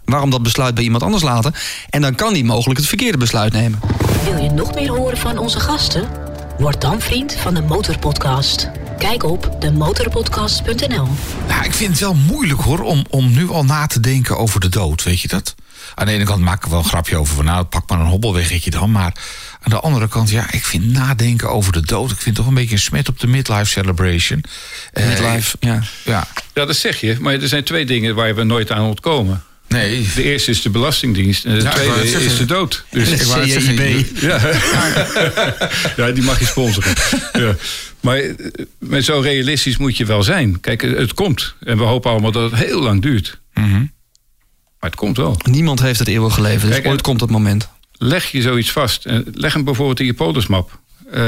Waarom 0.05 0.31
dat 0.31 0.43
besluit 0.43 0.75
bij 0.75 0.85
iemand 0.85 1.03
anders 1.03 1.23
laten? 1.23 1.55
En 1.91 2.01
dan 2.01 2.15
kan 2.15 2.33
die 2.33 2.45
mogelijk 2.45 2.79
het 2.79 2.89
verkeerde 2.89 3.19
besluit 3.19 3.53
nemen. 3.53 3.81
Wil 4.25 4.43
je 4.43 4.51
nog 4.51 4.75
meer 4.75 4.89
horen 4.91 5.19
van 5.19 5.39
onze 5.39 5.61
gasten? 5.61 6.09
Word 6.59 6.81
dan 6.81 7.01
vriend 7.01 7.35
van 7.35 7.55
de 7.55 7.63
Motorpodcast. 7.63 8.71
Kijk 8.99 9.25
op 9.25 9.57
demotorpodcast.nl. 9.61 11.07
Nou, 11.49 11.65
ik 11.65 11.73
vind 11.73 11.91
het 11.91 12.01
wel 12.01 12.15
moeilijk 12.15 12.61
hoor, 12.61 12.81
om, 12.81 13.05
om 13.11 13.33
nu 13.33 13.51
al 13.51 13.65
na 13.65 13.87
te 13.87 14.01
denken 14.01 14.39
over 14.39 14.61
de 14.61 14.69
dood, 14.69 15.03
weet 15.03 15.21
je 15.21 15.29
dat? 15.29 15.55
Aan 15.95 16.07
de 16.07 16.13
ene 16.13 16.25
kant 16.25 16.41
maak 16.41 16.57
ik 16.57 16.65
er 16.65 16.71
wel 16.71 16.79
een 16.79 16.85
grapje 16.85 17.17
over 17.17 17.35
van, 17.35 17.45
nou, 17.45 17.65
pak 17.65 17.89
maar 17.91 18.01
een 18.01 18.07
hobbelweggetje 18.07 18.71
dan. 18.71 18.91
Maar 18.91 19.15
aan 19.63 19.71
de 19.71 19.81
andere 19.81 20.09
kant, 20.09 20.31
ja, 20.31 20.53
ik 20.53 20.65
vind 20.65 20.93
nadenken 20.93 21.51
over 21.51 21.73
de 21.73 21.81
dood, 21.81 22.11
ik 22.11 22.17
vind 22.17 22.27
het 22.27 22.35
toch 22.37 22.47
een 22.47 22.55
beetje 22.55 22.75
een 22.75 22.81
smet 22.81 23.09
op 23.09 23.21
de 23.21 23.27
midlife 23.27 23.65
celebration. 23.71 24.45
Eh, 24.93 25.07
Midlife, 25.09 25.57
ja. 25.61 25.83
Ja, 26.05 26.27
Ja, 26.55 26.65
dat 26.65 26.77
zeg 26.77 27.01
je. 27.01 27.17
Maar 27.21 27.35
er 27.35 27.49
zijn 27.49 27.65
twee 27.65 27.85
dingen 27.87 28.15
waar 28.15 28.35
we 28.35 28.43
nooit 28.43 28.71
aan 28.71 28.85
ontkomen. 28.85 29.43
nee. 29.69 30.09
De 30.15 30.23
eerste 30.23 30.51
is 30.51 30.63
de 30.63 30.71
Belastingdienst 30.71 31.45
en 31.45 31.55
de 31.59 31.63
Ja, 31.63 31.71
tweede 31.71 31.95
het 31.95 32.09
zeggen. 32.09 32.31
is 32.31 32.37
de 32.39 32.45
dood. 32.45 32.85
Dus 32.91 33.09
Ik 33.09 33.23
wou 33.23 33.49
CIB. 33.49 34.07
Ja. 34.21 34.41
ja, 35.97 36.11
die 36.11 36.23
mag 36.23 36.39
je 36.39 36.47
sponsoren. 36.47 36.93
Ja. 37.33 37.57
Maar, 38.01 38.17
eh, 38.19 38.35
maar 38.79 39.01
zo 39.01 39.21
realistisch 39.21 39.77
moet 39.77 39.97
je 39.97 40.05
wel 40.05 40.23
zijn. 40.23 40.61
Kijk, 40.61 40.83
het 40.83 41.15
komt. 41.15 41.55
En 41.61 41.77
we 41.79 41.85
hopen 41.85 42.11
allemaal 42.11 42.33
dat 42.33 42.51
het 42.51 42.61
heel 42.61 42.81
lang 42.83 43.03
duurt. 43.03 43.41
Mhm. 43.55 43.71
Maar 44.81 44.91
het 44.91 44.95
komt 44.95 45.17
wel. 45.17 45.37
Niemand 45.45 45.81
heeft 45.81 45.99
het 45.99 46.09
eeuwige 46.09 46.41
leven, 46.41 46.67
dus 46.69 46.77
Kijk, 46.77 46.87
ooit 46.89 47.01
komt 47.03 47.21
het 47.21 47.31
moment. 47.31 47.69
Leg 47.99 48.31
je 48.31 48.43
zoiets 48.43 48.71
vast. 48.73 49.07
En 49.07 49.25
leg 49.35 49.53
hem 49.53 49.65
bijvoorbeeld 49.65 50.01
in 50.01 50.07
je 50.07 50.15
polismap. 50.15 50.79
Eh, 51.13 51.23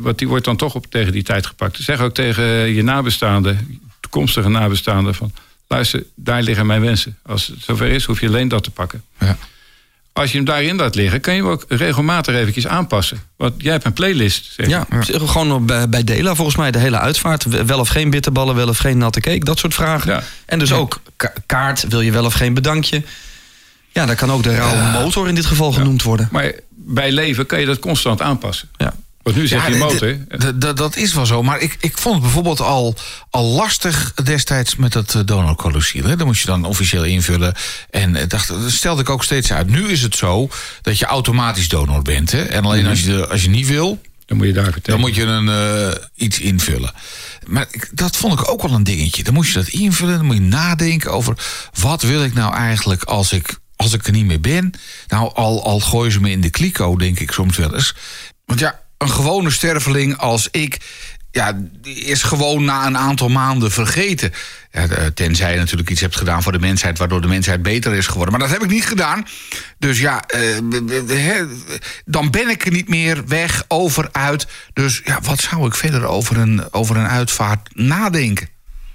want 0.00 0.18
die 0.18 0.28
wordt 0.28 0.44
dan 0.44 0.56
toch 0.56 0.74
op 0.74 0.86
tegen 0.86 1.12
die 1.12 1.22
tijd 1.22 1.46
gepakt. 1.46 1.76
Zeg 1.80 2.00
ook 2.00 2.14
tegen 2.14 2.44
je 2.74 2.82
nabestaanden, 2.82 3.80
toekomstige 4.00 4.48
nabestaanden... 4.48 5.14
van 5.14 5.32
luister, 5.68 6.04
daar 6.14 6.42
liggen 6.42 6.66
mijn 6.66 6.80
wensen. 6.80 7.18
Als 7.22 7.46
het 7.46 7.56
zover 7.62 7.86
is, 7.86 8.04
hoef 8.04 8.20
je 8.20 8.26
alleen 8.26 8.48
dat 8.48 8.64
te 8.64 8.70
pakken. 8.70 9.02
Ja. 9.20 9.36
Als 10.12 10.30
je 10.30 10.36
hem 10.36 10.46
daarin 10.46 10.76
laat 10.76 10.94
liggen, 10.94 11.20
kan 11.20 11.34
je 11.34 11.40
hem 11.42 11.50
ook 11.50 11.64
regelmatig 11.68 12.34
eventjes 12.34 12.66
aanpassen. 12.66 13.18
Want 13.36 13.54
jij 13.58 13.72
hebt 13.72 13.84
een 13.84 13.92
playlist. 13.92 14.52
Zeg. 14.52 14.66
Ja, 14.68 14.86
gewoon 15.10 15.66
bij, 15.66 15.88
bij 15.88 16.04
Dela 16.04 16.34
volgens 16.34 16.56
mij 16.56 16.70
de 16.70 16.78
hele 16.78 16.98
uitvaart. 16.98 17.44
Wel 17.66 17.78
of 17.78 17.88
geen 17.88 18.10
bitterballen, 18.10 18.54
wel 18.54 18.68
of 18.68 18.78
geen 18.78 18.98
natte 18.98 19.20
cake. 19.20 19.44
Dat 19.44 19.58
soort 19.58 19.74
vragen. 19.74 20.10
Ja. 20.12 20.22
En 20.46 20.58
dus 20.58 20.72
ook 20.72 21.00
ka- 21.16 21.32
kaart, 21.46 21.88
wil 21.88 22.00
je 22.00 22.12
wel 22.12 22.24
of 22.24 22.34
geen 22.34 22.54
bedankje. 22.54 23.02
Ja, 23.94 24.06
daar 24.06 24.16
kan 24.16 24.32
ook 24.32 24.42
de 24.42 24.54
rauwe 24.56 25.02
motor 25.02 25.28
in 25.28 25.34
dit 25.34 25.46
geval 25.46 25.72
genoemd 25.72 26.02
worden. 26.02 26.28
Maar 26.30 26.52
bij 26.70 27.12
leven 27.12 27.46
kan 27.46 27.60
je 27.60 27.66
dat 27.66 27.78
constant 27.78 28.20
aanpassen. 28.22 28.68
Ja. 28.76 28.94
Want 29.22 29.36
nu 29.36 29.46
zeg 29.46 29.68
je 29.68 29.76
motor. 29.76 30.16
dat 30.76 30.96
is 30.96 31.14
wel 31.14 31.26
zo, 31.26 31.42
maar 31.42 31.60
ik, 31.60 31.76
ik 31.80 31.98
vond 31.98 32.14
het 32.14 32.22
bijvoorbeeld 32.22 32.60
al, 32.60 32.94
al 33.30 33.44
lastig 33.44 34.14
destijds 34.14 34.76
met 34.76 34.94
het 34.94 35.14
eh, 35.14 35.20
donorcolossiel. 35.24 36.04
hè. 36.04 36.16
Dat 36.16 36.26
moest 36.26 36.40
je 36.40 36.46
dan 36.46 36.64
officieel 36.64 37.04
invullen. 37.04 37.54
En 37.90 38.16
eh, 38.16 38.28
dacht, 38.28 38.48
dat 38.48 38.70
stelde 38.70 39.00
ik 39.00 39.10
ook 39.10 39.24
steeds 39.24 39.52
uit. 39.52 39.68
Nu 39.68 39.88
is 39.88 40.02
het 40.02 40.16
zo 40.16 40.48
dat 40.82 40.98
je 40.98 41.04
automatisch 41.04 41.68
donor 41.68 42.02
bent. 42.02 42.32
Hè? 42.32 42.42
En 42.42 42.64
alleen 42.64 42.86
als, 42.86 43.00
je, 43.04 43.28
als 43.28 43.42
je 43.42 43.48
niet 43.48 43.66
wil, 43.66 44.00
Dan 44.26 44.36
moet 44.36 44.46
je 44.46 44.52
daar 44.52 44.72
vertellen. 44.72 45.00
dan 45.00 45.08
moet 45.10 45.16
je 45.16 45.24
een, 45.24 45.48
eh, 45.48 46.00
iets 46.14 46.38
invullen. 46.38 46.92
Maar 47.46 47.66
ik, 47.70 47.90
dat 47.92 48.16
vond 48.16 48.40
ik 48.40 48.50
ook 48.50 48.62
wel 48.62 48.72
een 48.72 48.84
dingetje. 48.84 49.22
Dan 49.24 49.34
moest 49.34 49.52
je 49.52 49.58
dat 49.58 49.68
invullen, 49.68 50.16
dan 50.16 50.26
moet 50.26 50.36
je 50.36 50.40
nadenken 50.40 51.12
over... 51.12 51.34
wat 51.80 52.02
wil 52.02 52.24
ik 52.24 52.34
nou 52.34 52.54
eigenlijk 52.54 53.02
als 53.04 53.32
ik, 53.32 53.58
als 53.76 53.92
ik 53.92 54.06
er 54.06 54.12
niet 54.12 54.26
meer 54.26 54.40
ben? 54.40 54.72
Nou, 55.08 55.34
al, 55.34 55.64
al 55.64 55.80
gooien 55.80 56.12
ze 56.12 56.20
me 56.20 56.30
in 56.30 56.40
de 56.40 56.50
kliko, 56.50 56.96
denk 56.96 57.18
ik 57.18 57.30
soms 57.30 57.56
wel 57.56 57.74
eens. 57.74 57.94
Want 58.44 58.60
ja, 58.60 58.80
een 58.98 59.10
gewone 59.10 59.50
sterveling 59.50 60.16
als 60.16 60.48
ik... 60.50 60.78
Ja, 61.30 61.52
die 61.80 61.94
is 61.94 62.22
gewoon 62.22 62.64
na 62.64 62.86
een 62.86 62.98
aantal 62.98 63.28
maanden 63.28 63.70
vergeten. 63.70 64.32
Tenzij 65.14 65.52
je 65.52 65.58
natuurlijk 65.58 65.90
iets 65.90 66.00
hebt 66.00 66.16
gedaan 66.16 66.42
voor 66.42 66.52
de 66.52 66.58
mensheid... 66.58 66.98
waardoor 66.98 67.20
de 67.20 67.28
mensheid 67.28 67.62
beter 67.62 67.94
is 67.94 68.06
geworden. 68.06 68.30
Maar 68.30 68.48
dat 68.48 68.58
heb 68.58 68.62
ik 68.62 68.70
niet 68.70 68.86
gedaan. 68.86 69.26
Dus 69.78 69.98
ja, 69.98 70.22
eh, 70.26 70.40
dan 72.04 72.30
ben 72.30 72.48
ik 72.48 72.66
er 72.66 72.72
niet 72.72 72.88
meer 72.88 73.26
weg, 73.26 73.64
over, 73.68 74.08
uit. 74.12 74.46
Dus 74.72 75.00
ja, 75.04 75.20
wat 75.22 75.40
zou 75.40 75.66
ik 75.66 75.74
verder 75.74 76.04
over 76.06 76.36
een, 76.36 76.72
over 76.72 76.96
een 76.96 77.08
uitvaart 77.08 77.68
nadenken? 77.72 78.48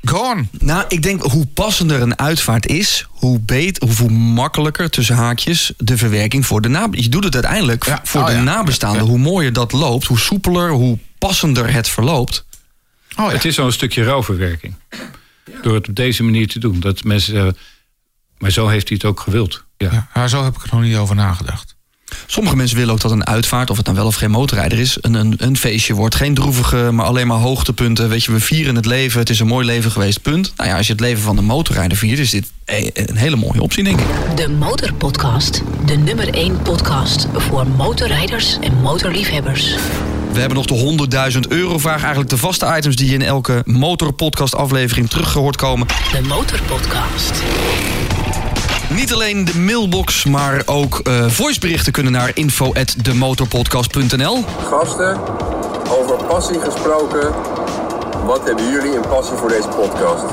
Gone. 0.03 0.45
Nou, 0.59 0.85
ik 0.87 1.01
denk 1.03 1.21
hoe 1.21 1.45
passender 1.45 2.01
een 2.01 2.19
uitvaart 2.19 2.67
is, 2.67 3.07
hoe 3.09 3.39
beter, 3.39 3.89
hoe 3.97 4.09
makkelijker 4.11 4.89
tussen 4.89 5.15
haakjes 5.15 5.73
de 5.77 5.97
verwerking 5.97 6.45
voor 6.45 6.61
de 6.61 6.67
nabestaanden. 6.67 7.03
Je 7.03 7.09
doet 7.09 7.23
het 7.23 7.33
uiteindelijk 7.33 7.85
Ja, 7.85 7.99
voor 8.03 8.21
oh 8.21 8.27
de 8.27 8.33
ja. 8.33 8.41
nabestaanden. 8.43 9.01
Hoe 9.01 9.17
mooier 9.17 9.53
dat 9.53 9.71
loopt, 9.71 10.05
hoe 10.05 10.19
soepeler, 10.19 10.69
hoe 10.71 10.97
passender 11.17 11.73
het 11.73 11.89
verloopt. 11.89 12.45
Oh, 13.17 13.25
ja. 13.25 13.31
Het 13.31 13.45
is 13.45 13.59
al 13.59 13.65
een 13.65 13.71
stukje 13.71 14.03
rouwverwerking. 14.03 14.75
Door 15.61 15.73
het 15.73 15.87
op 15.89 15.95
deze 15.95 16.23
manier 16.23 16.47
te 16.47 16.59
doen. 16.59 16.79
Dat 16.79 17.03
mensen 17.03 17.33
zeggen, 17.33 17.57
maar 18.37 18.51
zo 18.51 18.67
heeft 18.67 18.87
hij 18.87 18.97
het 19.01 19.09
ook 19.09 19.19
gewild. 19.19 19.63
Ja. 19.77 19.91
Ja, 19.91 20.07
maar 20.13 20.29
zo 20.29 20.43
heb 20.43 20.55
ik 20.55 20.63
er 20.63 20.69
nog 20.71 20.81
niet 20.81 20.95
over 20.95 21.15
nagedacht. 21.15 21.75
Sommige 22.31 22.55
mensen 22.55 22.77
willen 22.77 22.93
ook 22.93 23.01
dat 23.01 23.11
een 23.11 23.25
uitvaart, 23.25 23.69
of 23.69 23.77
het 23.77 23.85
dan 23.85 23.95
wel 23.95 24.05
of 24.05 24.15
geen 24.15 24.31
motorrijder 24.31 24.79
is, 24.79 24.97
een, 25.01 25.13
een, 25.13 25.33
een 25.37 25.57
feestje 25.57 25.93
wordt. 25.93 26.15
Geen 26.15 26.33
droevige, 26.33 26.89
maar 26.91 27.05
alleen 27.05 27.27
maar 27.27 27.37
hoogtepunten. 27.37 28.09
Weet 28.09 28.23
je, 28.23 28.31
we 28.31 28.39
vieren 28.39 28.75
het 28.75 28.85
leven, 28.85 29.19
het 29.19 29.29
is 29.29 29.39
een 29.39 29.47
mooi 29.47 29.65
leven 29.65 29.91
geweest, 29.91 30.21
punt. 30.21 30.53
Nou 30.55 30.69
ja, 30.69 30.77
als 30.77 30.85
je 30.85 30.91
het 30.91 31.01
leven 31.01 31.23
van 31.23 31.35
de 31.35 31.41
motorrijder 31.41 31.97
viert, 31.97 32.19
is 32.19 32.29
dit 32.29 32.51
een 32.93 33.17
hele 33.17 33.35
mooie 33.35 33.61
optie, 33.61 33.83
denk 33.83 33.99
ik. 33.99 34.05
De 34.35 34.49
Motorpodcast. 34.49 35.61
De 35.85 35.95
nummer 35.95 36.33
1 36.33 36.61
podcast 36.61 37.27
voor 37.33 37.67
motorrijders 37.67 38.57
en 38.61 38.81
motorliefhebbers. 38.81 39.75
We 40.33 40.39
hebben 40.39 40.57
nog 40.57 40.65
de 40.65 41.31
100.000 41.33 41.39
euro 41.47 41.77
vraag. 41.77 41.99
Eigenlijk 41.99 42.29
de 42.29 42.37
vaste 42.37 42.73
items 42.77 42.95
die 42.95 43.13
in 43.13 43.21
elke 43.21 43.61
motorpodcast 43.65 44.55
aflevering 44.55 45.09
teruggehoord 45.09 45.55
komen. 45.55 45.87
De 45.87 46.21
Motorpodcast. 46.21 47.43
Niet 48.95 49.13
alleen 49.13 49.45
de 49.45 49.57
mailbox, 49.57 50.25
maar 50.25 50.61
ook 50.65 50.99
eh, 50.99 51.27
voiceberichten 51.27 51.91
kunnen 51.91 52.11
naar 52.11 52.31
info@demotorpodcast.nl. 52.33 54.43
Gasten, 54.63 55.17
over 55.89 56.25
passie 56.25 56.59
gesproken. 56.59 57.33
Wat 58.25 58.45
hebben 58.45 58.71
jullie 58.71 58.95
een 58.95 59.07
passie 59.09 59.37
voor 59.37 59.49
deze 59.49 59.67
podcast? 59.67 60.23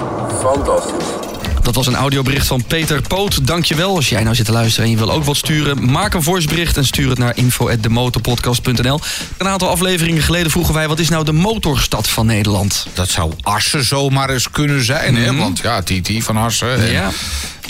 Fantastisch. 0.41 1.36
Dat 1.67 1.75
was 1.75 1.87
een 1.87 1.95
audiobericht 1.95 2.47
van 2.47 2.65
Peter 2.65 3.03
Poot. 3.03 3.47
Dankjewel. 3.47 3.97
Als 3.97 4.09
jij 4.09 4.23
nou 4.23 4.35
zit 4.35 4.45
te 4.47 4.53
luisteren 4.53 4.85
en 4.85 4.91
je 4.91 4.97
wil 4.97 5.11
ook 5.13 5.25
wat 5.25 5.37
sturen... 5.37 5.91
maak 5.91 6.15
een 6.15 6.23
voicebericht 6.23 6.77
en 6.77 6.85
stuur 6.87 7.09
het 7.09 7.19
naar 7.19 7.37
info@demotorpodcast.nl. 7.37 9.01
Een 9.39 9.49
aantal 9.49 9.69
afleveringen 9.69 10.23
geleden 10.23 10.51
vroegen 10.51 10.75
wij... 10.75 10.89
wat 10.89 10.99
is 10.99 11.09
nou 11.09 11.25
de 11.25 11.33
motorstad 11.33 12.09
van 12.09 12.27
Nederland? 12.27 12.87
Dat 12.93 13.09
zou 13.09 13.33
Assen 13.43 13.85
zomaar 13.85 14.31
eens 14.31 14.51
kunnen 14.51 14.85
zijn, 14.85 15.17
hè? 15.17 15.35
Want 15.37 15.59
ja, 15.59 15.83
Titi 15.83 16.23
van 16.23 16.37
Assen. 16.37 16.79
en- 16.79 16.91
Ja. 16.93 17.11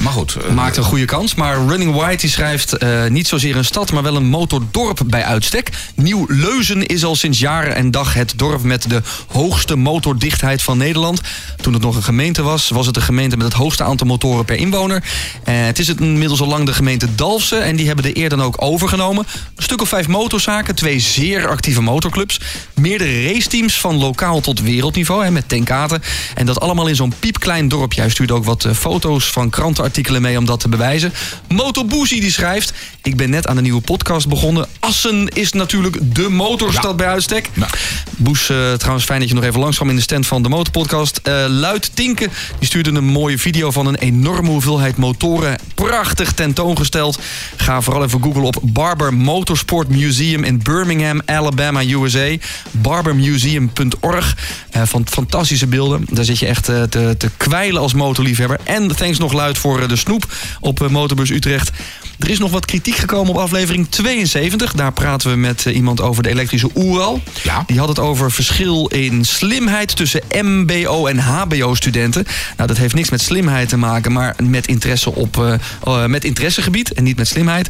Maar 0.03 0.13
goed. 0.13 0.35
eh, 0.37 0.51
Maakt 0.55 0.77
een 0.77 0.83
goede 0.83 1.05
kans. 1.05 1.35
Maar 1.35 1.67
Running 1.67 1.95
White 1.95 2.17
die 2.17 2.31
schrijft 2.31 2.73
eh, 2.73 3.07
niet 3.07 3.29
zozeer 3.29 3.57
een 3.57 3.65
stad, 3.65 3.93
maar 3.93 4.03
wel 4.03 4.17
een 4.17 4.27
motordorp 4.29 5.01
bij 5.07 5.25
uitstek. 5.25 5.71
Nieuw-Leuzen 5.95 6.87
is 6.87 7.05
al 7.05 7.17
sinds 7.17 7.39
jaren 7.39 7.75
en 7.75 7.91
dag 7.91 8.15
het 8.15 8.33
dorp 8.37 8.63
met 8.63 8.89
de 8.91 9.03
hoogste 9.33 9.77
motordichtheid 9.77 10.63
van 10.63 10.79
Nederland. 10.79 11.21
Toen 11.61 11.73
het 11.73 11.83
nog 11.83 11.97
een 11.97 12.03
gemeente 12.03 12.43
was, 12.43 12.69
was 12.69 12.87
het 12.87 12.95
de 12.95 13.01
gemeente 13.01 13.37
met 13.37 13.47
het 13.47 13.57
hoogste 13.57 13.83
aantal 13.87 14.07
motoren 14.07 14.45
per 14.45 14.57
inwoner. 14.57 15.03
Eh, 15.45 15.55
het 15.55 15.79
is 15.79 15.89
het 15.89 16.01
inmiddels 16.01 16.41
al 16.41 16.47
lang 16.47 16.67
de 16.67 16.73
gemeente 16.73 17.15
Dalfsen 17.15 17.63
en 17.63 17.77
die 17.77 17.87
hebben 17.87 18.05
de 18.05 18.19
eer 18.19 18.29
dan 18.29 18.43
ook 18.43 18.63
overgenomen. 18.63 19.27
Een 19.57 19.63
stuk 19.63 19.81
of 19.81 19.89
vijf 19.89 20.09
motorzaken, 20.09 20.75
twee 20.75 21.01
zeer 21.01 21.49
actieve 21.49 21.83
motorclubs. 21.83 22.41
Meerdere 22.75 23.33
raceteams 23.33 23.81
van 23.81 23.97
lokaal 23.97 24.41
tot 24.41 24.61
wereldniveau 24.61 25.25
hè, 25.25 25.31
met 25.31 25.49
tenkaten. 25.49 26.03
En 26.35 26.47
dat 26.47 26.61
allemaal 26.61 26.87
in 26.87 26.97
zo'n 26.97 27.13
piepklein 27.19 27.69
dorpje. 27.69 28.01
Hij 28.01 28.11
stuurde 28.11 28.33
ook 28.33 28.45
wat 28.45 28.65
eh, 28.65 28.73
foto's 28.73 29.25
van 29.25 29.51
krantenartikelen 29.51 30.23
mee 30.23 30.39
om 30.39 30.45
dat 30.45 30.61
te 30.61 30.69
bewijzen. 30.69 31.13
Motorboozy 31.49 32.21
die 32.21 32.33
schrijft... 32.33 32.73
Ik 33.03 33.17
ben 33.17 33.31
net 33.31 33.47
aan 33.47 33.57
een 33.57 33.63
nieuwe 33.63 33.81
podcast 33.81 34.29
begonnen. 34.29 34.67
Assen 34.81 35.29
is 35.29 35.53
natuurlijk 35.53 36.15
de 36.15 36.29
motorstad 36.29 36.97
bij 36.97 37.07
uitstek. 37.07 37.51
Ja. 37.53 37.69
Boes, 38.17 38.49
eh, 38.49 38.73
trouwens 38.73 39.05
fijn 39.05 39.21
dat 39.21 39.29
je 39.29 39.35
nog 39.35 39.45
even 39.45 39.61
langskwam 39.61 39.91
in 39.91 39.97
de 39.97 40.03
stand 40.03 40.27
van 40.27 40.43
de 40.43 40.49
Motorpodcast. 40.49 41.21
Eh 41.23 41.45
Luid 41.49 41.91
Tinken 41.95 42.31
die 42.59 42.69
stuurde 42.69 42.91
een 42.91 43.05
mooie 43.05 43.39
video 43.39 43.73
van 43.77 43.87
een 43.87 43.97
enorme 43.97 44.51
hoeveelheid 44.51 44.97
motoren. 44.97 45.59
Prachtig 45.75 46.33
tentoongesteld. 46.33 47.19
Ga 47.57 47.81
vooral 47.81 48.05
even 48.05 48.23
googlen 48.23 48.45
op 48.45 48.59
Barber 48.63 49.15
Motorsport 49.15 49.89
Museum 49.89 50.45
in 50.45 50.63
Birmingham, 50.63 51.21
Alabama, 51.25 51.83
USA. 51.85 52.37
barbermuseum.org. 52.71 54.37
Eh, 54.71 54.83
van 54.85 55.07
fantastische 55.09 55.67
beelden. 55.67 56.05
Daar 56.11 56.25
zit 56.25 56.39
je 56.39 56.47
echt 56.47 56.69
eh, 56.69 56.83
te, 56.83 57.15
te 57.19 57.31
kwijlen 57.37 57.81
als 57.81 57.95
motorliefhebber. 57.95 58.59
En 58.65 58.97
thanks 58.97 59.19
nog 59.19 59.33
luid 59.33 59.59
voor 59.59 59.81
eh, 59.81 59.89
de 59.89 59.97
snoep 59.97 60.35
op 60.61 60.89
Motorbus 60.89 61.31
Utrecht. 61.31 61.71
Er 62.19 62.31
is 62.31 62.39
nog 62.39 62.51
wat 62.51 62.65
kritiek 62.65 62.97
gekomen 62.97 63.35
op 63.35 63.39
aflevering 63.39 63.89
72. 63.89 64.73
Daar 64.73 64.93
praten 64.93 65.31
we 65.31 65.37
met 65.37 65.67
eh, 65.67 65.75
iemand 65.75 66.01
over 66.01 66.23
de 66.23 66.29
elektrische 66.29 66.71
Oeral. 66.75 67.21
Ja. 67.43 67.65
Die 67.67 67.79
had 67.79 67.89
het 67.89 67.99
over 67.99 68.33
verschil 68.33 68.87
in 68.87 69.25
slimheid 69.25 69.97
tussen 69.97 70.23
MBO 70.43 71.07
en 71.07 71.19
HBO-studenten. 71.19 72.27
Nou, 72.57 72.69
dat 72.69 72.77
heeft 72.77 72.95
niks 72.95 73.11
met 73.11 73.21
slimheid 73.21 73.69
te 73.69 73.77
maken, 73.77 74.13
maar 74.13 74.37
met 74.43 74.67
interesse 74.67 75.15
op 75.15 75.39
eh, 75.39 75.55
eh, 75.85 76.05
met 76.05 76.25
interessegebied 76.25 76.93
en 76.93 77.05
niet 77.05 77.17
met 77.17 77.29
slimheid. 77.29 77.69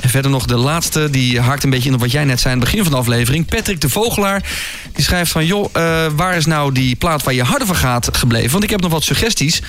En 0.00 0.08
verder 0.08 0.30
nog 0.30 0.46
de 0.46 0.56
laatste, 0.56 1.10
die 1.10 1.40
haakt 1.40 1.64
een 1.64 1.70
beetje 1.70 1.88
in 1.88 1.94
op 1.94 2.00
wat 2.00 2.10
jij 2.10 2.24
net 2.24 2.40
zei 2.40 2.54
aan 2.54 2.60
het 2.60 2.70
begin 2.70 2.84
van 2.84 2.92
de 2.92 2.98
aflevering. 2.98 3.46
Patrick 3.46 3.80
de 3.80 3.88
Vogelaar, 3.88 4.42
die 4.92 5.04
schrijft 5.04 5.30
van... 5.30 5.46
joh, 5.46 5.72
waar 6.16 6.36
is 6.36 6.46
nou 6.46 6.72
die 6.72 6.96
plaat 6.96 7.22
waar 7.22 7.34
je 7.34 7.42
harder 7.42 7.66
van 7.66 7.76
gaat 7.76 8.08
gebleven? 8.12 8.50
Want 8.50 8.64
ik 8.64 8.70
heb 8.70 8.80
nog 8.80 8.90
wat 8.90 9.04
suggesties. 9.04 9.62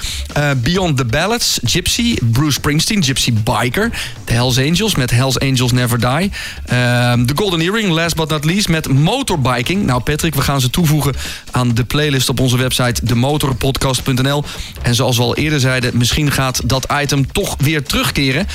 Beyond 0.58 0.98
the 0.98 1.06
Ballads, 1.06 1.60
Gypsy, 1.64 2.18
Bruce 2.32 2.52
Springsteen, 2.52 3.04
Gypsy 3.04 3.34
Biker... 3.34 3.92
The 4.24 4.34
Hells 4.34 4.58
Angels 4.58 4.96
met 4.96 5.12
Hells 5.12 5.40
Angels 5.40 5.72
Never 5.72 6.00
Die. 6.00 6.32
Ehm, 6.66 7.26
The 7.26 7.34
Golden 7.36 7.62
Earring, 7.62 7.90
last 7.90 8.16
but 8.16 8.30
not 8.30 8.46
least, 8.46 8.70
met 8.70 8.88
motorbiking. 8.88 9.86
Nou 9.86 10.02
Patrick, 10.02 10.36
we 10.36 10.42
gaan 10.42 10.62
ze 10.62 10.70
toevoegen 10.70 11.14
aan 11.52 11.74
de 11.74 11.84
playlist 11.84 12.30
op 12.30 12.40
onze 12.40 12.58
website... 12.58 13.06
demotorpodcast.nl. 13.06 14.44
En 14.82 14.96
zoals 14.96 15.18
we 15.18 15.24
al 15.24 15.36
eerder 15.36 15.60
zeiden, 15.60 15.98
misschien 15.98 16.32
gaat 16.32 16.70
dat 16.70 16.88
item 17.02 17.32
toch 17.32 17.56
weer 17.58 17.84
terugkeren... 17.84 18.48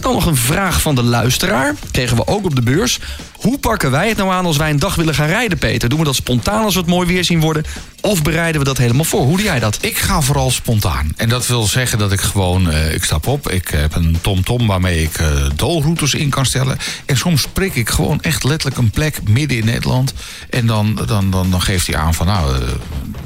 Dan 0.00 0.12
nog 0.12 0.26
een 0.26 0.36
vraag 0.36 0.80
van 0.80 0.94
de 0.94 1.02
luisteraar. 1.02 1.74
Kregen 1.90 2.16
we 2.16 2.26
ook 2.26 2.44
op 2.44 2.54
de 2.54 2.62
beurs. 2.62 2.98
Hoe 3.38 3.58
pakken 3.58 3.90
wij 3.90 4.08
het 4.08 4.16
nou 4.16 4.30
aan 4.30 4.46
als 4.46 4.56
wij 4.56 4.70
een 4.70 4.78
dag 4.78 4.94
willen 4.94 5.14
gaan 5.14 5.26
rijden, 5.26 5.58
Peter? 5.58 5.88
Doen 5.88 5.98
we 5.98 6.04
dat 6.04 6.14
spontaan 6.14 6.64
als 6.64 6.74
we 6.74 6.80
het 6.80 6.88
mooi 6.88 7.06
weer 7.06 7.24
zien 7.24 7.40
worden? 7.40 7.64
Of 8.00 8.22
bereiden 8.22 8.60
we 8.60 8.66
dat 8.66 8.78
helemaal 8.78 9.04
voor? 9.04 9.24
Hoe 9.24 9.36
doe 9.36 9.44
jij 9.44 9.60
dat? 9.60 9.78
Ik 9.80 9.98
ga 9.98 10.20
vooral 10.20 10.50
spontaan. 10.50 11.12
En 11.16 11.28
dat 11.28 11.46
wil 11.46 11.62
zeggen 11.62 11.98
dat 11.98 12.12
ik 12.12 12.20
gewoon, 12.20 12.70
eh, 12.70 12.94
ik 12.94 13.04
stap 13.04 13.26
op. 13.26 13.50
Ik 13.50 13.68
heb 13.68 13.94
een 13.94 14.18
TomTom 14.20 14.66
waarmee 14.66 15.02
ik 15.02 15.18
eh 15.18 15.46
doolroutes 15.56 16.14
in 16.14 16.28
kan 16.30 16.46
stellen. 16.46 16.78
En 17.06 17.16
soms 17.16 17.46
prik 17.52 17.74
ik 17.74 17.88
gewoon 17.88 18.20
echt 18.22 18.44
letterlijk 18.44 18.80
een 18.80 18.90
plek 18.90 19.28
midden 19.28 19.58
in 19.58 19.64
Nederland. 19.64 20.14
En 20.50 20.66
dan, 20.66 21.00
dan, 21.06 21.30
dan, 21.30 21.50
dan 21.50 21.62
geeft 21.62 21.86
hij 21.86 21.96
aan 21.96 22.14
van 22.14 22.26
nou, 22.26 22.54
eh, 22.54 22.60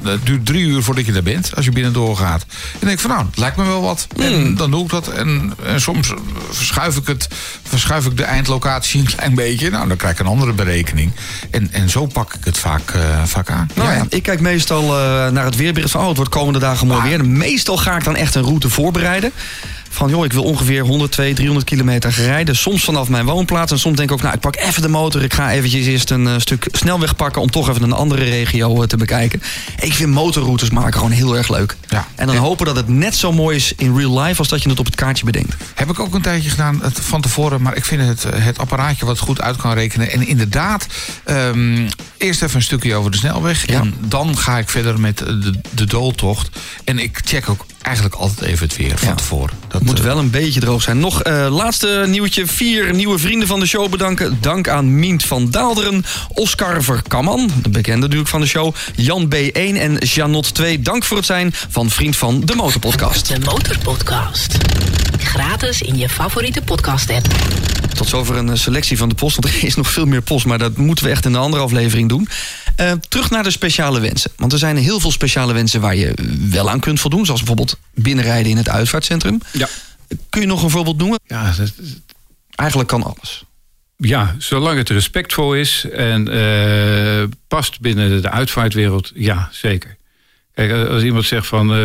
het 0.03 0.27
duurt 0.27 0.47
drie 0.47 0.65
uur 0.65 0.83
voordat 0.83 1.07
je 1.07 1.13
daar 1.13 1.23
bent. 1.23 1.57
Als 1.57 1.65
je 1.65 1.71
binnen 1.71 1.93
doorgaat. 1.93 2.43
En 2.43 2.49
dan 2.71 2.81
denk 2.81 2.93
ik 2.93 3.01
van 3.01 3.11
nou, 3.11 3.27
het 3.27 3.39
lijkt 3.39 3.57
me 3.57 3.65
wel 3.65 3.83
wat. 3.83 4.07
En 4.17 4.55
dan 4.55 4.71
doe 4.71 4.85
ik 4.85 4.91
dat. 4.91 5.09
En, 5.09 5.55
en 5.65 5.81
soms 5.81 6.13
verschuif 6.51 6.97
ik, 6.97 7.07
het, 7.07 7.29
verschuif 7.63 8.07
ik 8.07 8.17
de 8.17 8.25
eindlocatie 8.25 9.01
een 9.01 9.07
klein 9.07 9.35
beetje. 9.35 9.71
Nou, 9.71 9.89
dan 9.89 9.97
krijg 10.03 10.18
ik 10.18 10.26
een 10.26 10.32
andere 10.32 10.53
berekening. 10.53 11.12
En, 11.50 11.68
en 11.72 11.90
zo 11.90 12.07
pak 12.07 12.34
ik 12.34 12.44
het 12.44 12.59
vaak, 12.59 12.90
eh, 12.90 13.22
vaak 13.24 13.50
aan. 13.50 13.70
Nou 13.74 13.92
ja, 13.92 14.07
ik 14.09 14.22
kijk 14.22 14.40
meestal 14.40 14.82
eh, 14.82 15.28
naar 15.28 15.44
het 15.44 15.57
weerbericht 15.57 15.92
van... 15.92 16.00
oh, 16.00 16.09
het 16.09 16.16
wordt 16.16 16.32
komende 16.32 16.59
dagen 16.59 16.86
mooi 16.86 17.03
weer. 17.03 17.18
En 17.18 17.36
meestal 17.36 17.76
ga 17.76 17.96
ik 17.96 18.05
dan 18.05 18.16
echt 18.16 18.34
een 18.34 18.42
route 18.42 18.70
voorbereiden. 18.70 19.32
Van, 19.95 20.09
joh, 20.09 20.24
ik 20.24 20.32
wil 20.32 20.43
ongeveer 20.43 20.80
100, 20.80 21.12
200, 21.12 21.36
300 21.36 21.66
kilometer 21.66 22.11
rijden. 22.11 22.57
Soms 22.57 22.84
vanaf 22.84 23.09
mijn 23.09 23.24
woonplaats. 23.24 23.72
En 23.72 23.78
soms 23.78 23.97
denk 23.97 24.09
ik 24.11 24.14
ook, 24.14 24.22
nou, 24.22 24.34
ik 24.34 24.40
pak 24.40 24.57
even 24.57 24.82
de 24.82 24.88
motor. 24.88 25.22
Ik 25.22 25.34
ga 25.34 25.53
eventjes 25.53 25.86
eerst 25.86 26.11
een 26.11 26.26
eh, 26.26 26.34
stuk 26.38 26.68
snelweg 26.72 27.16
pakken... 27.16 27.43
om 27.43 27.51
toch 27.51 27.68
even 27.68 27.82
een 27.82 27.93
andere 27.93 28.24
regio 28.24 28.82
eh, 28.82 28.88
te 28.88 28.97
bekijken. 28.97 29.43
Ik 29.80 29.93
vind 29.93 30.11
motorroutes 30.11 30.70
maken 30.70 30.93
gewoon 30.95 31.11
heel 31.11 31.36
erg 31.36 31.49
leuk. 31.49 31.76
Ja. 31.88 32.07
En 32.14 32.26
dan 32.26 32.36
hopen 32.36 32.66
dat 32.66 32.76
het 32.76 32.88
net 32.88 33.14
zo 33.16 33.32
mooi 33.32 33.57
is 33.57 33.72
in 33.76 33.97
real 33.97 34.20
life... 34.20 34.38
als 34.38 34.49
dat 34.49 34.62
je 34.62 34.68
het 34.68 34.78
op 34.78 34.86
het 34.86 34.95
kaartje 34.95 35.24
bedenkt. 35.24 35.55
Heb 35.74 35.90
ik 35.90 35.99
ook 36.01 36.14
een 36.14 36.22
tijdje 36.22 36.51
gedaan 36.51 36.80
het, 36.82 37.01
van 37.01 37.20
tevoren. 37.20 37.62
Maar 37.62 37.76
ik 37.76 37.84
vind 37.84 38.03
het, 38.03 38.24
eh, 38.24 38.45
het 38.45 38.59
apparaatje 38.59 39.07
wat 39.07 39.18
goed 39.18 39.40
uit 39.40 39.57
kan 39.57 39.72
rekenen. 39.72 40.11
En 40.11 40.26
inderdaad, 40.26 40.86
ehm, 41.24 41.88
eerst 42.16 42.43
even 42.43 42.57
een 42.57 42.62
stukje 42.62 42.95
over 42.95 43.11
de 43.11 43.16
snelweg. 43.16 43.66
Ja. 43.66 43.80
En 43.80 43.95
dan 44.01 44.36
ga 44.38 44.59
ik 44.59 44.68
verder 44.68 45.01
met 45.01 45.18
de, 45.18 45.53
de 45.74 45.84
dooltocht. 45.84 46.49
En 46.84 46.99
ik 46.99 47.20
check 47.24 47.49
ook 47.49 47.66
eigenlijk 47.82 48.14
altijd 48.14 48.49
even 48.49 48.66
het 48.66 48.76
weer 48.76 48.99
van 48.99 49.09
Ja. 49.09 49.14
tevoren. 49.14 49.55
Dat 49.68 49.82
Moet 49.85 49.99
eh, 49.99 50.05
wel 50.05 50.18
een 50.18 50.30
beetje 50.30 50.61
droog 50.61 50.83
zijn. 50.83 50.99
Nog 50.99 51.22
eh, 51.22 51.47
laatste 51.51 52.05
nieuwtje. 52.09 52.47
Vier 52.47 52.95
nieuwe 52.95 53.18
vrienden 53.18 53.49
van 53.49 53.61
de 53.61 53.66
show 53.66 53.91
bedanken. 53.91 54.39
Dank 54.41 54.68
aan 54.68 54.99
Mient 54.99 55.24
van 55.24 55.51
Daalderen. 55.51 56.05
Oscar 56.28 56.83
Verkamman, 56.83 57.51
de 57.62 57.68
bekende 57.68 58.01
natuurlijk 58.01 58.30
van 58.30 58.41
de 58.41 58.47
show. 58.47 58.74
Jan 58.97 59.35
B1 59.35 59.53
en 59.53 59.97
Janot 59.99 60.55
2. 60.55 60.80
Dank 60.80 61.05
voor 61.05 61.16
het 61.16 61.26
zijn 61.26 61.51
van 61.70 61.91
Vriend 61.91 62.16
van 62.16 62.41
de 62.45 62.55
Motorpodcast. 62.55 63.26
De 63.28 63.39
Motorpodcast. 63.39 64.57
Gratis 65.18 65.83
in 65.83 65.99
je 65.99 66.09
favoriete 66.09 66.62
podcast-app. 66.62 67.26
Tot 67.95 68.09
zover 68.09 68.37
een 68.37 68.51
eh, 68.51 68.57
selectie 68.57 68.97
van 68.97 69.09
de 69.09 69.14
post. 69.14 69.37
Want 69.37 69.55
er 69.55 69.64
is 69.64 69.74
nog 69.74 69.91
veel 69.91 70.07
meer 70.07 70.22
post. 70.22 70.47
Maar 70.47 70.59
dat 70.59 70.76
moeten 70.76 71.05
we 71.05 71.11
echt 71.11 71.24
in 71.24 71.33
de 71.33 71.39
andere 71.39 71.62
aflevering 71.62 72.09
doen. 72.09 72.28
Eh, 72.77 72.93
terug 73.09 73.31
naar 73.31 73.43
de 73.43 73.51
speciale 73.51 74.01
wensen. 74.01 74.31
Want 74.37 74.53
er 74.53 74.59
zijn 74.59 74.77
heel 74.77 75.01
veel 75.01 75.11
speciale 75.12 75.53
wensen 75.53 75.81
waar 75.81 75.97
je 75.97 76.14
wel 76.51 76.70
aan 76.70 76.81
kunt 76.81 77.01
voldoen. 77.01 77.25
Zoals 77.25 77.41
bijvoorbeeld 77.41 77.79
binnenrijden 77.95 78.51
in 78.51 78.57
het 78.57 78.68
uitvaartcentrum. 78.68 79.41
Ja. 79.53 79.68
Kun 80.31 80.41
je 80.41 80.47
nog 80.47 80.62
een 80.62 80.70
voorbeeld 80.70 80.99
noemen? 80.99 81.20
Ja, 81.27 81.55
dat, 81.57 81.73
Eigenlijk 82.55 82.89
kan 82.91 83.03
alles. 83.03 83.45
ja, 83.97 84.35
zolang 84.39 84.79
het 84.79 84.89
respectvol 84.91 85.55
is 85.55 85.87
en 85.93 86.29
eh, 86.29 87.29
past 87.49 87.81
binnen 87.81 88.23
de 88.23 88.31
uitvaartwereld, 88.31 89.12
ja, 89.14 89.49
zeker. 89.53 89.97
Kijk, 90.55 90.89
als 90.89 91.03
iemand 91.03 91.25
zegt 91.25 91.47
van, 91.47 91.70
eh, 91.70 91.77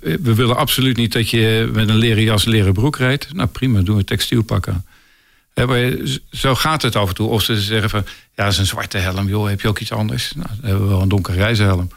we 0.00 0.34
willen 0.34 0.56
absoluut 0.56 0.96
niet 0.96 1.12
dat 1.12 1.30
je 1.30 1.70
met 1.72 1.88
een 1.88 1.96
leren 1.96 2.22
jas, 2.22 2.44
leren 2.44 2.72
broek 2.72 2.96
rijdt. 2.96 3.28
Nou 3.32 3.48
prima, 3.48 3.80
doen 3.80 3.96
we 3.96 4.04
textiel 4.04 4.42
pakken. 4.42 4.84
Zo 6.30 6.54
gaat 6.54 6.82
het 6.82 6.96
af 6.96 7.08
en 7.08 7.14
toe. 7.14 7.28
Of 7.28 7.42
ze 7.42 7.60
zeggen 7.60 7.90
van, 7.90 8.04
ja, 8.34 8.44
dat 8.44 8.52
is 8.52 8.58
een 8.58 8.66
zwarte 8.66 8.98
helm, 8.98 9.28
joh, 9.28 9.48
heb 9.48 9.60
je 9.60 9.68
ook 9.68 9.78
iets 9.78 9.92
anders? 9.92 10.32
Nou, 10.34 10.48
dan 10.48 10.64
hebben 10.70 10.82
we 10.82 10.92
wel 10.92 11.02
een 11.02 11.08
donkere 11.08 11.36
reizenhelm. 11.36 11.90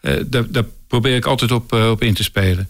Eh, 0.00 0.14
daar, 0.26 0.50
daar 0.50 0.64
probeer 0.86 1.16
ik 1.16 1.24
altijd 1.24 1.52
op, 1.52 1.72
eh, 1.72 1.90
op 1.90 2.02
in 2.02 2.14
te 2.14 2.22
spelen. 2.22 2.68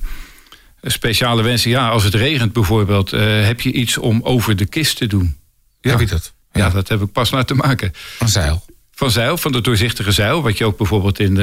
Speciale 0.82 1.42
wensen, 1.42 1.70
ja, 1.70 1.88
als 1.88 2.05
het 2.05 2.14
regent 2.14 2.53
bijvoorbeeld, 2.53 3.12
eh, 3.12 3.44
heb 3.44 3.61
je 3.61 3.72
iets 3.72 3.99
om 3.99 4.20
over 4.22 4.57
de 4.57 4.66
kist 4.66 4.97
te 4.97 5.07
doen? 5.07 5.36
Heb 5.80 6.01
je 6.01 6.07
dat? 6.07 6.32
Ja, 6.53 6.70
dat 6.70 6.88
heb 6.88 7.03
ik 7.03 7.12
pas 7.12 7.30
laten 7.30 7.57
maken. 7.57 7.92
Een 8.18 8.28
zeil. 8.28 8.64
Van 8.90 9.11
zeil, 9.11 9.36
van 9.36 9.53
de 9.53 9.61
doorzichtige 9.61 10.12
zeil, 10.12 10.42
wat 10.42 10.59
je 10.59 10.64
ook 10.64 10.76
bijvoorbeeld 10.76 11.18
in, 11.18 11.36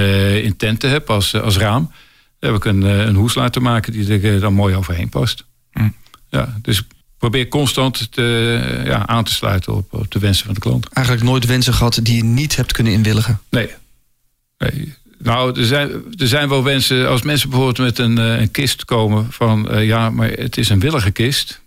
in 0.44 0.58
tenten 0.58 0.90
hebt 0.90 1.10
als, 1.10 1.36
als 1.36 1.58
raam. 1.58 1.92
Daar 2.40 2.52
heb 2.52 2.60
ik 2.60 2.66
een, 2.66 2.82
een 2.82 3.16
hoes 3.16 3.36
laten 3.36 3.62
maken 3.62 3.92
die 3.92 4.22
er 4.22 4.40
dan 4.40 4.54
mooi 4.54 4.76
overheen 4.76 5.10
past. 5.10 5.46
Hm. 5.72 5.90
Ja, 6.30 6.58
dus 6.62 6.84
probeer 7.24 7.48
constant 7.48 8.12
te, 8.12 8.82
ja, 8.86 9.08
aan 9.08 9.24
te 9.24 9.34
sluiten 9.34 9.74
op, 9.76 9.94
op 9.94 10.12
de 10.12 10.20
wensen 10.20 10.46
van 10.46 10.54
de 10.54 10.60
klant. 10.60 10.88
Eigenlijk 10.90 11.26
nooit 11.26 11.46
wensen 11.46 11.74
gehad 11.74 12.00
die 12.04 12.16
je 12.16 12.24
niet 12.24 12.56
hebt 12.56 12.72
kunnen 12.72 12.94
inwilligen. 12.94 13.42
Nee. 13.50 13.70
nee. 14.58 14.94
Nou, 15.20 15.60
er 15.60 15.66
zijn, 15.66 15.90
er 16.18 16.28
zijn 16.28 16.50
wel 16.50 16.64
wensen, 16.64 17.10
als 17.10 17.22
mensen 17.22 17.50
bijvoorbeeld 17.50 17.88
met 17.88 17.98
een, 17.98 18.18
eh, 18.18 18.40
een 18.42 18.52
kist 18.52 18.86
komen 18.86 19.32
van 19.32 19.70
eh, 19.70 19.86
ja, 19.86 20.10
maar 20.10 20.30
het 20.30 20.58
is 20.58 20.70
een 20.70 20.80
willige 20.80 21.12
kist 21.12 21.62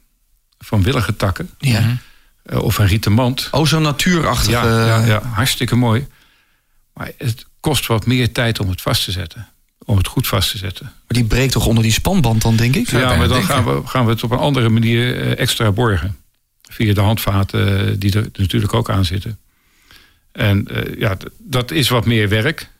van 0.59 0.83
willige 0.83 1.17
takken 1.17 1.51
Ja. 1.59 1.99
eh, 2.43 2.63
of 2.63 2.79
een 2.79 2.87
rieten 2.87 3.13
mand. 3.13 3.49
Oh, 3.51 3.67
zo 3.67 3.79
natuurachtig. 3.79 4.51
Ja, 4.51 4.63
eh, 4.65 4.87
ja, 4.87 5.05
ja, 5.05 5.23
hartstikke 5.23 5.77
mooi. 5.77 6.07
Maar 6.95 7.11
het 7.19 7.47
kost 7.61 7.87
wat 7.87 8.07
meer 8.07 8.33
tijd 8.33 8.61
om 8.61 8.69
het 8.69 8.83
vast 8.83 9.05
te 9.05 9.13
zetten. 9.13 9.49
Om 9.87 9.97
het 9.97 10.07
goed 10.07 10.26
vast 10.26 10.51
te 10.51 10.59
zetten. 10.59 10.84
Maar 10.84 10.93
die 11.07 11.24
breekt 11.24 11.53
toch 11.53 11.66
onder 11.66 11.82
die 11.82 11.93
spanband 11.93 12.43
dan, 12.43 12.57
denk 12.57 12.74
ik? 12.76 12.91
Ja, 12.91 13.16
maar 13.16 13.28
dan 13.28 13.45
gaan 13.45 13.64
we, 13.64 13.87
gaan 13.87 14.05
we 14.05 14.11
het 14.11 14.22
op 14.22 14.30
een 14.30 14.39
andere 14.39 14.68
manier 14.68 15.20
eh, 15.22 15.39
extra 15.39 15.72
borgen. 15.72 16.16
Via 16.62 16.95
de 16.95 17.01
handvaten 17.01 17.89
eh, 17.89 17.95
die 17.99 18.16
er 18.16 18.28
natuurlijk 18.32 18.74
ook 18.74 18.91
aan 18.91 19.05
zitten. 19.05 19.39
En 20.32 20.68
eh, 20.68 20.99
ja, 20.99 21.16
dat 21.39 21.70
is 21.70 21.89
wat 21.89 22.07
meer 22.07 22.28
werk. 22.28 22.70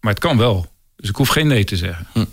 Maar 0.00 0.12
het 0.12 0.22
kan 0.22 0.36
wel. 0.36 0.72
Dus 0.96 1.08
ik 1.08 1.16
hoef 1.16 1.28
geen 1.28 1.46
nee 1.46 1.64
te 1.64 1.76
zeggen. 1.76 2.06
Hm. 2.12 2.24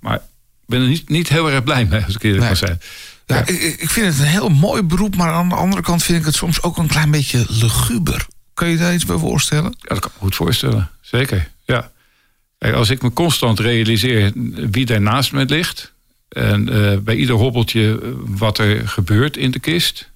Maar 0.00 0.20
ben 0.66 0.80
er 0.82 0.88
niet, 0.88 1.08
niet 1.08 1.28
heel 1.28 1.50
erg 1.50 1.64
blij 1.64 1.84
mee, 1.84 2.04
als 2.04 2.14
ik 2.14 2.22
eerlijk 2.22 2.40
Nee. 2.40 2.48
mag 2.50 2.58
zijn. 2.58 2.80
Ja, 3.26 3.40
ik, 3.40 3.48
ik 3.48 3.80
ik 3.80 3.90
vind 3.90 4.06
het 4.06 4.18
een 4.18 4.24
heel 4.30 4.48
mooi 4.48 4.82
beroep, 4.82 5.16
maar 5.16 5.32
aan 5.32 5.48
de 5.48 5.54
andere 5.54 5.82
kant 5.82 6.02
vind 6.02 6.18
ik 6.18 6.24
het 6.24 6.34
soms 6.34 6.62
ook 6.62 6.76
een 6.76 6.86
klein 6.86 7.10
beetje 7.10 7.46
luguber. 7.48 8.26
Kun 8.54 8.68
je 8.68 8.76
daar 8.76 8.94
iets 8.94 9.04
bij 9.04 9.18
voorstellen? 9.18 9.74
Ja, 9.78 9.88
dat 9.88 9.98
kan 9.98 10.10
ik 10.10 10.16
me 10.16 10.22
goed 10.22 10.34
voorstellen. 10.36 10.90
Zeker, 11.00 11.50
ja. 11.64 11.90
Als 12.58 12.90
ik 12.90 13.02
me 13.02 13.12
constant 13.12 13.60
realiseer 13.60 14.32
wie 14.70 14.86
daar 14.86 15.00
naast 15.00 15.32
me 15.32 15.44
ligt... 15.44 15.92
en 16.28 16.68
eh, 16.68 16.98
bij 16.98 17.16
ieder 17.16 17.34
hobbeltje 17.34 18.00
eh, 18.02 18.08
wat 18.24 18.58
er 18.58 18.88
gebeurt 18.88 19.36
in 19.36 19.50
de 19.50 19.58
kist... 19.58 20.10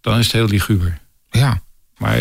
dan 0.00 0.18
is 0.18 0.24
het 0.24 0.32
heel 0.32 0.48
liguber. 0.48 0.98
Ja. 1.30 1.62
Maar 1.96 2.18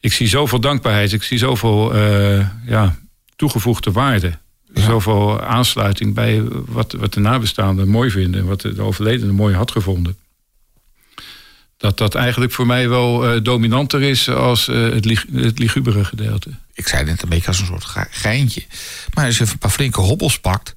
ik 0.00 0.12
zie 0.12 0.28
zoveel 0.28 0.60
dankbaarheid, 0.60 1.12
ik 1.12 1.22
zie 1.22 1.38
zoveel 1.38 1.94
eh, 1.94 2.46
ja, 2.66 2.98
toegevoegde 3.36 3.92
waarde. 3.92 4.38
Zoveel 4.74 5.42
aansluiting 5.42 6.14
bij 6.14 6.42
wat, 6.66 6.92
wat 6.92 7.12
de 7.12 7.20
nabestaanden 7.20 7.88
mooi 7.88 8.10
vinden... 8.10 8.40
en 8.40 8.46
wat 8.46 8.60
de 8.60 8.82
overledene 8.82 9.32
mooi 9.32 9.54
had 9.54 9.70
gevonden. 9.70 10.16
Dat 11.76 11.98
dat 11.98 12.14
eigenlijk 12.14 12.52
voor 12.52 12.66
mij 12.66 12.88
wel 12.88 13.42
dominanter 13.42 14.02
is 14.02 14.28
als 14.30 14.66
het, 14.66 15.04
lig, 15.04 15.26
het 15.32 15.58
ligubere 15.58 16.04
gedeelte. 16.04 16.50
Ik 16.78 16.88
zei 16.88 17.04
net 17.04 17.22
een 17.22 17.28
beetje 17.28 17.46
als 17.46 17.60
een 17.60 17.66
soort 17.66 17.84
ge- 17.84 18.06
geintje. 18.10 18.64
Maar 19.14 19.24
als 19.26 19.38
je 19.38 19.44
een 19.50 19.58
paar 19.58 19.70
flinke 19.70 20.00
hobbels 20.00 20.38
pakt... 20.40 20.74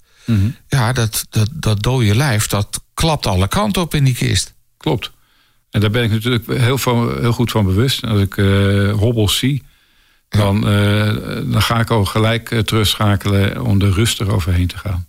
ja, 0.67 0.93
dat, 0.93 1.25
dat, 1.29 1.49
dat 1.53 1.83
dode 1.83 2.15
lijf, 2.15 2.47
dat 2.47 2.81
klapt 2.93 3.25
alle 3.25 3.47
kanten 3.47 3.81
op 3.81 3.93
in 3.93 4.03
die 4.03 4.13
kist. 4.15 4.53
Klopt. 4.77 5.11
En 5.71 5.81
daar 5.81 5.89
ben 5.89 6.03
ik 6.03 6.11
natuurlijk 6.11 6.47
heel, 6.47 6.77
van, 6.77 7.19
heel 7.19 7.33
goed 7.33 7.51
van 7.51 7.65
bewust. 7.65 8.03
Als 8.03 8.21
ik 8.21 8.37
eh, 8.37 8.91
hobbels 8.91 9.37
zie, 9.37 9.63
dan, 10.29 10.67
eh, 10.67 11.15
dan 11.51 11.61
ga 11.61 11.79
ik 11.79 11.89
al 11.89 12.05
gelijk 12.05 12.51
eh, 12.51 12.59
terugschakelen 12.59 13.61
om 13.65 13.81
er 13.81 13.91
rustig 13.93 14.27
overheen 14.27 14.67
te 14.67 14.77
gaan. 14.77 15.07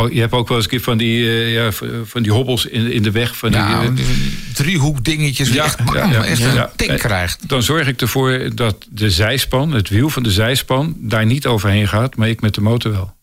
Oh, 0.00 0.12
je 0.12 0.20
hebt 0.20 0.32
ook 0.32 0.48
wel 0.48 0.56
eens 0.56 0.66
een 0.66 0.72
keer 0.72 0.80
van 0.80 0.98
die, 0.98 1.26
eh, 1.28 1.52
ja, 1.54 1.72
van 2.04 2.22
die 2.22 2.32
hobbels 2.32 2.66
in, 2.66 2.92
in 2.92 3.02
de 3.02 3.10
weg. 3.10 3.36
Van 3.36 3.50
die, 3.50 3.60
Ja, 3.60 3.82
eh, 3.82 3.88
die 3.94 4.04
driehoek 4.54 5.04
dingetjes. 5.04 5.48
Ja, 5.48 5.64
echt, 5.64 5.84
bam, 5.84 6.12
ja, 6.12 6.24
echt 6.24 6.44
een 6.44 6.66
tik 6.76 6.88
Ja. 6.90 6.96
krijgt. 6.96 7.48
dan 7.48 7.62
zorg 7.62 7.86
ik 7.88 8.00
ervoor 8.00 8.50
dat 8.54 8.86
de 8.90 9.10
zijspan, 9.10 9.72
het 9.72 9.88
wiel 9.88 10.08
van 10.10 10.22
de 10.22 10.30
zijspan, 10.30 10.94
daar 10.98 11.26
niet 11.26 11.46
overheen 11.46 11.88
gaat, 11.88 12.16
maar 12.16 12.28
ik 12.28 12.40
met 12.40 12.54
de 12.54 12.60
motor 12.60 12.92
wel. 12.92 13.14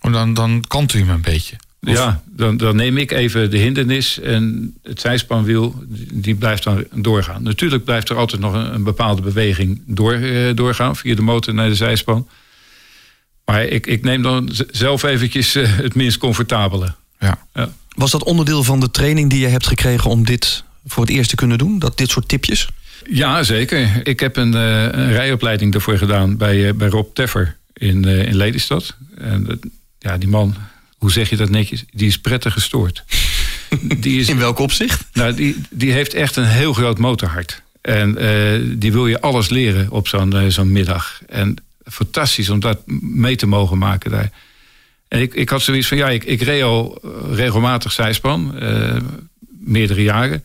Oh, 0.00 0.12
Dan, 0.12 0.34
dan 0.34 0.64
kant 0.68 0.94
u 0.94 0.98
hem 0.98 1.08
een 1.10 1.20
beetje. 1.20 1.56
Of- 1.80 1.92
Ja, 1.92 2.22
dan, 2.26 2.56
dan 2.56 2.76
neem 2.76 2.96
ik 2.96 3.10
even 3.10 3.50
de 3.50 3.58
hindernis 3.58 4.20
en 4.20 4.74
het 4.82 5.00
zijspanwiel 5.00 5.84
die 6.12 6.34
blijft 6.34 6.64
dan 6.64 6.84
doorgaan. 6.94 7.42
Natuurlijk 7.42 7.84
blijft 7.84 8.08
er 8.08 8.16
altijd 8.16 8.40
nog 8.40 8.52
een, 8.54 8.74
een 8.74 8.82
bepaalde 8.82 9.22
beweging 9.22 9.82
door, 9.86 10.12
eh, 10.12 10.54
doorgaan 10.54 10.96
via 10.96 11.14
de 11.14 11.22
motor 11.22 11.54
naar 11.54 11.68
de 11.68 11.74
zijspan. 11.74 12.28
Maar 13.44 13.64
ik, 13.64 13.86
ik 13.86 14.02
neem 14.02 14.22
dan 14.22 14.50
zelf 14.70 15.02
eventjes 15.02 15.54
eh, 15.54 15.76
het 15.76 15.94
minst 15.94 16.18
comfortabele. 16.18 16.94
Ja. 17.18 17.46
Ja. 17.54 17.72
Was 17.96 18.10
dat 18.10 18.24
onderdeel 18.24 18.64
van 18.64 18.80
de 18.80 18.90
training 18.90 19.30
die 19.30 19.40
je 19.40 19.46
hebt 19.46 19.66
gekregen 19.66 20.10
om 20.10 20.24
dit 20.24 20.64
voor 20.86 21.02
het 21.02 21.12
eerst 21.12 21.30
te 21.30 21.36
kunnen 21.36 21.58
doen? 21.58 21.78
Dat 21.78 21.98
dit 21.98 22.10
soort 22.10 22.28
tipjes? 22.28 22.68
Ja, 23.10 23.42
zeker. 23.42 24.00
Ik 24.06 24.20
heb 24.20 24.36
een, 24.36 24.54
eh, 24.54 24.82
een 24.82 25.12
rijopleiding 25.12 25.72
daarvoor 25.72 25.98
gedaan 25.98 26.36
bij, 26.36 26.68
eh, 26.68 26.74
bij 26.74 26.88
Rob 26.88 27.14
Teffer 27.14 27.56
in, 27.72 28.04
in 28.04 28.36
Lelystad. 28.36 28.96
En 29.18 29.60
ja, 29.98 30.18
die 30.18 30.28
man, 30.28 30.54
hoe 30.98 31.12
zeg 31.12 31.30
je 31.30 31.36
dat 31.36 31.50
netjes? 31.50 31.84
Die 31.92 32.06
is 32.06 32.18
prettig 32.18 32.52
gestoord. 32.52 33.04
Die 34.00 34.20
is, 34.20 34.28
In 34.28 34.38
welk 34.38 34.58
opzicht? 34.58 35.04
Nou, 35.12 35.34
die, 35.34 35.56
die 35.70 35.92
heeft 35.92 36.14
echt 36.14 36.36
een 36.36 36.46
heel 36.46 36.72
groot 36.72 36.98
motorhart. 36.98 37.62
En 37.80 38.14
die 38.78 38.92
wil 38.92 39.06
je 39.06 39.20
alles 39.20 39.48
leren 39.48 39.90
op 39.90 40.08
zo'n 40.08 40.50
zo'n 40.50 40.72
middag. 40.72 41.20
En 41.26 41.56
fantastisch 41.84 42.48
om 42.48 42.60
dat 42.60 42.78
mee 43.00 43.36
te 43.36 43.46
mogen 43.46 43.78
maken 43.78 44.10
daar. 44.10 44.30
En 45.08 45.20
ik, 45.20 45.34
ik 45.34 45.48
had 45.48 45.62
zoiets 45.62 45.88
van, 45.88 45.96
ja, 45.96 46.10
ik, 46.10 46.24
ik 46.24 46.42
reed 46.42 46.62
al 46.62 46.98
eh, 47.02 47.10
regelmatig 47.34 47.92
zijspan. 47.92 48.58
eh, 48.58 48.96
meerdere 49.58 50.02
jaren. 50.02 50.44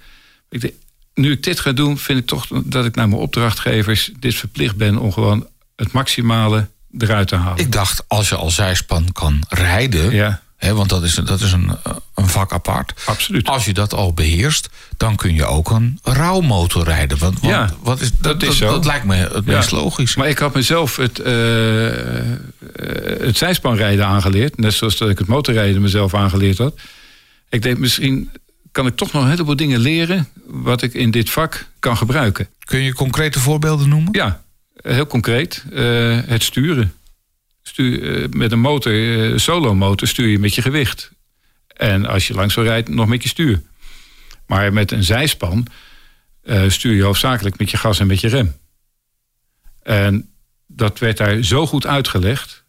Ik 0.49 0.73
nu 1.13 1.31
ik 1.31 1.43
dit 1.43 1.59
ga 1.59 1.71
doen, 1.71 1.97
vind 1.97 2.19
ik 2.19 2.25
toch 2.25 2.47
dat 2.65 2.85
ik 2.85 2.95
naar 2.95 3.09
mijn 3.09 3.21
opdrachtgevers... 3.21 4.11
dit 4.19 4.35
verplicht 4.35 4.75
ben 4.75 4.97
om 4.97 5.11
gewoon 5.11 5.47
het 5.75 5.91
maximale 5.91 6.67
eruit 6.97 7.27
te 7.27 7.35
halen. 7.35 7.63
Ik 7.63 7.71
dacht, 7.71 8.03
als 8.07 8.29
je 8.29 8.35
al 8.35 8.49
zijspan 8.49 9.11
kan 9.11 9.43
rijden... 9.49 10.11
Ja, 10.11 10.41
Want 10.59 10.89
dat 10.89 11.03
is, 11.03 11.13
dat 11.13 11.41
is 11.41 11.51
een, 11.51 11.69
een 12.15 12.27
vak 12.27 12.53
apart. 12.53 12.93
absoluut. 13.05 13.47
Als 13.47 13.65
je 13.65 13.73
dat 13.73 13.93
al 13.93 14.13
beheerst, 14.13 14.69
dan 14.97 15.15
kun 15.15 15.33
je 15.35 15.45
ook 15.45 15.69
een 15.69 15.99
rouwmotor 16.03 16.83
rijden. 16.83 17.17
Want, 17.17 17.39
want 17.39 17.53
Ja, 17.53 17.69
wat 17.81 18.01
is, 18.01 18.11
dat, 18.11 18.21
dat 18.21 18.41
is 18.41 18.47
dat, 18.47 18.57
zo. 18.57 18.69
dat 18.69 18.85
lijkt 18.85 19.05
me 19.05 19.15
het 19.15 19.45
Ja. 19.45 19.55
meest 19.55 19.71
logisch. 19.71 20.15
Maar 20.15 20.27
ik 20.29 20.37
had 20.37 20.53
mezelf 20.53 20.95
het, 20.95 21.19
eh, 21.19 21.87
eh, 21.87 22.45
het 23.19 23.37
zijspanrijden 23.37 24.05
aangeleerd. 24.05 24.57
Net 24.57 24.73
zoals 24.73 24.97
dat 24.97 25.09
ik 25.09 25.17
het 25.17 25.27
motorrijden 25.27 25.81
mezelf 25.81 26.13
aangeleerd 26.13 26.57
had. 26.57 26.79
Ik 27.49 27.61
denk, 27.61 27.77
misschien 27.77 28.29
kan 28.71 28.87
ik 28.87 28.95
toch 28.95 29.11
nog 29.11 29.23
een 29.23 29.29
heleboel 29.29 29.55
dingen 29.55 29.79
leren... 29.79 30.27
wat 30.45 30.81
ik 30.81 30.93
in 30.93 31.11
dit 31.11 31.29
vak 31.29 31.65
kan 31.79 31.97
gebruiken. 31.97 32.47
Kun 32.63 32.79
je 32.81 32.93
concrete 32.93 33.39
voorbeelden 33.39 33.89
noemen? 33.89 34.09
Ja, 34.11 34.41
heel 34.81 35.07
concreet. 35.07 35.63
eh, 35.73 36.17
het 36.25 36.43
sturen. 36.43 36.93
Stuur, 37.79 38.23
eh, 38.23 38.29
met 38.29 38.51
een 38.51 38.59
motor, 38.59 38.93
eh, 39.31 39.37
solo-motor, 39.37 40.07
stuur 40.07 40.27
je 40.27 40.39
met 40.39 40.55
je 40.55 40.61
gewicht. 40.61 41.11
En 41.67 42.05
als 42.05 42.27
je 42.27 42.33
langzaam 42.33 42.63
rijdt, 42.63 42.89
nog 42.89 43.07
met 43.07 43.23
je 43.23 43.29
stuur. 43.29 43.61
Maar 44.47 44.73
met 44.73 44.91
een 44.91 45.03
zijspan 45.03 45.67
eh, 46.41 46.69
stuur 46.69 46.95
je 46.95 47.03
hoofdzakelijk 47.03 47.59
met 47.59 47.71
je 47.71 47.77
gas 47.77 47.99
en 47.99 48.07
met 48.07 48.19
je 48.19 48.27
rem. 48.27 48.55
En 49.81 50.29
dat 50.67 50.99
werd 50.99 51.17
daar 51.17 51.43
zo 51.43 51.67
goed 51.67 51.85
uitgelegd... 51.85 52.63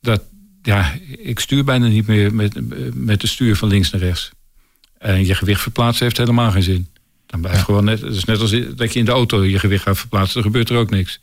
dat 0.00 0.22
ja, 0.62 0.94
ik 1.18 1.38
stuur 1.38 1.64
bijna 1.64 1.86
niet 1.86 2.06
meer 2.06 2.34
met, 2.34 2.58
met 2.94 3.20
de 3.20 3.26
stuur 3.26 3.56
van 3.56 3.68
links 3.68 3.90
naar 3.90 4.00
rechts. 4.00 4.30
En 4.98 5.26
je 5.26 5.34
gewicht 5.34 5.62
verplaatsen 5.62 6.04
heeft 6.04 6.16
helemaal 6.16 6.50
geen 6.50 6.62
zin. 6.62 6.88
Dan 7.26 7.40
blijft 7.40 7.62
gewoon 7.62 7.84
net, 7.84 8.00
het 8.00 8.14
is 8.14 8.24
net 8.24 8.40
als 8.40 8.50
dat 8.50 8.92
je 8.92 8.98
in 8.98 9.04
de 9.04 9.10
auto 9.10 9.44
je 9.44 9.58
gewicht 9.58 9.82
gaat 9.82 9.98
verplaatsen, 9.98 10.34
dan 10.34 10.42
gebeurt 10.42 10.70
er 10.70 10.76
ook 10.76 10.90
niks. 10.90 11.20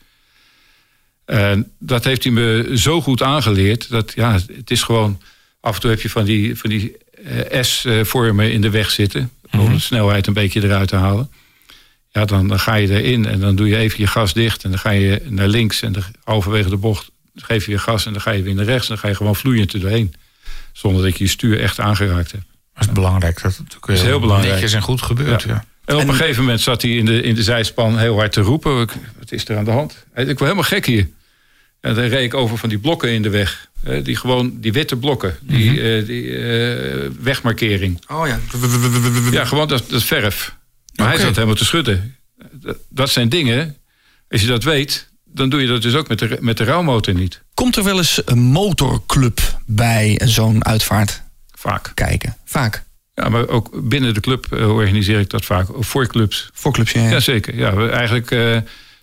En 1.25 1.71
dat 1.79 2.03
heeft 2.03 2.23
hij 2.23 2.31
me 2.31 2.71
zo 2.73 3.01
goed 3.01 3.21
aangeleerd 3.21 3.89
dat 3.89 4.11
ja, 4.15 4.33
het 4.33 4.71
is 4.71 4.81
gewoon 4.81 5.21
af 5.59 5.75
en 5.75 5.81
toe 5.81 5.89
heb 5.89 6.01
je 6.01 6.09
van 6.09 6.25
die, 6.25 6.57
van 6.57 6.69
die 6.69 6.97
eh, 7.49 7.63
S-vormen 7.63 8.51
in 8.51 8.61
de 8.61 8.69
weg 8.69 8.91
zitten 8.91 9.31
om 9.51 9.73
de 9.73 9.79
snelheid 9.79 10.27
een 10.27 10.33
beetje 10.33 10.63
eruit 10.63 10.87
te 10.87 10.95
halen. 10.95 11.31
Ja, 12.11 12.25
dan, 12.25 12.47
dan 12.47 12.59
ga 12.59 12.75
je 12.75 13.01
erin 13.01 13.25
en 13.25 13.39
dan 13.39 13.55
doe 13.55 13.67
je 13.67 13.77
even 13.77 13.99
je 13.99 14.07
gas 14.07 14.33
dicht 14.33 14.63
en 14.63 14.69
dan 14.69 14.79
ga 14.79 14.89
je 14.89 15.21
naar 15.27 15.47
links 15.47 15.81
en 15.81 15.91
dan 15.91 16.03
halverwege 16.23 16.69
de 16.69 16.77
bocht 16.77 17.11
geef 17.35 17.65
je 17.65 17.71
je 17.71 17.77
gas 17.77 18.05
en 18.05 18.11
dan 18.11 18.21
ga 18.21 18.31
je 18.31 18.43
weer 18.43 18.55
naar 18.55 18.65
rechts 18.65 18.83
en 18.83 18.89
dan 18.89 18.97
ga 18.97 19.07
je 19.07 19.15
gewoon 19.15 19.35
vloeiend 19.35 19.73
er 19.73 19.79
doorheen. 19.79 20.13
Zonder 20.71 21.03
dat 21.03 21.17
je 21.17 21.23
je 21.23 21.29
stuur 21.29 21.59
echt 21.59 21.79
aangeraakt 21.79 22.31
hebt. 22.31 22.45
Dat 22.73 22.83
is 22.83 22.91
belangrijk. 22.91 23.41
Dat 23.41 23.57
het 23.57 23.77
is 23.87 24.01
heel 24.01 24.19
belangrijk. 24.19 24.53
netjes 24.53 24.73
en 24.73 24.81
goed 24.81 25.01
gebeurt. 25.01 25.41
Ja. 25.41 25.53
Ja. 25.53 25.65
En 25.85 25.95
op 25.95 26.07
een 26.07 26.13
gegeven 26.15 26.41
moment 26.41 26.61
zat 26.61 26.81
hij 26.81 26.91
in 26.91 27.05
de, 27.05 27.21
in 27.21 27.35
de 27.35 27.43
zijspan 27.43 27.97
heel 27.97 28.15
hard 28.17 28.31
te 28.31 28.41
roepen. 28.41 28.77
Wat 29.19 29.31
is 29.31 29.47
er 29.47 29.57
aan 29.57 29.63
de 29.65 29.71
hand? 29.71 30.05
Ik 30.15 30.25
word 30.25 30.39
helemaal 30.39 30.63
gek 30.63 30.85
hier. 30.85 31.09
En 31.81 31.95
dan 31.95 32.03
reed 32.03 32.23
ik 32.23 32.33
over 32.33 32.57
van 32.57 32.69
die 32.69 32.79
blokken 32.79 33.09
in 33.11 33.21
de 33.21 33.29
weg. 33.29 33.69
Eh, 33.83 34.03
Die 34.03 34.15
gewoon, 34.15 34.59
die 34.59 34.73
witte 34.73 34.95
blokken. 34.95 35.37
Die, 35.41 35.81
eh, 35.81 36.05
die 36.05 36.37
eh, 36.37 37.09
wegmarkering. 37.19 38.01
Oh 38.07 38.27
ja. 38.27 38.39
Ja, 39.31 39.45
gewoon 39.45 39.67
dat, 39.67 39.83
dat 39.89 40.03
verf. 40.03 40.55
Maar 40.95 41.07
hij 41.07 41.17
zat 41.19 41.35
helemaal 41.35 41.55
te 41.55 41.65
schudden. 41.65 42.15
Dat, 42.51 42.77
dat 42.89 43.09
zijn 43.09 43.29
dingen, 43.29 43.77
als 44.29 44.41
je 44.41 44.47
dat 44.47 44.63
weet... 44.63 45.07
dan 45.25 45.49
doe 45.49 45.61
je 45.61 45.67
dat 45.67 45.81
dus 45.81 45.95
ook 45.95 46.07
met 46.07 46.19
de, 46.19 46.37
met 46.39 46.57
de 46.57 46.63
rouwmotor 46.63 47.13
niet. 47.13 47.41
Komt 47.53 47.75
er 47.75 47.83
wel 47.83 47.97
eens 47.97 48.21
een 48.25 48.39
motorclub 48.39 49.39
bij 49.65 50.21
zo'n 50.25 50.65
uitvaart 50.65 51.21
Vaak. 51.51 51.91
kijken? 51.93 52.37
Vaak. 52.45 52.83
Ja, 53.15 53.29
maar 53.29 53.47
ook 53.47 53.69
binnen 53.89 54.13
de 54.13 54.19
club 54.19 54.45
eh, 54.51 54.69
organiseer 54.69 55.19
ik 55.19 55.29
dat 55.29 55.45
vaak. 55.45 55.67
Voor 55.79 56.07
clubs. 56.07 56.49
Voor 56.53 56.71
clubs, 56.73 56.91
ja. 56.91 57.01
ja. 57.03 57.09
Jazeker. 57.09 57.55
Ja, 57.55 57.75
we- 57.75 57.89
eigenlijk 57.89 58.31
eh, 58.31 58.57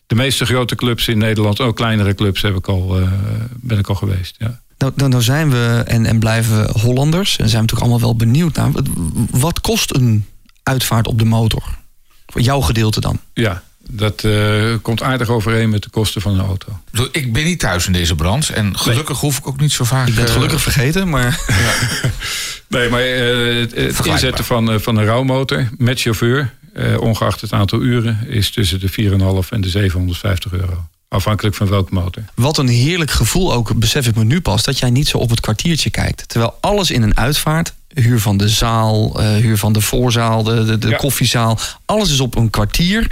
de 0.06 0.14
meeste 0.14 0.44
grote 0.46 0.74
clubs 0.74 1.08
in 1.08 1.18
Nederland, 1.18 1.61
ook 1.61 1.76
kleinere 1.76 2.14
clubs, 2.14 2.42
heb 2.42 2.56
ik 2.56 2.68
al, 2.68 2.98
eh, 3.00 3.12
ben 3.54 3.78
ik 3.78 3.86
al 3.88 3.94
geweest. 3.94 4.34
Ja. 4.38 4.61
Nou, 4.78 4.92
dan, 4.96 5.11
dan 5.11 5.22
zijn 5.22 5.50
we 5.50 5.82
en, 5.86 6.06
en 6.06 6.18
blijven 6.18 6.62
we 6.66 6.78
Hollanders. 6.78 7.30
En 7.30 7.48
zijn 7.48 7.50
we 7.50 7.56
natuurlijk 7.61 7.80
allemaal 7.90 8.00
wel 8.00 8.16
benieuwd 8.16 8.56
naar. 8.56 8.70
Wat 9.30 9.61
kost 9.61 9.94
een 9.94 10.24
uitvaart 10.62 11.06
op 11.06 11.18
de 11.18 11.24
motor? 11.24 11.62
Voor 12.26 12.40
jouw 12.40 12.61
gedeelte 12.61 13.00
dan? 13.00 13.20
ja, 13.34 13.62
dat 13.93 14.24
eh, 14.24 14.74
komt 14.82 15.03
aardig 15.03 15.28
overeen 15.28 15.70
met 15.70 15.82
de 15.82 15.91
kosten 15.91 16.20
van 16.20 16.38
een 16.38 16.47
auto. 16.47 16.80
Ik 17.12 17.32
ben 17.32 17.45
niet 17.45 17.59
thuis 17.59 17.86
in 17.86 17.93
deze 17.93 18.14
branche. 18.14 18.53
En 18.53 18.78
gelukkig 18.78 19.18
hoef 19.18 19.38
ik 19.38 19.47
ook 19.47 19.61
niet 19.61 19.72
zo 19.72 19.84
vaak... 19.84 20.09
Ik 20.09 20.14
ben 20.14 20.22
het 20.22 20.28
eh, 20.28 20.36
gelukkig 20.36 20.62
vergeten, 20.62 21.09
maar... 21.09 21.38
Nee, 22.70 22.88
maar 22.88 23.01
eh, 23.01 23.68
het, 23.74 24.07
inzetten 24.07 24.45
van, 24.45 24.80
van 24.80 24.97
een 24.97 25.05
rouwmotor 25.05 25.68
met 25.78 26.01
chauffeur, 26.01 26.55
eh, 26.74 27.01
ongeacht 27.01 27.41
het 27.41 27.53
aantal 27.53 27.80
uren, 27.80 28.18
is 28.28 28.51
tussen 28.51 28.80
de 28.80 28.91
4,5 29.45 29.49
en 29.51 29.61
de 29.61 29.68
750 29.68 30.53
euro. 30.53 30.84
Afhankelijk 31.09 31.57
van 31.57 31.68
welke 31.68 31.95
motor. 31.95 32.22
Wat 32.34 32.59
een 32.59 32.68
heerlijk 32.68 33.11
gevoel 33.11 33.53
ook, 33.53 33.74
besef 33.74 34.07
ik 34.07 34.14
me 34.14 34.24
nu 34.24 34.41
pas... 34.41 34.62
dat 34.62 34.78
jij 34.78 34.91
niet 34.91 35.09
zo 35.09 35.18
op 35.18 35.30
het 35.30 35.41
kwartiertje 35.41 35.91
kijkt. 35.91 36.28
Terwijl 36.28 36.57
alles 36.61 36.91
in 36.91 37.03
een 37.03 37.16
uitvaart... 37.16 37.72
huur 37.95 38.20
van 38.20 38.36
de 38.36 38.49
zaal, 38.49 39.20
eh, 39.20 39.36
huur 39.36 39.59
van 39.59 39.72
de 39.72 39.80
voorzaal, 39.80 40.43
de, 40.43 40.64
de, 40.64 40.78
de 40.78 40.88
Ja. 40.88 40.97
koffiezaal... 40.97 41.59
alles 41.84 42.11
is 42.11 42.20
op 42.20 42.36
een 42.36 42.51
kwartier. 42.51 43.07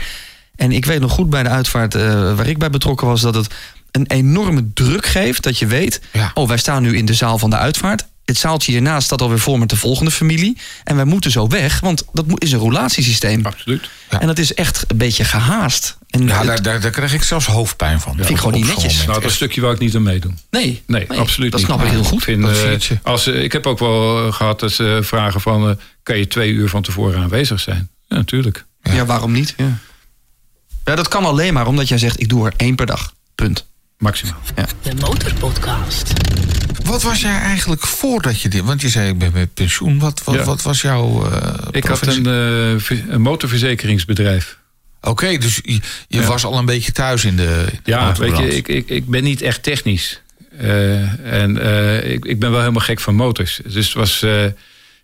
En 0.59 0.73
ik 0.73 0.85
weet 0.85 1.01
nog 1.01 1.13
goed 1.13 1.31
bij 1.31 1.43
de 1.43 1.49
uitvaart 1.49 1.95
eh, 1.95 2.35
waar 2.37 2.47
ik 2.47 2.59
bij 2.59 2.71
betrokken 2.71 3.07
was... 3.07 3.21
dat 3.21 3.35
het 3.35 3.55
een 3.91 4.07
enorme 4.07 4.71
druk 4.75 5.07
geeft 5.07 5.43
dat 5.43 5.59
je 5.59 5.67
weet... 5.67 6.01
Ja. 6.13 6.31
oh, 6.35 6.49
wij 6.49 6.57
staan 6.59 6.83
nu 6.83 6.97
in 6.97 7.05
de 7.05 7.15
zaal 7.15 7.39
van 7.39 7.51
de 7.51 7.57
uitvaart... 7.57 8.07
dit 8.25 8.37
zaaltje 8.39 8.73
hiernaast 8.73 9.07
staat 9.07 9.23
alweer 9.23 9.39
vol 9.39 9.57
met 9.57 9.69
de 9.71 9.77
volgende 9.77 10.11
familie. 10.11 10.57
En 10.85 10.97
wij 10.97 11.05
moeten 11.05 11.31
zo 11.31 11.49
weg, 11.49 11.81
want 11.81 12.05
dat 12.13 12.25
is 12.35 12.53
een 12.53 12.59
roulatiesysteem. 12.59 13.47
Absoluut. 13.47 13.89
Ja. 14.11 14.21
En 14.21 14.27
dat 14.27 14.39
is 14.39 14.55
echt 14.55 14.85
een 14.89 14.97
beetje 14.97 15.25
gehaast. 15.25 15.97
En 16.11 16.27
Ja, 16.27 16.37
het- 16.39 16.47
daar, 16.47 16.63
daar, 16.63 16.81
daar 16.81 16.91
krijg 16.91 17.15
ik 17.15 17.23
zelfs 17.23 17.47
hoofdpijn 17.47 18.01
van. 18.01 18.15
Vind 18.17 18.29
ik 18.31 18.37
gewoon 18.37 18.53
niet 18.53 18.67
netjes. 18.67 19.05
Nou, 19.07 19.21
dat 19.21 19.31
stukje 19.33 19.61
wou 19.61 19.75
ik 19.75 19.81
niet 19.81 19.95
aan 19.95 20.03
meedoen. 20.03 20.39
nee, 20.51 20.83
Nee, 20.87 21.07
absoluut 21.13 21.51
Dat 21.51 21.61
niet. 21.61 21.69
snap 21.69 21.83
ik 21.83 21.91
heel 21.91 22.05
goed. 22.05 22.19
Ik, 22.19 22.25
vind, 22.25 22.43
Dat 22.43 22.57
eh, 22.57 22.97
als, 23.03 23.27
eh, 23.27 23.43
ik 23.43 23.53
heb 23.53 23.67
ook 23.67 23.79
wel 23.79 24.27
eh, 24.27 24.33
gehad 24.33 24.61
dat 24.61 24.73
ze 24.73 24.99
vragen 25.03 25.41
van... 25.41 25.69
eh, 25.69 25.75
kan 26.03 26.19
je 26.19 26.27
twee 26.29 26.51
uur 26.53 26.69
van 26.69 26.83
tevoren 26.83 27.21
aanwezig 27.23 27.61
zijn? 27.61 27.89
Ja, 28.09 28.17
natuurlijk. 28.17 28.65
Ja, 28.83 29.05
waarom 29.05 29.33
niet? 29.33 29.55
Ja. 29.57 29.79
Ja, 30.89 30.95
dat 30.95 31.09
kan 31.09 31.24
alleen 31.24 31.55
maar 31.55 31.66
omdat 31.66 31.89
jij 31.89 31.99
zegt: 31.99 32.20
ik 32.20 32.28
doe 32.28 32.47
er 32.47 32.53
één 32.57 32.74
per 32.74 32.86
dag. 32.86 33.12
Punt. 33.34 33.66
Maximaal. 33.99 34.41
De 34.82 34.95
Motorpodcast. 35.01 36.12
Wat 36.84 37.03
was 37.03 37.20
jij 37.20 37.39
eigenlijk 37.41 37.86
voordat 37.86 38.41
je 38.41 38.49
dit... 38.49 38.64
Want 38.64 38.80
je 38.80 38.89
zei, 38.89 39.09
ik 39.09 39.18
ben 39.18 39.30
met 39.32 39.55
pensioen. 39.55 39.99
Wat, 39.99 40.24
wat, 40.24 40.34
Ja. 40.34 40.45
wat 40.45 40.62
was 40.62 40.80
jouw 40.80 41.30
eh, 41.30 41.53
Ik 41.70 41.84
had 41.84 42.07
een, 42.07 42.26
eh, 42.26 42.80
ver- 42.82 43.05
een 43.09 43.20
motorverzekeringsbedrijf. 43.20 44.59
Oké, 45.01 45.39
dus 45.39 45.61
je, 45.62 45.72
je 46.09 46.20
Ja. 46.20 46.26
was 46.26 46.45
al 46.45 46.59
een 46.59 46.64
beetje 46.66 46.93
thuis 46.93 47.24
in 47.24 47.36
de, 47.36 47.64
in 47.72 47.78
de 47.82 47.91
Ja, 47.91 48.12
weet 48.14 48.36
je, 48.39 48.57
ik, 48.57 48.68
ik, 48.68 48.89
ik 48.89 49.07
ben 49.07 49.22
niet 49.24 49.43
echt 49.43 49.62
technisch. 49.62 50.20
Eh, 50.59 51.32
en 51.32 51.59
eh, 51.62 52.11
ik, 52.12 52.24
ik 52.24 52.39
ben 52.39 52.51
wel 52.51 52.61
helemaal 52.61 52.80
gek 52.84 53.01
van 53.01 53.14
motors. 53.14 53.61
Dus 53.66 53.84
het 53.86 53.95
was, 53.95 54.22
eh, 54.22 54.45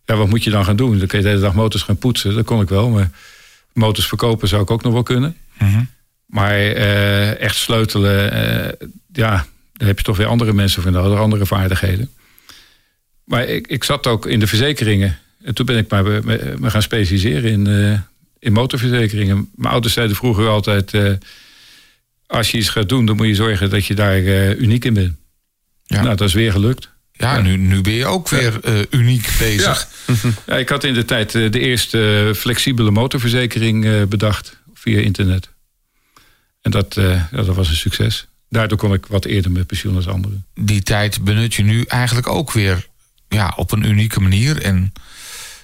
ja, 0.04 0.14
wat 0.16 0.28
moet 0.28 0.44
je 0.44 0.50
dan 0.50 0.64
gaan 0.64 0.76
doen? 0.76 0.98
Dan 0.98 1.06
kun 1.06 1.18
je 1.18 1.24
de 1.24 1.30
hele 1.30 1.40
dag 1.42 1.54
motors 1.54 1.82
gaan 1.82 1.96
poetsen. 1.98 2.34
Dat 2.34 2.44
kon 2.44 2.60
ik 2.60 2.68
wel, 2.68 2.88
maar 2.88 3.10
motors 3.72 4.06
verkopen 4.06 4.48
zou 4.48 4.62
ik 4.62 4.70
ook 4.70 4.82
nog 4.82 4.92
wel 4.92 5.02
kunnen. 5.02 5.36
Mhm. 5.58 5.82
Maar 6.26 6.58
eh, 6.58 7.40
echt 7.40 7.56
sleutelen, 7.56 8.32
eh, 8.32 8.86
ja, 9.12 9.46
daar 9.72 9.88
heb 9.88 9.98
je 9.98 10.04
toch 10.04 10.16
weer 10.16 10.26
andere 10.26 10.52
mensen 10.52 10.82
voor 10.82 10.90
nodig, 10.92 11.18
andere 11.18 11.46
vaardigheden. 11.46 12.10
Maar 13.24 13.44
ik, 13.48 13.66
ik 13.66 13.84
zat 13.84 14.06
ook 14.06 14.26
in 14.26 14.40
de 14.40 14.46
verzekeringen. 14.46 15.18
En 15.44 15.54
toen 15.54 15.66
ben 15.66 15.76
ik 15.78 15.90
maar 15.90 16.04
me, 16.04 16.20
me- 16.24 16.54
me 16.58 16.70
gaan 16.70 16.82
specialiseren 16.82 17.50
in, 17.50 17.66
eh, 17.66 17.98
in 18.38 18.52
motorverzekeringen. 18.52 19.48
Mijn 19.54 19.72
ouders 19.72 19.94
zeiden 19.94 20.16
vroeger 20.16 20.48
altijd... 20.48 20.94
eh, 20.94 21.12
als 22.26 22.50
je 22.50 22.58
iets 22.58 22.68
gaat 22.68 22.88
doen, 22.88 23.06
dan 23.06 23.16
moet 23.16 23.26
je 23.26 23.34
zorgen 23.34 23.70
dat 23.70 23.86
je 23.86 23.94
daar 23.94 24.16
eh, 24.16 24.60
uniek 24.60 24.84
in 24.84 24.94
bent. 24.94 25.14
Ja. 25.84 26.02
Nou, 26.02 26.16
dat 26.16 26.28
is 26.28 26.34
weer 26.34 26.52
gelukt. 26.52 26.92
Ja, 27.12 27.40
Nu, 27.40 27.56
nu 27.56 27.80
ben 27.80 27.92
je 27.92 28.06
ook 28.06 28.28
weer 28.28 28.60
eh, 28.64 28.78
uniek 28.90 29.28
bezig. 29.38 29.88
Ja, 30.46 30.56
ik 30.56 30.68
had 30.68 30.84
in 30.84 30.94
de 30.94 31.04
tijd 31.04 31.34
eh, 31.34 31.50
de 31.50 31.60
eerste 31.60 32.24
eh, 32.28 32.34
flexibele 32.34 32.90
motorverzekering 32.90 33.84
eh, 33.84 34.02
bedacht 34.02 34.62
via 34.84 35.00
internet. 35.00 35.48
En 36.60 36.70
dat, 36.70 36.96
eh, 36.96 37.22
dat 37.30 37.46
was 37.46 37.68
een 37.68 37.76
succes. 37.76 38.26
Daardoor 38.48 38.78
kon 38.78 38.92
ik 38.92 39.06
wat 39.06 39.24
eerder 39.24 39.50
met 39.50 39.66
pensioen 39.66 39.96
als 39.96 40.08
anderen. 40.08 40.46
Die 40.54 40.82
tijd 40.82 41.24
benut 41.24 41.54
je 41.54 41.62
nu 41.62 41.84
eigenlijk 41.84 42.28
ook 42.28 42.52
weer 42.52 42.86
ja, 43.28 43.52
op 43.56 43.72
een 43.72 43.84
unieke 43.84 44.20
manier. 44.20 44.62
En 44.62 44.92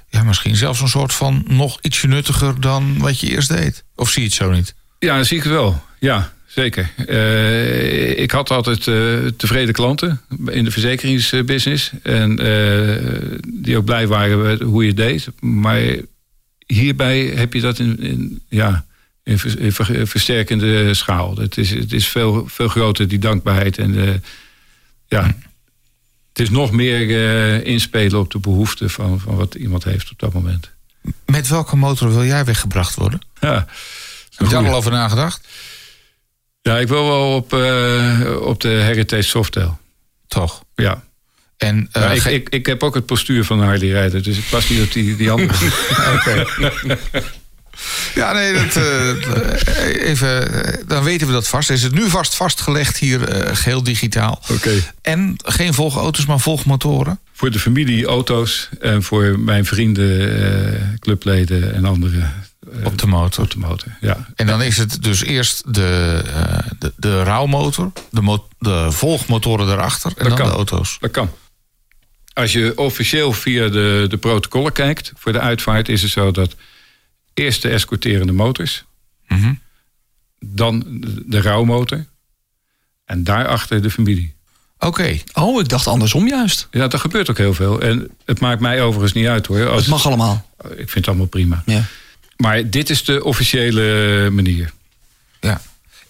ja, 0.09 0.23
misschien 0.23 0.57
zelfs 0.57 0.81
een 0.81 0.89
soort 0.89 1.13
van 1.13 1.45
nog 1.47 1.79
ietsje 1.81 2.07
nuttiger 2.07 2.61
dan 2.61 2.99
wat 2.99 3.21
je 3.21 3.31
eerst 3.31 3.49
deed. 3.49 3.85
Of 3.95 4.11
zie 4.11 4.23
je 4.23 4.29
het 4.29 4.37
zo 4.37 4.51
niet? 4.51 4.75
Ja, 4.99 5.17
dat 5.17 5.27
zie 5.27 5.39
ik 5.39 5.45
wel. 5.45 5.83
Ja, 5.99 6.33
zeker. 6.47 6.91
Eh, 7.07 8.19
ik 8.19 8.31
had 8.31 8.51
altijd 8.51 8.87
eh, 8.87 9.27
tevreden 9.37 9.75
klanten 9.75 10.21
in 10.47 10.65
de 10.65 10.71
verzekeringsbusiness. 10.71 11.91
En 12.03 12.37
die 13.47 13.77
ook 13.77 13.85
blij 13.85 14.07
waren 14.07 14.43
met 14.43 14.61
hoe 14.61 14.83
je 14.83 14.89
het 14.89 14.97
deed. 14.97 15.29
Maar 15.41 15.81
hierbij 16.67 17.21
heb 17.21 17.53
je 17.53 17.61
dat 17.61 17.79
in, 17.79 17.99
in, 18.01 18.43
ja, 18.49 18.85
in, 19.31 19.39
vers- 19.39 19.55
in 19.55 19.73
ver- 19.73 20.07
versterkende 20.07 20.95
schaal. 20.95 21.37
Het 21.37 21.59
is, 21.59 21.71
het 21.71 21.93
is 21.93 22.09
veel, 22.09 22.45
veel 22.49 22.69
groter, 22.69 23.09
die 23.09 23.19
dankbaarheid. 23.19 23.79
En 23.79 24.23
ja, 25.09 25.27
het 26.29 26.39
is 26.39 26.51
nog 26.51 26.71
meer 26.71 27.01
eh, 27.11 27.67
inspelen 27.67 28.19
op 28.21 28.31
de 28.31 28.39
behoeften 28.39 28.91
van, 28.91 29.21
van 29.21 29.35
wat 29.37 29.55
iemand 29.55 29.85
heeft 29.85 30.11
op 30.11 30.19
dat 30.19 30.33
moment. 30.33 30.71
Met 31.27 31.49
welke 31.49 31.77
motor 31.77 32.09
wil 32.13 32.25
jij 32.25 32.45
weggebracht 32.45 32.95
worden? 32.95 33.21
Ja, 33.41 33.67
Heb 34.35 34.47
je 34.49 34.55
daar 34.55 34.67
al 34.67 34.75
over 34.75 34.91
nagedacht? 34.91 35.47
ja 36.63 36.79
ik 36.79 36.89
wil 36.89 37.05
wel 37.05 37.35
op, 37.37 37.53
eh, 37.53 38.37
op 38.41 38.61
de 38.61 38.69
Heritage 38.69 39.23
Softail. 39.23 39.79
Toch. 40.29 40.63
Ja. 40.75 41.05
En, 41.57 41.89
eh, 41.93 42.03
Ja, 42.03 42.11
ik, 42.11 42.25
ik, 42.25 42.49
ik 42.49 42.67
heb 42.67 42.83
ook 42.83 42.95
het 42.95 43.07
postuur 43.07 43.45
van 43.45 43.59
een 43.61 43.67
Harley 43.67 43.89
rijder, 43.91 44.23
dus 44.23 44.39
ik 44.39 44.45
pas 44.51 44.69
niet 44.69 44.83
op 44.83 44.93
die, 44.93 45.17
die 45.17 45.31
andere. 45.31 45.55
Ja, 48.15 48.33
nee, 48.33 48.53
dat, 48.53 48.77
eh, 48.77 50.09
even, 50.09 50.65
eh, 50.65 50.75
dan 50.87 51.03
weten 51.05 51.27
we 51.27 51.33
dat 51.33 51.49
vast. 51.49 51.71
Is 51.71 51.83
het 51.83 51.93
nu 51.95 52.09
vast 52.09 52.35
vastgelegd 52.35 52.97
hier, 52.99 53.29
eh, 53.29 53.57
geheel 53.57 53.83
digitaal. 53.83 54.43
Oké. 54.51 54.71
En 55.03 55.35
geen 55.45 55.75
volgauto's, 55.75 56.27
maar 56.27 56.41
volgmotoren? 56.41 57.19
Voor 57.33 57.51
de 57.51 57.59
familie 57.59 58.07
auto's 58.07 58.69
en 58.81 59.03
voor 59.03 59.39
mijn 59.39 59.65
vrienden, 59.65 60.43
eh, 60.73 60.81
clubleden 60.99 61.75
en 61.75 61.85
anderen 61.85 62.33
eh, 62.73 62.87
Op 62.87 62.99
de 62.99 63.07
motor. 63.07 63.45
op 63.45 63.51
de 63.51 63.59
motor. 63.59 63.93
Ja. 64.01 64.27
En 64.37 64.47
dan 64.47 64.63
is 64.63 64.77
het 64.77 65.03
dus 65.03 65.25
eerst 65.25 65.75
de, 65.75 66.21
eh, 66.35 66.59
de, 66.79 66.93
de 66.97 67.23
rouwmotor, 67.23 67.93
de, 68.11 68.21
mo- 68.21 68.49
de 68.59 68.87
volgmotoren 68.93 69.67
daarachter 69.67 70.11
en 70.11 70.15
Dat 70.17 70.27
dan 70.29 70.37
kan. 70.37 70.47
de 70.49 70.53
auto's. 70.55 70.97
Dat 71.01 71.11
kan. 71.11 71.31
Als 72.33 72.53
je 72.53 72.73
officieel 72.77 73.33
via 73.33 73.69
de, 73.69 74.07
de 74.09 74.17
protocollen 74.17 74.73
kijkt 74.73 75.13
voor 75.17 75.33
de 75.33 75.41
uitvaart, 75.41 75.89
is 75.89 76.03
het 76.03 76.11
zo 76.11 76.31
dat 76.31 76.55
eerst 77.35 77.63
de 77.63 77.69
escorterende 77.69 78.33
motors, 78.33 78.85
Mhm. 79.29 79.53
dan 80.41 80.85
de, 81.01 81.23
de 81.27 81.41
rouwmotor 81.41 82.07
en 83.05 83.25
daarachter 83.25 83.83
de 83.83 83.91
familie. 83.91 84.35
Oké, 84.79 85.19
Oh, 85.33 85.61
ik 85.61 85.69
dacht 85.69 85.87
andersom 85.87 86.29
juist. 86.29 86.69
Ja, 86.71 86.89
dat 86.89 87.01
gebeurt 87.01 87.31
ook 87.31 87.39
heel 87.39 87.55
veel. 87.55 87.81
En 87.81 88.09
het 88.25 88.41
maakt 88.41 88.61
mij 88.61 88.83
overigens 88.83 89.13
niet 89.13 89.27
uit 89.27 89.47
hoor. 89.47 89.69
Als, 89.69 89.81
Het 89.81 89.91
mag 89.91 90.07
allemaal. 90.07 90.51
Ik 90.71 90.77
vind 90.77 90.95
het 90.95 91.09
allemaal 91.09 91.27
prima. 91.27 91.63
Ja. 91.67 91.85
Maar 92.37 92.71
dit 92.71 92.91
is 92.91 93.05
de 93.05 93.25
officiële 93.25 94.29
manier. 94.31 94.73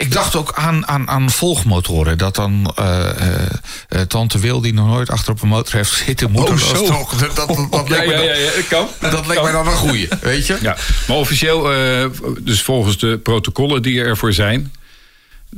Ik 0.01 0.13
dacht 0.13 0.37
ook 0.37 0.53
aan, 0.55 0.87
aan, 0.87 1.09
aan 1.09 1.31
volgmotoren. 1.31 2.19
Dat 2.19 2.35
dan 2.35 2.73
eh, 2.77 3.11
eh, 3.11 3.47
eh, 3.89 4.01
tante 4.01 4.39
Wil, 4.39 4.61
die 4.61 4.73
nog 4.75 4.87
nooit 4.87 5.11
achter 5.11 5.33
op 5.33 5.43
een 5.43 5.49
motor 5.49 5.75
heeft 5.75 5.91
gezeten... 5.91 6.31
moet 6.31 6.43
Oh, 6.45 6.51
er 6.53 6.59
zo. 6.59 6.85
toch- 6.87 7.15
dat, 7.19 7.37
dat, 7.37 7.49
dat, 7.71 7.89
Ja, 7.89 7.97
leek 7.97 8.07
me 8.07 8.13
ja, 8.13 8.17
dan- 8.19 8.27
ja, 8.27 8.35
ja, 8.35 8.51
dat 8.55 8.67
kan. 8.69 8.87
dat 9.11 9.27
leek 9.27 9.43
mij 9.43 9.53
dan 9.53 9.67
een 9.67 9.73
goeie, 9.73 10.09
weet 10.21 10.47
je? 10.47 10.59
Ja, 10.61 10.77
maar 11.09 11.17
officieel, 11.17 11.73
eh, 11.73 12.07
dus 12.41 12.63
volgens 12.63 12.99
de 12.99 13.19
protocollen 13.23 13.83
die 13.83 14.01
ervoor 14.03 14.33
zijn, 14.33 14.73